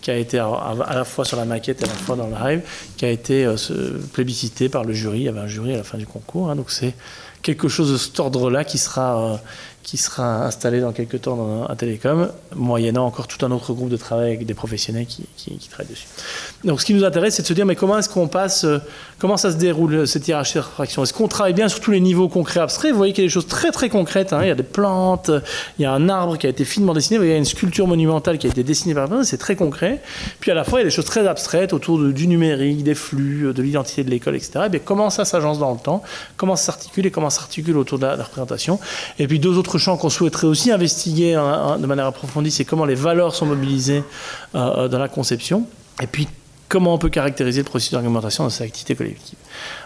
[0.00, 2.34] qui a été à, la fois sur la maquette et à la fois dans le
[2.34, 2.62] Hive,
[2.96, 3.48] qui a été
[4.12, 5.20] plébiscité par le jury.
[5.20, 6.50] Il y avait un jury à la fin du concours.
[6.50, 6.94] Hein, donc c'est
[7.46, 9.36] quelque chose de cet ordre-là qui sera, euh,
[9.86, 13.88] qui sera installé dans quelques temps dans un télécom, moyennant encore tout un autre groupe
[13.88, 16.08] de travail avec des professionnels qui, qui, travaillent dessus.
[16.64, 18.80] Donc ce qui nous intéresse, c'est de se dire, mais comment est-ce qu'on passe, euh,
[19.20, 22.00] comment ça se déroule cette hiérarchie de réfraction Est-ce qu'on travaille bien sur tous les
[22.00, 22.90] niveaux concrets abstraits?
[22.90, 24.40] Vous voyez qu'il y a des choses très très concrètes, hein.
[24.42, 25.30] il y a des plantes,
[25.78, 27.86] il y a un arbre qui a été finement dessiné, il y a une sculpture
[27.86, 30.02] monumentale qui a été dessinée par personne, c'est très concret.
[30.40, 32.96] Puis à la fois, il y a des choses très abstraites autour du numérique, des
[32.96, 34.64] flux, de l'identité de l'école, etc.
[34.66, 36.02] Et bien, comment ça s'agence dans le temps?
[36.36, 38.80] Comment ça s'articule et comment ça s'articule autour de la, représentation?
[39.20, 42.84] Et puis deux autres champ qu'on souhaiterait aussi investiguer hein, de manière approfondie, c'est comment
[42.84, 44.02] les valeurs sont mobilisées
[44.54, 45.66] euh, euh, dans la conception.
[46.02, 46.28] Et puis,
[46.68, 49.38] comment on peut caractériser le processus d'argumentation dans cette activité collective.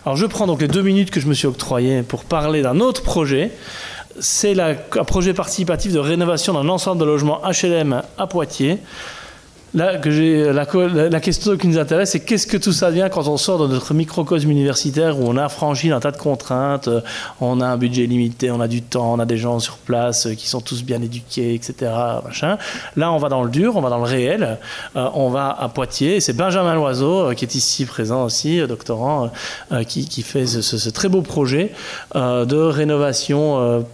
[0.04, 2.80] Alors, je prends donc les deux minutes que je me suis octroyées pour parler d'un
[2.80, 3.50] autre projet.
[4.18, 8.78] C'est un projet participatif de rénovation d'un ensemble de logements HLM à Poitiers.
[9.72, 9.98] La,
[11.20, 13.94] question qui nous intéresse, c'est qu'est-ce que tout ça devient quand on sort de notre
[13.94, 17.00] microcosme universitaire où on a franchi un tas de contraintes, euh,
[17.40, 20.26] on a un budget limité, on a du temps, on a des gens sur place
[20.26, 21.92] euh, qui sont tous bien éduqués, etc.
[22.96, 24.58] Là, on va dans le dur, on va dans le réel,
[24.96, 26.18] euh, on va à Poitiers.
[26.18, 29.30] C'est Benjamin Loiseau, qui est ici présent aussi, doctorant,
[29.86, 31.72] qui, fait ce, très beau projet
[32.14, 33.84] de rénovation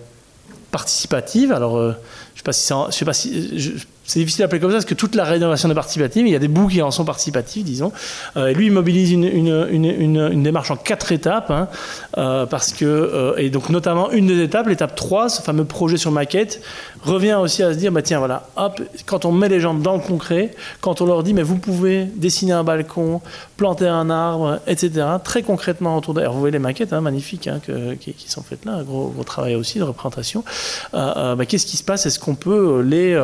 [0.70, 1.52] participative.
[1.52, 5.24] Alors, je ne sais pas si c'est difficile d'appeler comme ça parce que toute la
[5.24, 7.92] rénovation est participative, il y a des bouts qui en sont participatifs, disons.
[8.36, 11.68] Euh, et lui, il mobilise une, démarche en quatre étapes, hein,
[12.16, 15.96] euh, parce que, euh, et donc notamment une des étapes, l'étape 3, ce fameux projet
[15.96, 16.62] sur maquette,
[17.02, 19.94] revient aussi à se dire, bah tiens, voilà, hop, quand on met les gens dans
[19.94, 23.20] le concret, quand on leur dit, mais vous pouvez dessiner un balcon,
[23.56, 27.60] planter un arbre, etc., très concrètement autour d'ailleurs, vous voyez les maquettes hein, magnifiques hein,
[28.00, 30.44] qui, sont faites là, gros, gros travail aussi de représentation,
[30.92, 32.06] bah, qu'est-ce qui se passe?
[32.06, 33.16] Est-ce qu'on peut les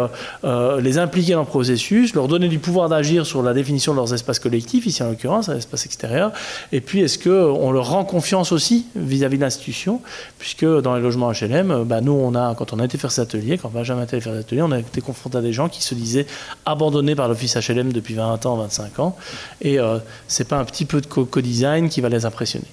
[0.45, 3.99] euh, les impliquer dans le processus, leur donner du pouvoir d'agir sur la définition de
[3.99, 6.33] leurs espaces collectifs, ici en l'occurrence, un espace extérieur,
[6.73, 10.01] et puis est-ce qu'on leur rend confiance aussi vis-à-vis de l'institution,
[10.39, 13.29] puisque dans les logements HLM, bah, nous, on a, quand on a été faire cet
[13.29, 15.83] atelier, quand Benjamin été faire cet atelier, on a été confronté à des gens qui
[15.83, 16.27] se disaient
[16.67, 19.17] abandonnés par l'office HLM depuis 20 ans, 25 ans,
[19.61, 22.67] et euh, c'est pas un petit peu de co-design qui va les impressionner.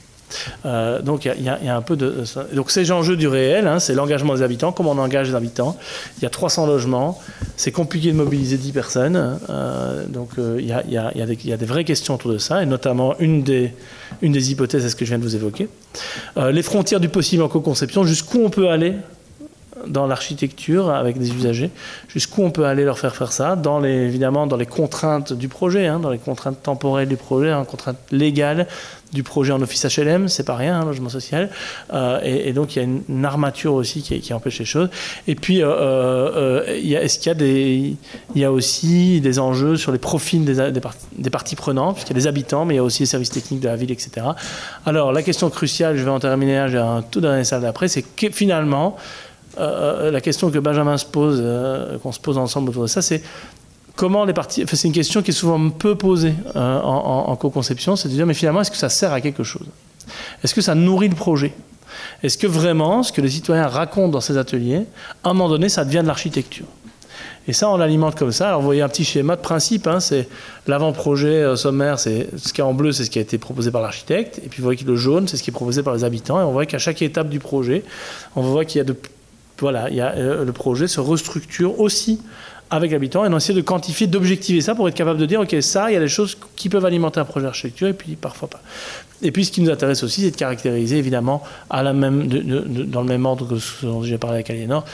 [0.66, 3.96] Euh, donc il y, a un peu de donc ces enjeux du réel, hein, c'est
[3.96, 5.76] l'engagement des habitants, comment on engage les habitants.
[6.18, 7.20] Il y a 300 logements,
[7.58, 9.40] c'est compliqué de mobiliser 10 personnes,
[10.10, 13.74] donc il y, a, des vraies questions autour de ça, et notamment une des,
[14.22, 15.68] une des hypothèses, c'est ce que je viens de vous évoquer.
[16.38, 18.94] Euh, les frontières du possible en co-conception, jusqu'où on peut aller
[19.88, 21.72] dans l'architecture avec des usagers,
[22.08, 25.88] jusqu'où on peut aller leur faire faire ça, dans évidemment dans les contraintes du projet,
[25.88, 28.68] hein, dans les contraintes temporelles du projet, en contraintes légales
[29.14, 31.50] du projet en office HLM, c'est pas rien, un logement social.
[31.94, 34.90] Euh, et, donc il y a une, armature aussi qui, empêche les choses.
[35.28, 37.96] Et puis, euh, euh, est-ce qu'il y a des,
[38.36, 42.18] il y a aussi des enjeux sur les profils des, des, parties prenantes, puisqu'il y
[42.18, 44.28] a des habitants, mais il y a aussi les services techniques de la ville, etc.
[44.86, 48.04] Alors la question cruciale, je vais en terminer, j'ai un tout dernier salle d'après, c'est
[48.04, 48.96] que finalement,
[49.60, 51.44] la question que Benjamin se pose,
[52.02, 53.22] qu'on se pose ensemble autour de ça, c'est
[54.00, 54.64] comment les parties.
[54.66, 58.34] c'est une question qui est souvent peu posée euh, en, co-conception, c'est de dire mais
[58.34, 59.68] finalement est-ce que ça sert à quelque chose?
[60.42, 61.54] Est-ce que ça nourrit le projet?
[62.24, 64.86] Est-ce que vraiment ce que les citoyens racontent dans ces ateliers,
[65.26, 66.66] à un moment donné, ça devient de l'architecture?
[67.46, 68.48] Et ça, on l'alimente comme ça.
[68.50, 69.88] Alors, vous voyez un petit schéma de principe.
[69.88, 70.30] Hein, c'est
[70.68, 73.72] l'avant-projet euh, sommaire, c'est ce qui est en bleu, c'est ce qui a été proposé
[73.72, 74.40] par l'architecte.
[74.46, 76.40] Et puis, vous voyez que le jaune, c'est ce qui est proposé par les habitants.
[76.40, 77.84] Et on voit qu'à chaque étape du projet,
[78.36, 78.96] on voit qu'il y a de
[79.62, 82.22] voilà, il y a, euh, le projet se restructure aussi
[82.70, 85.56] avec l'habitant et on essaie de quantifier, d'objectiver ça pour être capable de dire, OK,
[85.62, 88.48] ça, il y a des choses qui peuvent alimenter un projet d'architecture et puis parfois
[88.48, 88.62] pas.
[89.22, 93.02] Et puis ce qui nous intéresse aussi, c'est de caractériser évidemment à la même, dans
[93.02, 94.86] le même ordre que ce dont j'ai parlé avec Aliénor,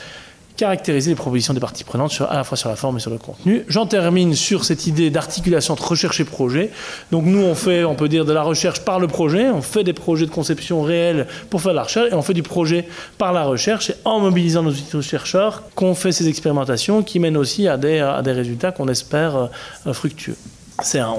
[0.58, 3.12] caractériser les propositions des parties prenantes sur, à la fois sur la forme et sur
[3.12, 3.66] le contenu.
[3.68, 6.72] J'en termine sur cette idée d'articulation entre recherche et projet.
[7.12, 9.84] Donc nous, on fait, on peut dire, de la recherche par le projet, on fait
[9.84, 12.88] des projets de conception réels pour faire de la recherche, et on fait du projet
[13.18, 17.68] par la recherche, et en mobilisant nos chercheurs, qu'on fait ces expérimentations qui mènent aussi
[17.68, 19.50] à des, à des résultats qu'on espère
[19.86, 19.94] euh,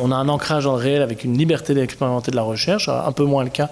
[0.01, 3.13] on a un ancrage dans le réel avec une liberté d'expérimenter de la recherche, un
[3.13, 3.71] peu moins le cas,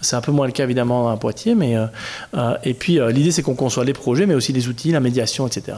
[0.00, 1.86] c'est un peu moins le cas évidemment à Poitiers, mais euh,
[2.34, 5.00] euh, et puis euh, l'idée c'est qu'on conçoit les projets, mais aussi les outils, la
[5.00, 5.76] médiation, etc.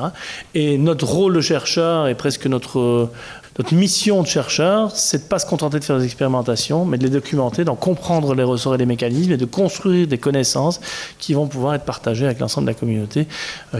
[0.54, 3.10] Et notre rôle de chercheur et presque notre
[3.58, 7.04] notre mission de chercheur, c'est de pas se contenter de faire des expérimentations, mais de
[7.04, 10.78] les documenter, d'en comprendre les ressorts et les mécanismes, et de construire des connaissances
[11.18, 13.26] qui vont pouvoir être partagées avec l'ensemble de la communauté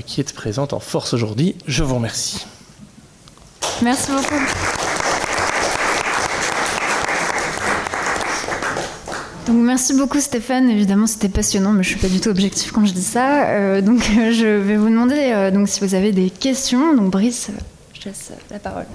[0.07, 1.57] qui est présente en force aujourd'hui.
[1.67, 2.47] Je vous remercie.
[3.83, 4.86] Merci beaucoup.
[9.47, 12.85] Donc merci beaucoup Stéphane, évidemment c'était passionnant, mais je suis pas du tout objectif quand
[12.85, 13.49] je dis ça.
[13.49, 14.03] Euh, donc
[14.33, 16.97] je vais vous demander euh, donc si vous avez des questions.
[16.97, 17.51] Donc Brice,
[17.95, 18.87] je te laisse la parole.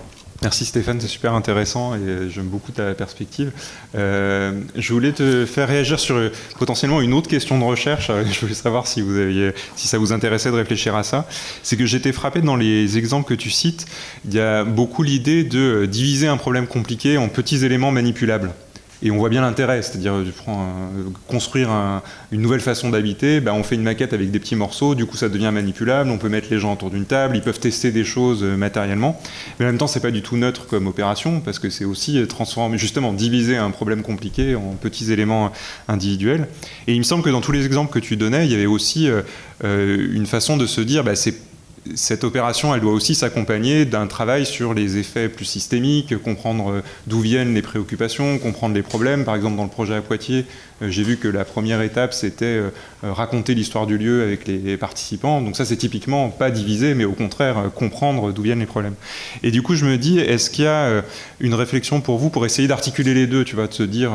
[0.41, 3.52] Merci Stéphane, c'est super intéressant et j'aime beaucoup ta perspective.
[3.95, 6.19] Euh, je voulais te faire réagir sur
[6.57, 8.11] potentiellement une autre question de recherche.
[8.32, 11.28] Je voulais savoir si, vous aviez, si ça vous intéressait de réfléchir à ça.
[11.61, 13.86] C'est que j'étais frappé dans les exemples que tu cites,
[14.26, 18.52] il y a beaucoup l'idée de diviser un problème compliqué en petits éléments manipulables.
[19.03, 20.14] Et on voit bien l'intérêt, c'est-à-dire
[21.28, 21.69] construire
[22.32, 25.18] une nouvelle façon d'habiter, ben, on fait une maquette avec des petits morceaux, du coup
[25.18, 28.03] ça devient manipulable, on peut mettre les gens autour d'une table, ils peuvent tester des
[28.03, 29.19] choses euh, matériellement,
[29.60, 32.19] mais en même temps c'est pas du tout neutre comme opération, parce que c'est aussi
[32.19, 35.52] euh, transformer, justement diviser un problème compliqué en petits éléments
[35.88, 36.48] individuels.
[36.88, 38.68] Et il me semble que dans tous les exemples que tu donnais, il y avait
[38.68, 41.36] aussi euh, une façon de se dire, ben, c'est
[41.95, 47.53] cette opération, doit aussi s'accompagner d'un travail sur les effets plus systémiques, comprendre d'où viennent
[47.53, 49.26] les préoccupations, comprendre les problèmes.
[49.26, 50.45] Par exemple, dans le projet à Poitiers,
[50.90, 52.70] j'ai vu que la première étape, c'était euh,
[53.03, 55.41] raconter l'histoire du lieu avec les participants.
[55.41, 58.95] Donc ça, c'est typiquement pas diviser, mais au contraire, comprendre d'où viennent les problèmes.
[59.44, 61.03] Et du coup, je me dis, est-ce qu'il y a
[61.40, 64.12] une réflexion pour vous pour essayer d'articuler les deux Tu vas de dire,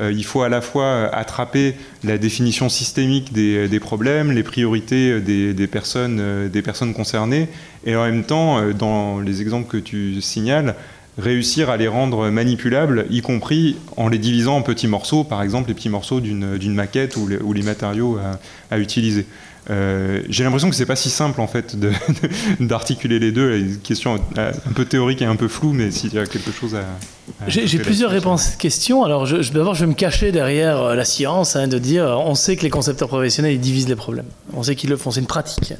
[0.00, 1.74] il faut à la fois attraper
[2.04, 7.48] la définition systémique des, problèmes, les priorités des, personnes, des personnes concernés,
[7.84, 10.74] et en même temps, euh, dans les exemples que tu signales,
[11.18, 15.68] réussir à les rendre manipulables, y compris en les divisant en petits morceaux, par exemple
[15.68, 18.18] les petits morceaux d'une maquette ou les, matériaux
[18.70, 19.26] à utiliser.
[19.70, 21.76] Euh, j'ai l'impression que c'est pas si simple en fait
[22.60, 23.56] d'articuler les deux.
[23.56, 26.74] Une question un peu théorique et un peu floue, mais s'il y a quelque chose
[26.74, 26.84] à.
[27.46, 29.04] j'ai plusieurs réponses à cette question.
[29.04, 32.56] Alors d'abord, je vais me cacher derrière euh, la science, hein, de dire on sait
[32.56, 34.26] que les concepteurs professionnels ils divisent les problèmes.
[34.54, 35.12] On sait qu'ils le font.
[35.12, 35.74] C'est une pratique.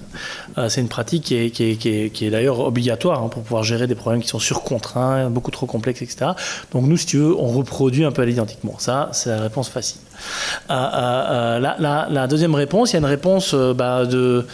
[0.59, 3.65] Euh, c'est une pratique qui est, qui est, qui est, d'ailleurs obligatoire hein, pour pouvoir
[3.65, 6.33] gérer des problèmes qui sont surcontraints, beaucoup trop complexes, etc.
[6.71, 8.59] Donc nous, si tu veux, on reproduit un peu à l'identique.
[8.63, 10.01] Bon, ça, c'est la réponse facile.
[10.69, 14.47] La, la, la, deuxième réponse, il y a une réponse bah, de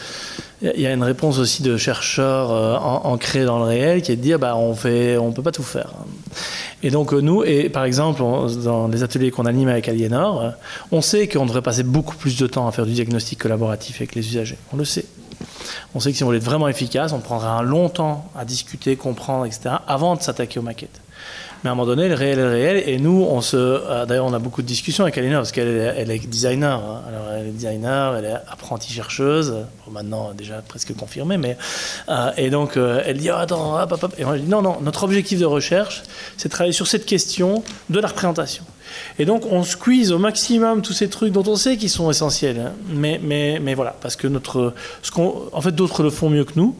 [0.61, 4.17] il y a une réponse aussi de chercheurs euh, ancrés dans le réel qui est
[4.17, 5.93] de dire bah on fait on peut pas tout faire.
[6.83, 10.51] Et donc euh, nous et par exemple dans les ateliers qu'on anime avec Aliénor euh,
[10.91, 14.15] on sait qu'on devrait passer beaucoup plus de temps à faire du diagnostic collaboratif avec
[14.15, 14.59] les usagers.
[14.73, 15.07] On le sait.
[15.95, 18.45] On sait que si on voulait être vraiment efficace on prendra un long temps à
[18.45, 21.01] discuter comprendre etc avant de s'attaquer aux maquettes
[21.63, 22.83] mais à un moment donné, le réel est le réel.
[22.87, 23.57] Et nous, on se.
[23.57, 26.79] Euh, d'ailleurs, on a beaucoup de discussions avec Alina parce qu'elle elle est designer.
[26.79, 27.03] Hein.
[27.09, 29.55] Alors, elle est designer, elle est apprentie chercheuse.
[29.91, 31.37] maintenant, déjà presque confirmée.
[31.37, 31.57] Mais,
[32.09, 34.15] euh, et donc, euh, elle dit oh, Attends, hop, hop, hop.
[34.19, 36.03] Et on dit Non, non, notre objectif de recherche,
[36.37, 38.65] c'est de travailler sur cette question de la représentation.
[39.19, 42.59] Et donc on squeeze au maximum tous ces trucs dont on sait qu'ils sont essentiels.
[42.59, 42.73] Hein.
[42.89, 46.53] Mais, mais, mais voilà, parce que notre, ce en fait d'autres le font mieux que
[46.57, 46.75] nous.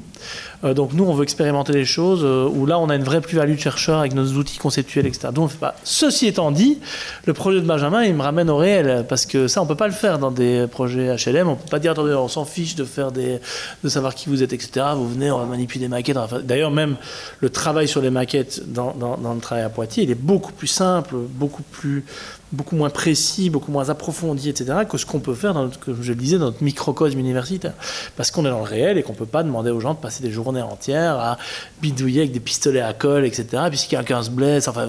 [0.65, 3.21] Euh, donc nous, on veut expérimenter les choses euh, où là, on a une vraie
[3.21, 5.29] plus-value de chercheur avec nos outils conceptuels, etc.
[5.33, 5.51] Donc.
[5.85, 6.79] Ceci étant dit,
[7.27, 9.87] le projet de Benjamin, il me ramène au réel parce que ça, on peut pas
[9.87, 11.49] le faire dans des projets HLM.
[11.49, 13.39] On peut pas dire attendez, on s'en fiche de faire des,
[13.83, 14.87] de savoir qui vous êtes, etc.
[14.95, 16.17] Vous venez, on va manipuler des maquettes.
[16.45, 16.97] D'ailleurs, même
[17.41, 20.53] le travail sur les maquettes dans, dans, dans le travail à Poitiers, il est beaucoup
[20.53, 22.05] plus simple, beaucoup plus
[22.53, 26.19] beaucoup moins précis, beaucoup moins approfondi, etc., que ce qu'on peut faire, comme je le
[26.19, 27.75] disais, dans notre microcosme universitaire.
[28.17, 29.99] Parce qu'on est dans le réel et qu'on ne peut pas demander aux gens de
[29.99, 31.39] passer des journées entières à
[31.83, 34.87] bidouiller avec des pistolets à colle, etc., puisqu'il y a quelqu'un se blesse, enfin,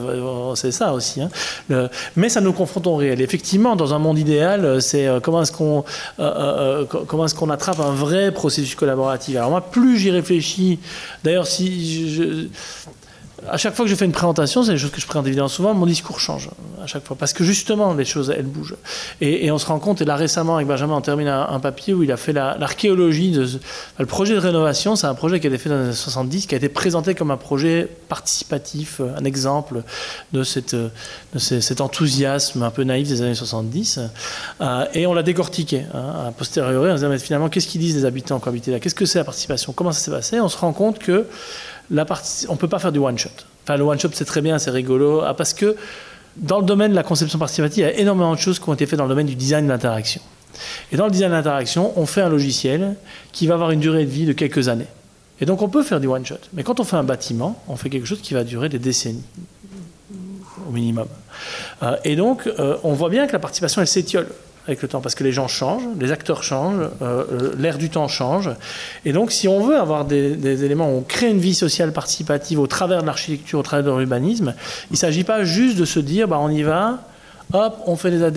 [0.55, 1.21] c'est ça aussi.
[1.21, 1.29] Hein.
[2.15, 3.21] mais ça nous confronte au réel.
[3.21, 5.83] Effectivement, dans un monde idéal, c'est euh, comment est-ce qu'on
[6.19, 9.35] euh, euh, comment est-ce qu'on attrape un vrai processus collaboratif?
[9.35, 10.79] Alors moi, plus j'y réfléchis,
[11.23, 12.47] d'ailleurs, si je,
[13.47, 15.47] à chaque fois que je fais une présentation, c'est des choses que je présente évidemment
[15.47, 16.49] souvent, mon discours change
[16.81, 17.15] à chaque fois.
[17.17, 18.75] Parce que justement, les choses, elles bougent.
[19.21, 22.03] Et, on se rend compte, et là récemment, avec Benjamin, on termine un, papier où
[22.03, 23.31] il a fait l'archéologie.
[23.31, 23.47] de
[23.97, 26.47] le projet de rénovation, c'est un projet qui a été fait dans les années 70,
[26.47, 29.83] qui a été présenté comme un projet participatif, un exemple
[30.33, 33.99] de, cette, de cet enthousiasme un peu naïf des années 70.
[34.61, 37.95] Euh, et on l'a décortiqué hein, a posteriori en disant, mais finalement, qu'est-ce qu'ils disent
[37.95, 38.79] les habitants qui habitent là?
[38.79, 39.73] Qu'est-ce que c'est la participation?
[39.73, 40.39] Comment ça s'est passé?
[40.39, 41.25] On se rend compte que
[41.91, 43.29] on ne peut pas faire du one-shot.
[43.63, 45.75] Enfin, le one-shot, c'est très bien, c'est rigolo, ah, parce que
[46.35, 48.73] dans le domaine de la conception participative, il y a énormément de choses qui ont
[48.73, 50.21] été faites dans le domaine du design de l'interaction.
[50.91, 52.95] Et dans le design de l'interaction, on fait un logiciel
[53.31, 54.87] qui va avoir une durée de vie de quelques années.
[55.41, 56.39] Et donc on peut faire du one-shot.
[56.53, 59.23] Mais quand on fait un bâtiment, on fait quelque chose qui va durer des décennies,
[60.67, 61.07] au minimum.
[61.83, 64.27] Euh, et donc euh, on voit bien que la participation, elle s'étiole
[64.69, 67.89] avec le temps, parce que les gens changent, les acteurs changent, euh, euh, l'air du
[67.89, 68.49] temps change.
[69.03, 72.59] Et donc, si on veut avoir des, éléments où on crée une vie sociale participative
[72.59, 74.53] au travers de l'architecture, au travers de l'urbanisme,
[74.89, 76.99] il ne s'agit pas juste de se dire, bah, on y va,
[77.53, 78.35] hop, on fait des AD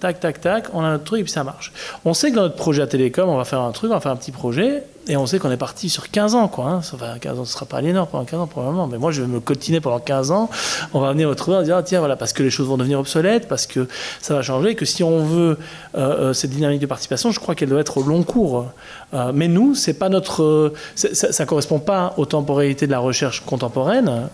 [0.00, 1.72] tac, tac, tac, on a notre truc et puis ça marche.
[2.04, 4.00] On sait que dans notre projet à Télécom, on va faire un truc, on va
[4.00, 6.66] faire un petit projet, et on sait qu'on est parti sur 15 ans, quoi.
[6.66, 6.76] Hein.
[6.78, 8.86] Enfin, 15 ans, ce ne sera pas Aliénor pendant 15 ans, probablement.
[8.86, 10.48] Mais moi, je vais me cotiner pendant 15 ans.
[10.94, 12.98] On va venir retrouver en disant, ah, tiens, voilà, parce que les choses vont devenir
[12.98, 13.86] obsolètes, parce que
[14.22, 15.58] ça va changer, que si on veut
[15.94, 18.66] euh, euh, cette dynamique de participation, je crois qu'elle doit être au long cours.
[19.12, 23.40] Euh, mais nous, c'est pas notre, ça, ne correspond pas aux temporalités de la recherche
[23.44, 24.28] contemporaine.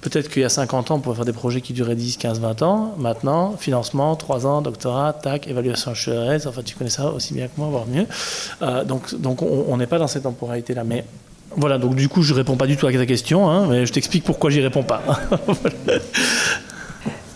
[0.00, 2.40] Peut-être qu'il y a 50 ans, on pouvait faire des projets qui duraient 10, 15,
[2.40, 2.94] 20 ans.
[2.98, 6.46] Maintenant, financement, 3 ans, doctorat, tac, évaluation HRS.
[6.46, 8.06] Enfin, tu connais ça aussi bien que moi, voire mieux.
[8.84, 10.84] donc, donc on n'est pas dans cette temporalité-là.
[10.84, 11.04] Mais
[11.56, 13.92] voilà, donc du coup, je réponds pas du tout à ta question, hein, mais je
[13.92, 15.02] t'explique pourquoi j'y réponds pas.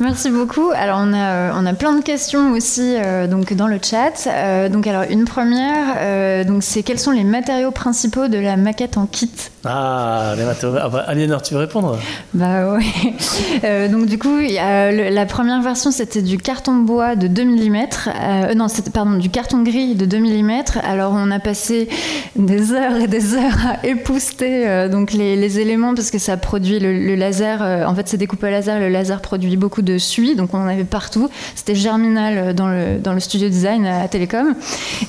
[0.00, 0.70] Merci beaucoup.
[0.74, 4.26] Alors on a, euh, on a plein de questions aussi euh, donc dans le chat.
[4.26, 8.96] Euh, donc alors une première, donc c'est quels sont les matériaux principaux de la maquette
[8.96, 9.30] en kit?
[9.64, 10.78] Ah, les matériaux.
[10.82, 11.98] Ah bah, Aliénor, tu veux répondre?
[12.34, 13.14] Bah oui.
[13.90, 18.56] donc du coup, la première version c'était du carton bois de 2 mm.
[18.56, 20.62] non, c'était pardon du carton gris de 2 mm.
[20.82, 21.88] Alors on a passé
[22.34, 26.80] des heures et des heures à épousseter donc les, les, éléments parce que ça produit
[26.80, 27.86] le, le laser.
[27.88, 28.80] en fait, c'est découpé au laser.
[28.80, 31.28] Le laser produit beaucoup de suie, donc on en avait partout.
[31.54, 34.54] C'était Germinal dans le, dans le studio design à Télécom.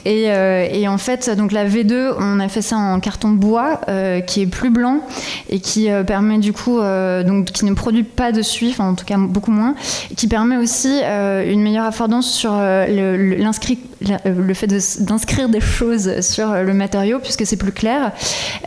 [0.05, 3.81] Et, euh, et, en fait, donc la V2, on a fait ça en carton bois
[3.87, 5.01] euh, qui est plus blanc
[5.49, 8.95] et qui euh, permet du coup, donc qui ne produit pas de suie, enfin en
[8.95, 9.75] tout cas beaucoup moins,
[10.11, 14.67] et qui permet aussi une meilleure affordance sur le, le fait
[15.01, 18.11] d'inscrire des choses sur le matériau puisque c'est plus clair.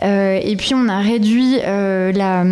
[0.01, 2.43] et puis on a réduit la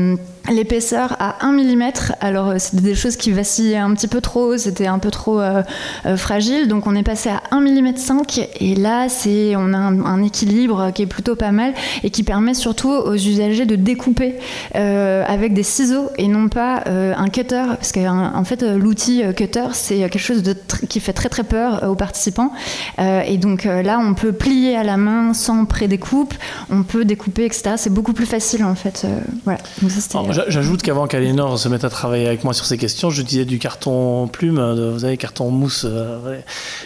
[0.52, 1.91] l'épaisseur à 1 mm.
[2.22, 5.40] Alors, euh, c'était des choses qui vacillaient un petit peu trop, c'était un peu trop
[5.40, 5.64] euh,
[6.06, 6.68] euh, fragile.
[6.68, 8.49] Donc, on est passé à 1 mm 5.
[8.60, 12.56] Et là, c'est, on a un, équilibre qui est plutôt pas mal et qui permet
[12.56, 14.36] surtout aux usagers de découper
[14.74, 17.64] avec des ciseaux et non pas un cutter.
[17.68, 20.56] Parce qu'en en fait, l'outil cutter, c'est quelque chose de
[20.90, 22.52] qui fait très très peur aux participants.
[22.98, 26.34] et donc là, on peut plier à la main sans pré-découpe,
[26.72, 27.76] on peut découper, etc.
[27.78, 29.06] C'est beaucoup plus facile en fait.
[29.45, 29.60] voilà.
[29.82, 30.02] Donc ça,
[30.47, 33.59] J'ajoute qu'avant qu'Aliénor se mette à travailler avec moi sur ces questions, je disais du
[33.59, 34.59] carton plume,
[34.93, 35.85] vous savez, carton mousse.
[35.88, 36.39] Euh,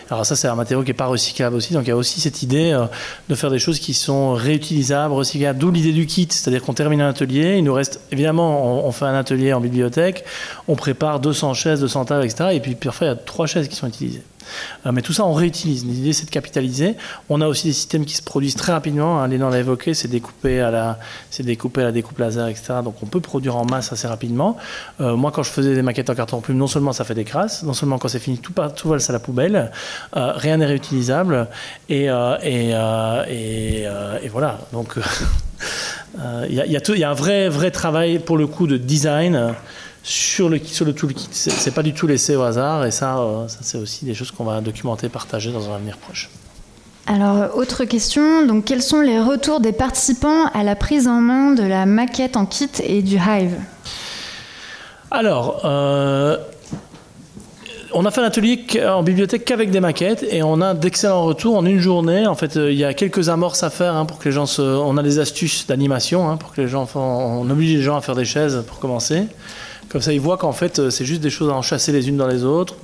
[0.10, 1.74] Alors ça, c'est un matériau qui n'est pas recyclable aussi.
[1.74, 2.86] Donc il y a aussi cette idée euh,
[3.30, 5.60] de faire des choses qui sont réutilisables, recyclables.
[5.60, 9.06] D'où l'idée du kit, c'est-à-dire qu'on termine un atelier, il nous reste, évidemment, on, fait
[9.06, 10.24] un atelier en bibliothèque,
[10.68, 12.50] on prépare 200 chaises, 200 tables, etc.
[12.54, 14.24] Et puis parfois, il y a trois chaises qui sont utilisées.
[14.86, 15.86] Euh, mais tout ça, on réutilise.
[15.86, 16.96] L'idée, c'est de capitaliser.
[17.30, 19.22] On a aussi des systèmes qui se produisent très rapidement.
[19.22, 21.00] Hein, Léna l'a évoqué, c'est découpé, à la,
[21.40, 22.76] découpé à la découpe laser, etc.
[22.84, 24.58] Donc on peut produire en masse assez rapidement.
[25.00, 27.24] Euh, moi, quand je faisais des maquettes en carton plume, non seulement ça fait des
[27.24, 29.72] crasses, non seulement quand c'est fini, tout, tout va à la poubelle,
[30.16, 31.48] euh, rien n'est réutilisable.
[31.90, 32.08] Et,
[34.32, 34.60] voilà.
[34.74, 34.96] Donc
[36.50, 39.54] il y, y, a un vrai, vrai travail, pour le coup, de design
[40.04, 41.30] sur le, sur le toolkit.
[41.32, 43.18] C'est pas du tout laissé au hasard et ça,
[43.48, 46.30] ça c'est aussi des choses qu'on va documenter, partager dans un avenir proche.
[47.08, 51.52] Alors, autre question, donc quels sont les retours des participants à la prise en main
[51.52, 53.58] de la maquette en kit et du Hive?
[55.10, 56.38] Alors, euh,
[57.94, 61.58] on a fait un atelier en bibliothèque qu'avec des maquettes et on a d'excellents retours
[61.58, 62.28] en une journée.
[62.28, 64.46] En fait, euh, il y a quelques amorces à faire hein, pour que les gens
[64.46, 64.62] se...
[64.62, 66.88] On a des astuces d'animation hein, pour que les gens...
[66.96, 69.26] On oblige les gens à faire des chaises pour commencer.
[69.92, 72.16] Comme ça, ils voient qu'en fait, euh, c'est juste des choses à enchasser les unes
[72.16, 72.76] dans les autres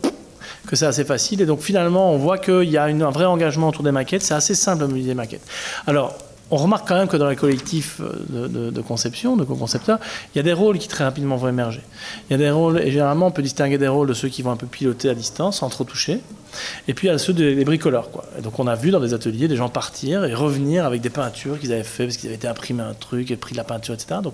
[0.67, 1.41] que c'est assez facile.
[1.41, 4.23] Et donc finalement, on voit qu'il y a un vrai engagement autour des maquettes.
[4.23, 5.45] C'est assez simple mobiliser des maquettes.
[5.87, 6.17] Alors,
[6.51, 9.99] on remarque quand même que dans les collectifs euh, de, conception, de co-concepteurs,
[10.33, 11.81] il y a des rôles qui très rapidement vont émerger.
[12.29, 14.41] Il y a des rôles, et généralement on peut distinguer des rôles de ceux qui
[14.41, 16.21] vont un peu piloter à distance, sans trop toucher,
[16.87, 18.11] et puis y a ceux des, bricoleurs.
[18.11, 18.25] Quoi.
[18.41, 21.59] Donc on a vu dans des ateliers des gens partir et revenir avec des peintures
[21.59, 23.93] qu'ils avaient fait parce qu'ils avaient été imprimés un truc et pris de la peinture,
[23.93, 24.21] etc.
[24.23, 24.33] Donc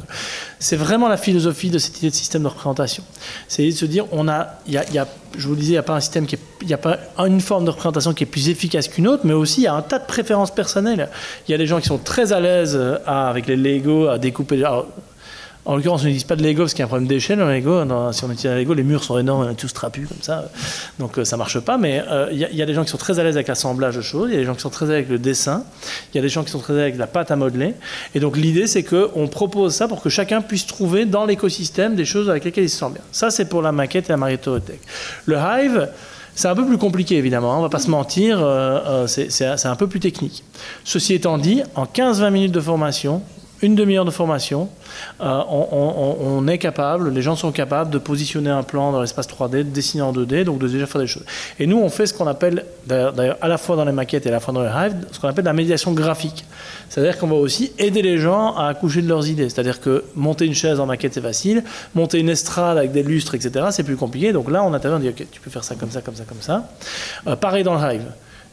[0.59, 3.03] c'est vraiment la philosophie de cette idée de système de représentation.
[3.47, 5.07] C'est de se dire, on a, il y a,
[5.37, 6.97] je vous le disais, il n'y a pas un système qui il n'y a pas
[7.19, 9.73] une forme de représentation qui est plus efficace qu'une autre, mais aussi il y a
[9.73, 11.09] un tas de préférences personnelles.
[11.47, 14.17] Il y a des gens qui sont très à l'aise euh, avec les Lego, à
[14.17, 14.63] découper.
[15.65, 17.47] En l'occurrence, on n'utilise pas de Lego parce qu'il y a un problème d'échelle dans
[17.47, 17.81] Lego.
[18.11, 20.49] si on utilise un Lego, les murs sont énormes, on est tous trapus comme ça.
[20.99, 21.77] Donc euh, ça marche pas.
[21.77, 24.01] Mais euh, il y, a des gens qui sont très à l'aise avec l'assemblage de
[24.01, 25.63] choses, il y a des gens qui sont très à l'aise avec le dessin,
[26.13, 27.75] il y a des gens qui sont très à l'aise avec la pâte à modeler.
[28.13, 32.05] Et donc l'idée, c'est qu'on propose ça pour que chacun puisse trouver dans l'écosystème des
[32.05, 33.03] choses avec lesquelles il se sent bien.
[33.13, 34.81] Ça, c'est pour la maquette et la mariothèque.
[35.25, 35.87] Le Hive,
[36.35, 39.65] c'est un peu plus compliqué, évidemment, hein, on ne va pas se mentir, euh, c'est
[39.65, 40.43] un peu plus technique.
[40.83, 43.21] Ceci étant dit, en 15-20 minutes de formation,
[43.63, 44.69] une demi-heure de formation,
[45.21, 49.51] euh, on, est capable, les gens sont capables de positionner un plan dans l'espace 3D,
[49.51, 51.23] de dessiner en 2D, donc de déjà faire des choses.
[51.59, 54.29] Et nous, on fait ce qu'on appelle, d'ailleurs, à la fois dans les maquettes et
[54.29, 56.45] à la fois dans les Hive, ce qu'on appelle la médiation graphique.
[56.89, 59.49] C'est-à-dire qu'on va aussi aider les gens à accoucher de leurs idées.
[59.49, 61.63] C'est-à-dire que monter une chaise en maquette, c'est facile.
[61.95, 64.33] Monter une estrade avec des lustres, etc., c'est plus compliqué.
[64.33, 66.25] Donc là, on intervient, on dit, OK, tu peux faire ça comme ça, comme ça,
[66.25, 66.69] comme ça.
[67.27, 68.03] Euh, pareil dans le Hive.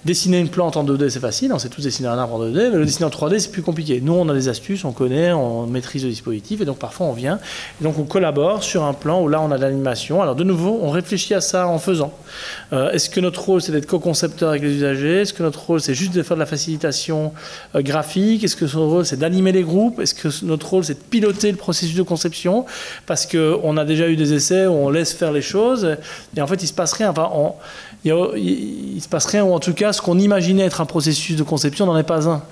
[0.07, 2.71] Dessiner une plante en 2D, c'est facile, on sait tous dessiner un arbre en 2D,
[2.71, 4.01] mais le dessiner en 3D, c'est plus compliqué.
[4.01, 7.13] Nous, on a des astuces, on connaît, on maîtrise le dispositif, et donc parfois on
[7.13, 7.39] vient,
[7.79, 10.23] et donc on collabore sur un plan où là on a de l'animation.
[10.23, 12.15] Alors de nouveau, on réfléchit à ça en faisant.
[12.73, 15.21] Euh, est-ce que notre rôle, c'est d'être co-concepteur avec les usagers?
[15.21, 17.35] Est-ce que notre rôle, c'est juste de faire de la facilitation
[17.75, 18.43] euh, graphique?
[18.43, 20.01] Est-ce que notre rôle, c'est d'animer les groupes?
[20.01, 22.65] Est-ce que notre rôle, c'est de piloter le processus de conception?
[23.05, 25.99] Parce qu'on a déjà eu des essais où on laisse faire les choses,
[26.35, 27.11] et en fait, il se passe rien.
[27.11, 27.53] Enfin, on,
[28.05, 31.37] il ne se passe rien, ou en tout cas, ce qu'on imaginait être un processus
[31.37, 32.43] de conception n'en est pas un.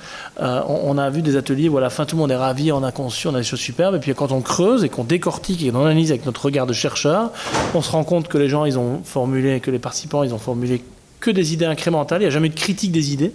[0.40, 2.70] Euh, on, a vu des ateliers où à la fin tout le monde est ravi,
[2.70, 5.04] on a conçu, on a des choses superbes, et puis quand on creuse et qu'on
[5.04, 7.30] décortique et qu'on analyse avec notre regard de chercheur,
[7.74, 10.38] on se rend compte que les gens, ils ont formulé, que les participants, ils ont
[10.38, 10.82] formulé
[11.20, 13.32] que des idées incrémentales, il n'y a jamais de critique des idées.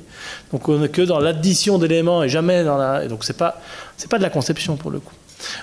[0.51, 3.07] Donc on n'est que dans l'addition d'éléments et jamais dans la...
[3.07, 3.59] donc c'est pas,
[3.97, 5.13] c'est pas de la conception pour le coup.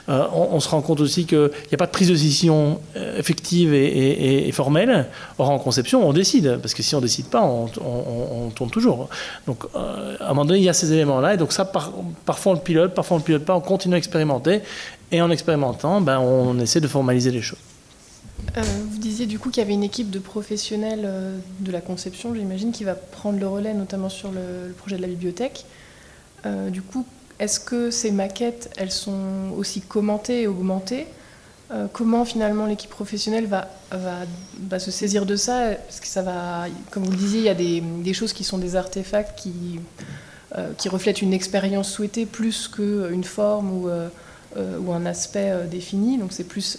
[0.08, 3.18] Euh, on, se rend compte aussi qu'il n'y a pas de prise de décision euh,
[3.18, 5.06] effective et, formelle.
[5.38, 9.08] Or, en conception, on décide, parce que si on ne décide pas, on, tourne toujours.
[9.46, 12.52] Donc, euh, à un moment donné, il y a ces éléments-là, et donc ça, parfois
[12.52, 14.60] on le pilote, parfois on ne le pilote pas, on continue à expérimenter,
[15.12, 17.58] et en expérimentant, ben, on essaie de formaliser les choses.
[18.56, 21.08] vous disiez du coup qu'il y avait une équipe de professionnels
[21.60, 25.08] de la conception, j'imagine, qui va prendre le relais, notamment sur le, projet de la
[25.08, 25.64] bibliothèque.
[26.70, 27.06] du coup,
[27.40, 31.06] est-ce que ces maquettes, elles sont aussi commentées et augmentées
[31.72, 35.70] euh, Comment finalement l'équipe professionnelle va, se saisir de ça?
[35.86, 38.58] Parce que ça va, comme vous le disiez, il y a des, choses qui sont
[38.58, 39.80] des artefacts qui,
[40.58, 44.10] euh, qui reflètent une expérience souhaitée plus qu'une forme ou, euh,
[44.54, 46.18] un aspect défini.
[46.18, 46.78] Donc c'est plus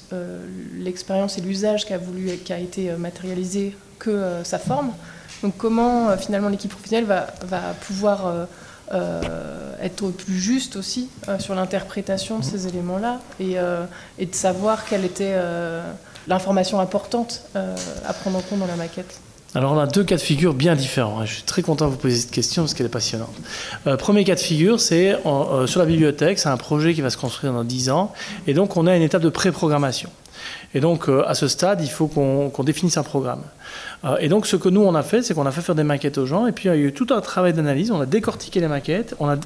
[0.77, 4.91] l'expérience et l'usage qui a, été matérialisé que sa forme.
[5.41, 8.47] Donc comment finalement l'équipe professionnelle va, pouvoir
[9.81, 13.85] être plus juste aussi euh, sur l'interprétation de ces éléments-là et, euh,
[14.19, 15.35] et, de savoir quelle était
[16.27, 19.19] l'information importante à prendre en compte dans la maquette.
[19.53, 21.25] Alors on a deux cas de figure bien différents.
[21.25, 23.35] Je suis très content de vous poser cette question parce qu'elle est passionnante.
[23.99, 25.17] premier cas de figure, c'est
[25.65, 28.13] sur la bibliothèque, c'est un projet qui va se construire dans 10 ans
[28.47, 30.09] et donc on a une étape de pré-programmation.
[30.73, 33.41] Et donc à ce stade, il faut qu'on définisse un programme.
[34.03, 35.83] Euh, et donc, ce que nous, on a fait, c'est qu'on a fait faire des
[35.83, 38.05] maquettes aux gens, et puis il y a eu tout un travail d'analyse, on a
[38.05, 39.37] décortiqué les maquettes, on a,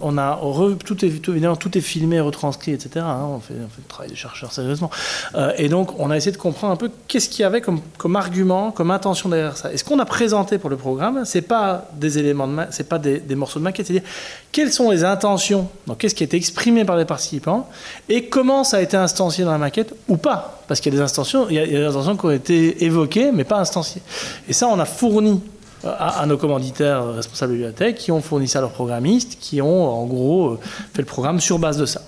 [0.84, 3.06] tout, est, filmé, retranscrit, etc.
[3.08, 4.90] Hein, on, fait, on, le travail des chercheurs sérieusement.
[5.36, 8.16] Euh, et donc, on a essayé de comprendre un peu qu'est-ce qu'il y avait comme,
[8.16, 9.74] argument, comme intention derrière ça.
[9.74, 13.00] Et ce qu'on a présenté pour le programme, c'est pas des éléments de c'est pas
[13.00, 14.08] des, morceaux de maquette, c'est-à-dire
[14.52, 17.70] quelles sont les intentions, donc qu'est-ce qui a été exprimé par les participants,
[18.08, 20.64] et comment ça a été instancié dans la maquette ou pas.
[20.68, 23.32] Parce qu'il y a des intentions, il y a des intentions qui ont été évoquées,
[23.32, 24.02] mais pas instanciées.
[24.48, 25.42] Et ça, on a fourni
[25.86, 29.62] euh, à, nos commanditaires responsables de bibliothèque qui ont fourni ça à leurs programmistes, qui
[29.62, 30.60] ont en gros euh,
[30.94, 32.02] fait le programme sur base de ça.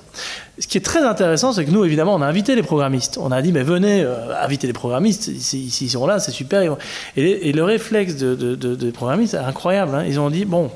[0.59, 3.19] Ce qui est très intéressant, c'est que nous, évidemment, on a invité les programmistes.
[3.21, 4.03] On a dit, mais venez,
[4.41, 6.77] inviter les programmistes, s'ils sont là, c'est super.
[7.15, 9.93] Et, le réflexe des programmistes est incroyable.
[9.93, 10.05] Hein.
[10.07, 10.71] Ils ont dit, bon,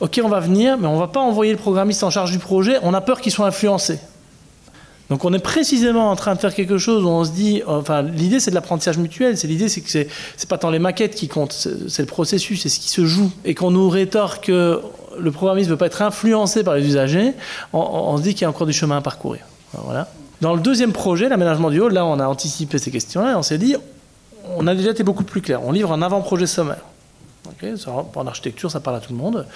[0.00, 2.78] ok, on va venir, mais on va pas envoyer le programmiste en charge du projet,
[2.82, 4.00] on a peur qu'il soit influencé.
[5.10, 8.00] Donc on est précisément en train de faire quelque chose où on se dit, enfin
[8.00, 10.06] l'idée c'est de l'apprentissage mutuel, c'est l'idée c'est que c'est,
[10.36, 13.30] c'est pas tant les maquettes qui comptent, c'est, le processus, c'est ce qui se joue.
[13.44, 14.80] Et qu'on nous rétorque que
[15.18, 17.32] le programmiste ne veut pas être influencé par les usagers,
[17.72, 19.40] on, se dit qu'il y a encore du chemin à parcourir.
[19.72, 20.08] Voilà.
[20.40, 23.42] Dans le deuxième projet, l'aménagement du hall, là on a anticipé ces questions-là et on
[23.42, 23.74] s'est dit,
[24.56, 26.84] on a déjà été beaucoup plus clair, on livre un avant-projet sommaire.
[28.14, 29.46] En architecture, ça parle à tout le monde.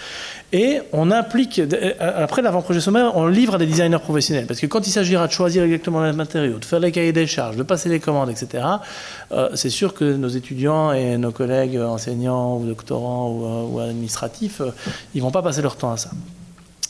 [0.52, 4.46] Et on implique, euh, après l'avant-projet sommaire, on livre à des designers professionnels.
[4.46, 7.26] Parce que quand il s'agira de choisir exactement les matériaux, de faire les cahiers des
[7.26, 8.64] charges, de passer les commandes, etc.,
[9.32, 14.60] euh, c'est sûr que nos étudiants et nos collègues enseignants ou doctorants ou, euh, administratifs,
[15.14, 16.10] ils vont pas passer leur temps à ça.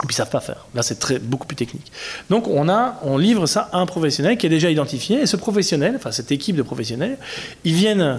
[0.03, 0.66] Et puis ils savent pas faire.
[0.75, 1.93] Là, c'est très, beaucoup plus technique.
[2.29, 5.21] Donc on, a, on livre ça à un professionnel qui est déjà identifié.
[5.21, 7.16] Et ce professionnel, enfin cette équipe de professionnels,
[7.65, 8.19] ils viennent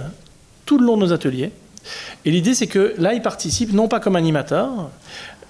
[0.66, 1.52] tout le long de nos ateliers.
[2.26, 4.90] Et l'idée, c'est que là, ils participent non pas comme animateurs,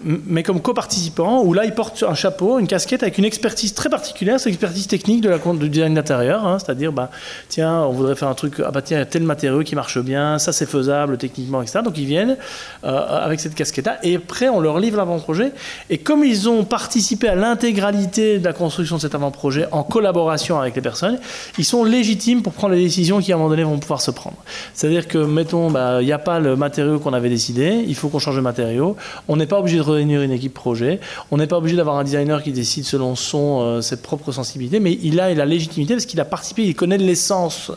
[0.04, 3.90] mais comme coparticipant, où là, il porte un chapeau, une casquette avec une expertise très
[3.90, 7.10] particulière, c'est l'expertise technique de la, du design d'intérieur, hein, c'est-à-dire, bah,
[7.48, 9.76] tiens, on voudrait faire un truc, ah bah tiens, il y a tel matériau qui
[9.76, 11.80] marche bien, ça c'est faisable techniquement, etc.
[11.84, 12.38] Donc ils viennent
[12.84, 15.54] euh, avec cette casquette-là, et après, on leur livre l'avant-projet,
[15.90, 20.60] et comme ils ont participé à l'intégralité de la construction de cet avant-projet en collaboration
[20.60, 21.20] avec les personnes,
[21.58, 24.12] ils sont légitimes pour prendre les décisions qui, à un moment donné, vont pouvoir se
[24.12, 24.38] prendre.
[24.74, 28.10] C'est-à-dire que, mettons, bah, il n'y a pas le matériau qu'on avait décidé, il faut
[28.10, 28.98] qu'on change de matériau,
[29.28, 31.00] on n'est pas obligé de réunir une équipe projet.
[31.32, 34.80] On n'est pas obligé d'avoir un designer qui décide selon son, euh, ses propres sensibilités,
[34.80, 37.72] mais il a la légitimité parce qu'il a participé, il connaît l'essence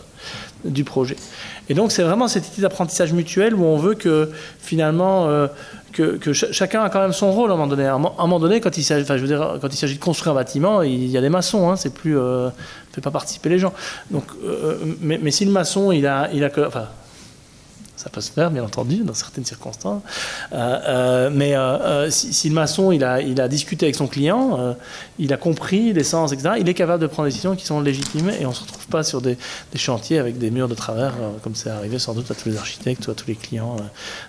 [0.65, 1.17] du projet.
[1.69, 5.47] Et donc c'est vraiment cette idée d'apprentissage mutuel où on veut que finalement euh,
[5.93, 7.87] que, chacun a quand même son rôle à un moment donné.
[7.87, 11.29] À un moment donné, quand il s'agit, de construire un bâtiment, il y a des
[11.29, 11.71] maçons.
[11.71, 12.51] Hein, c'est plus, euh,
[12.93, 13.73] fait pas participer les gens.
[14.11, 14.25] Donc,
[15.01, 16.87] mais, mais, si le maçon, il a, il a, enfin,
[17.99, 20.03] ça peut se faire, bien entendu, dans certaines circonstances.
[20.53, 24.77] Euh, euh, mais euh, si, le maçon il a, discuté avec son client,
[25.19, 28.31] il a compris l'essence, etc., il est capable de prendre des décisions qui sont légitimes
[28.41, 29.37] et on ne se retrouve pas sur des,
[29.75, 33.09] chantiers avec des murs de travers, comme c'est arrivé sans doute à tous les architectes
[33.09, 33.77] ou à tous les clients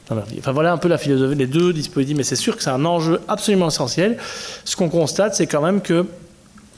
[0.08, 0.38] dans leur vie.
[0.40, 2.86] Enfin voilà un peu la philosophie, les deux dispositifs, mais c'est sûr que c'est un
[2.86, 4.18] enjeu absolument essentiel.
[4.66, 6.06] Ce qu'on constate, c'est quand même qu'il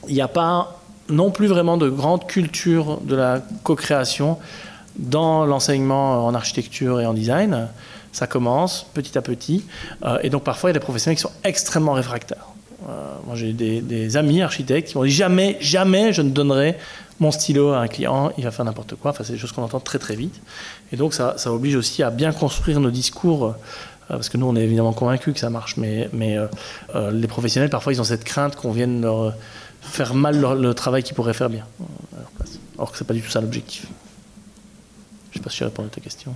[0.10, 0.78] n'y a pas
[1.10, 4.38] non plus vraiment de grande culture de la co-création
[4.98, 7.68] dans l'enseignement en architecture et en design.
[8.12, 9.64] Ça commence petit à petit.
[10.04, 12.48] Euh, et donc parfois, il y a des professionnels qui sont extrêmement réfractaires.
[12.90, 16.78] Euh, moi, j'ai des, amis architectes qui m'ont dit jamais, jamais je ne donnerai
[17.20, 19.12] mon stylo à un client, il va faire n'importe quoi.
[19.12, 20.42] Enfin, c'est des choses qu'on entend très très vite.
[20.92, 23.46] Et donc, ça, oblige aussi à bien construire nos discours.
[23.46, 23.54] Euh,
[24.08, 26.10] parce que nous, on est évidemment convaincus que ça marche, mais,
[27.12, 29.34] les professionnels, parfois, ils ont cette crainte qu'on vienne leur
[29.82, 31.66] faire mal le travail qu'ils pourraient faire bien.
[32.78, 33.88] Alors que ce n'est pas du tout ça l'objectif.
[35.42, 36.36] Je sais pas si j'ai répondu à ta question.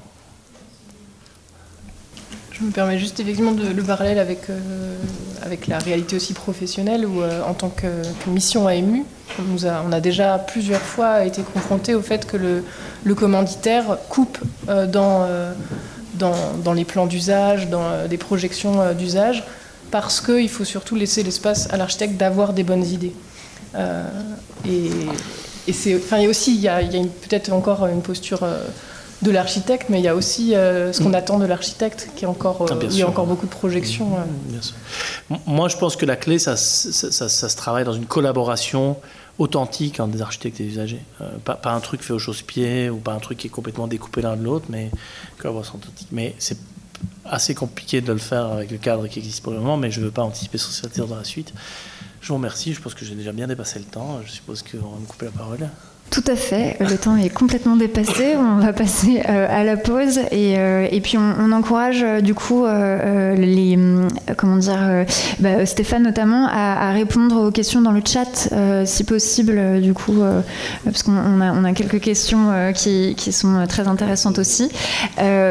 [2.51, 4.97] Je me permets juste effectivement de, le parallèle avec, euh,
[5.43, 7.87] avec la réalité aussi professionnelle où en tant que,
[8.27, 9.03] mission AMU,
[9.39, 12.63] on, a, on a déjà plusieurs fois été confronté au fait que le,
[13.03, 15.53] le commanditaire coupe euh, dans, euh,
[16.15, 16.33] dans,
[16.63, 19.43] dans, les plans d'usage, dans des projections d'usage,
[19.91, 23.13] parce qu'il faut surtout laisser l'espace à l'architecte d'avoir des bonnes idées.
[24.65, 24.89] et,
[25.67, 25.95] et c'est,
[26.27, 28.59] aussi, il y a, peut-être encore une posture euh,
[29.21, 31.15] de l'architecte, mais il y a aussi euh, ce qu'on mm.
[31.15, 34.09] attend de l'architecte, qui est encore, euh, ah, il y a encore beaucoup de projections.
[35.29, 38.97] Mm, Moi, je pense que la clé, ça, ça, se travaille dans une collaboration
[39.37, 41.01] authentique entre des architectes et des usagers.
[41.43, 44.35] pas, un truc fait au chausse-pied ou pas un truc qui est complètement découpé l'un
[44.35, 44.91] de l'autre, mais
[45.37, 46.09] collaboration authentique.
[46.11, 46.57] Mais c'est
[47.25, 49.99] assez compliqué de le faire avec le cadre qui existe pour le moment, mais je
[49.99, 51.53] ne veux pas anticiper sur cette dans la suite.
[52.21, 52.73] Je vous remercie.
[52.73, 54.19] Je pense que j'ai déjà bien dépassé le temps.
[54.25, 55.69] Je suppose qu'on va me couper la parole.
[56.11, 60.19] Tout à fait, le temps est complètement dépassé, on va passer euh, à la pause
[60.31, 63.77] et, euh, puis on, encourage euh, du coup les,
[64.37, 65.05] comment dire,
[65.39, 68.49] bah, Stéphane notamment à, répondre aux questions dans le chat
[68.85, 70.21] si possible du coup,
[70.85, 74.69] parce qu'on a, quelques questions qui, qui, sont très intéressantes aussi.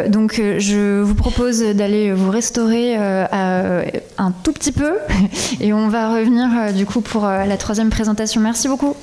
[0.08, 4.94] donc je vous propose d'aller vous restaurer un tout petit peu
[5.60, 8.40] et on va revenir du coup pour la troisième présentation.
[8.40, 8.96] Merci beaucoup.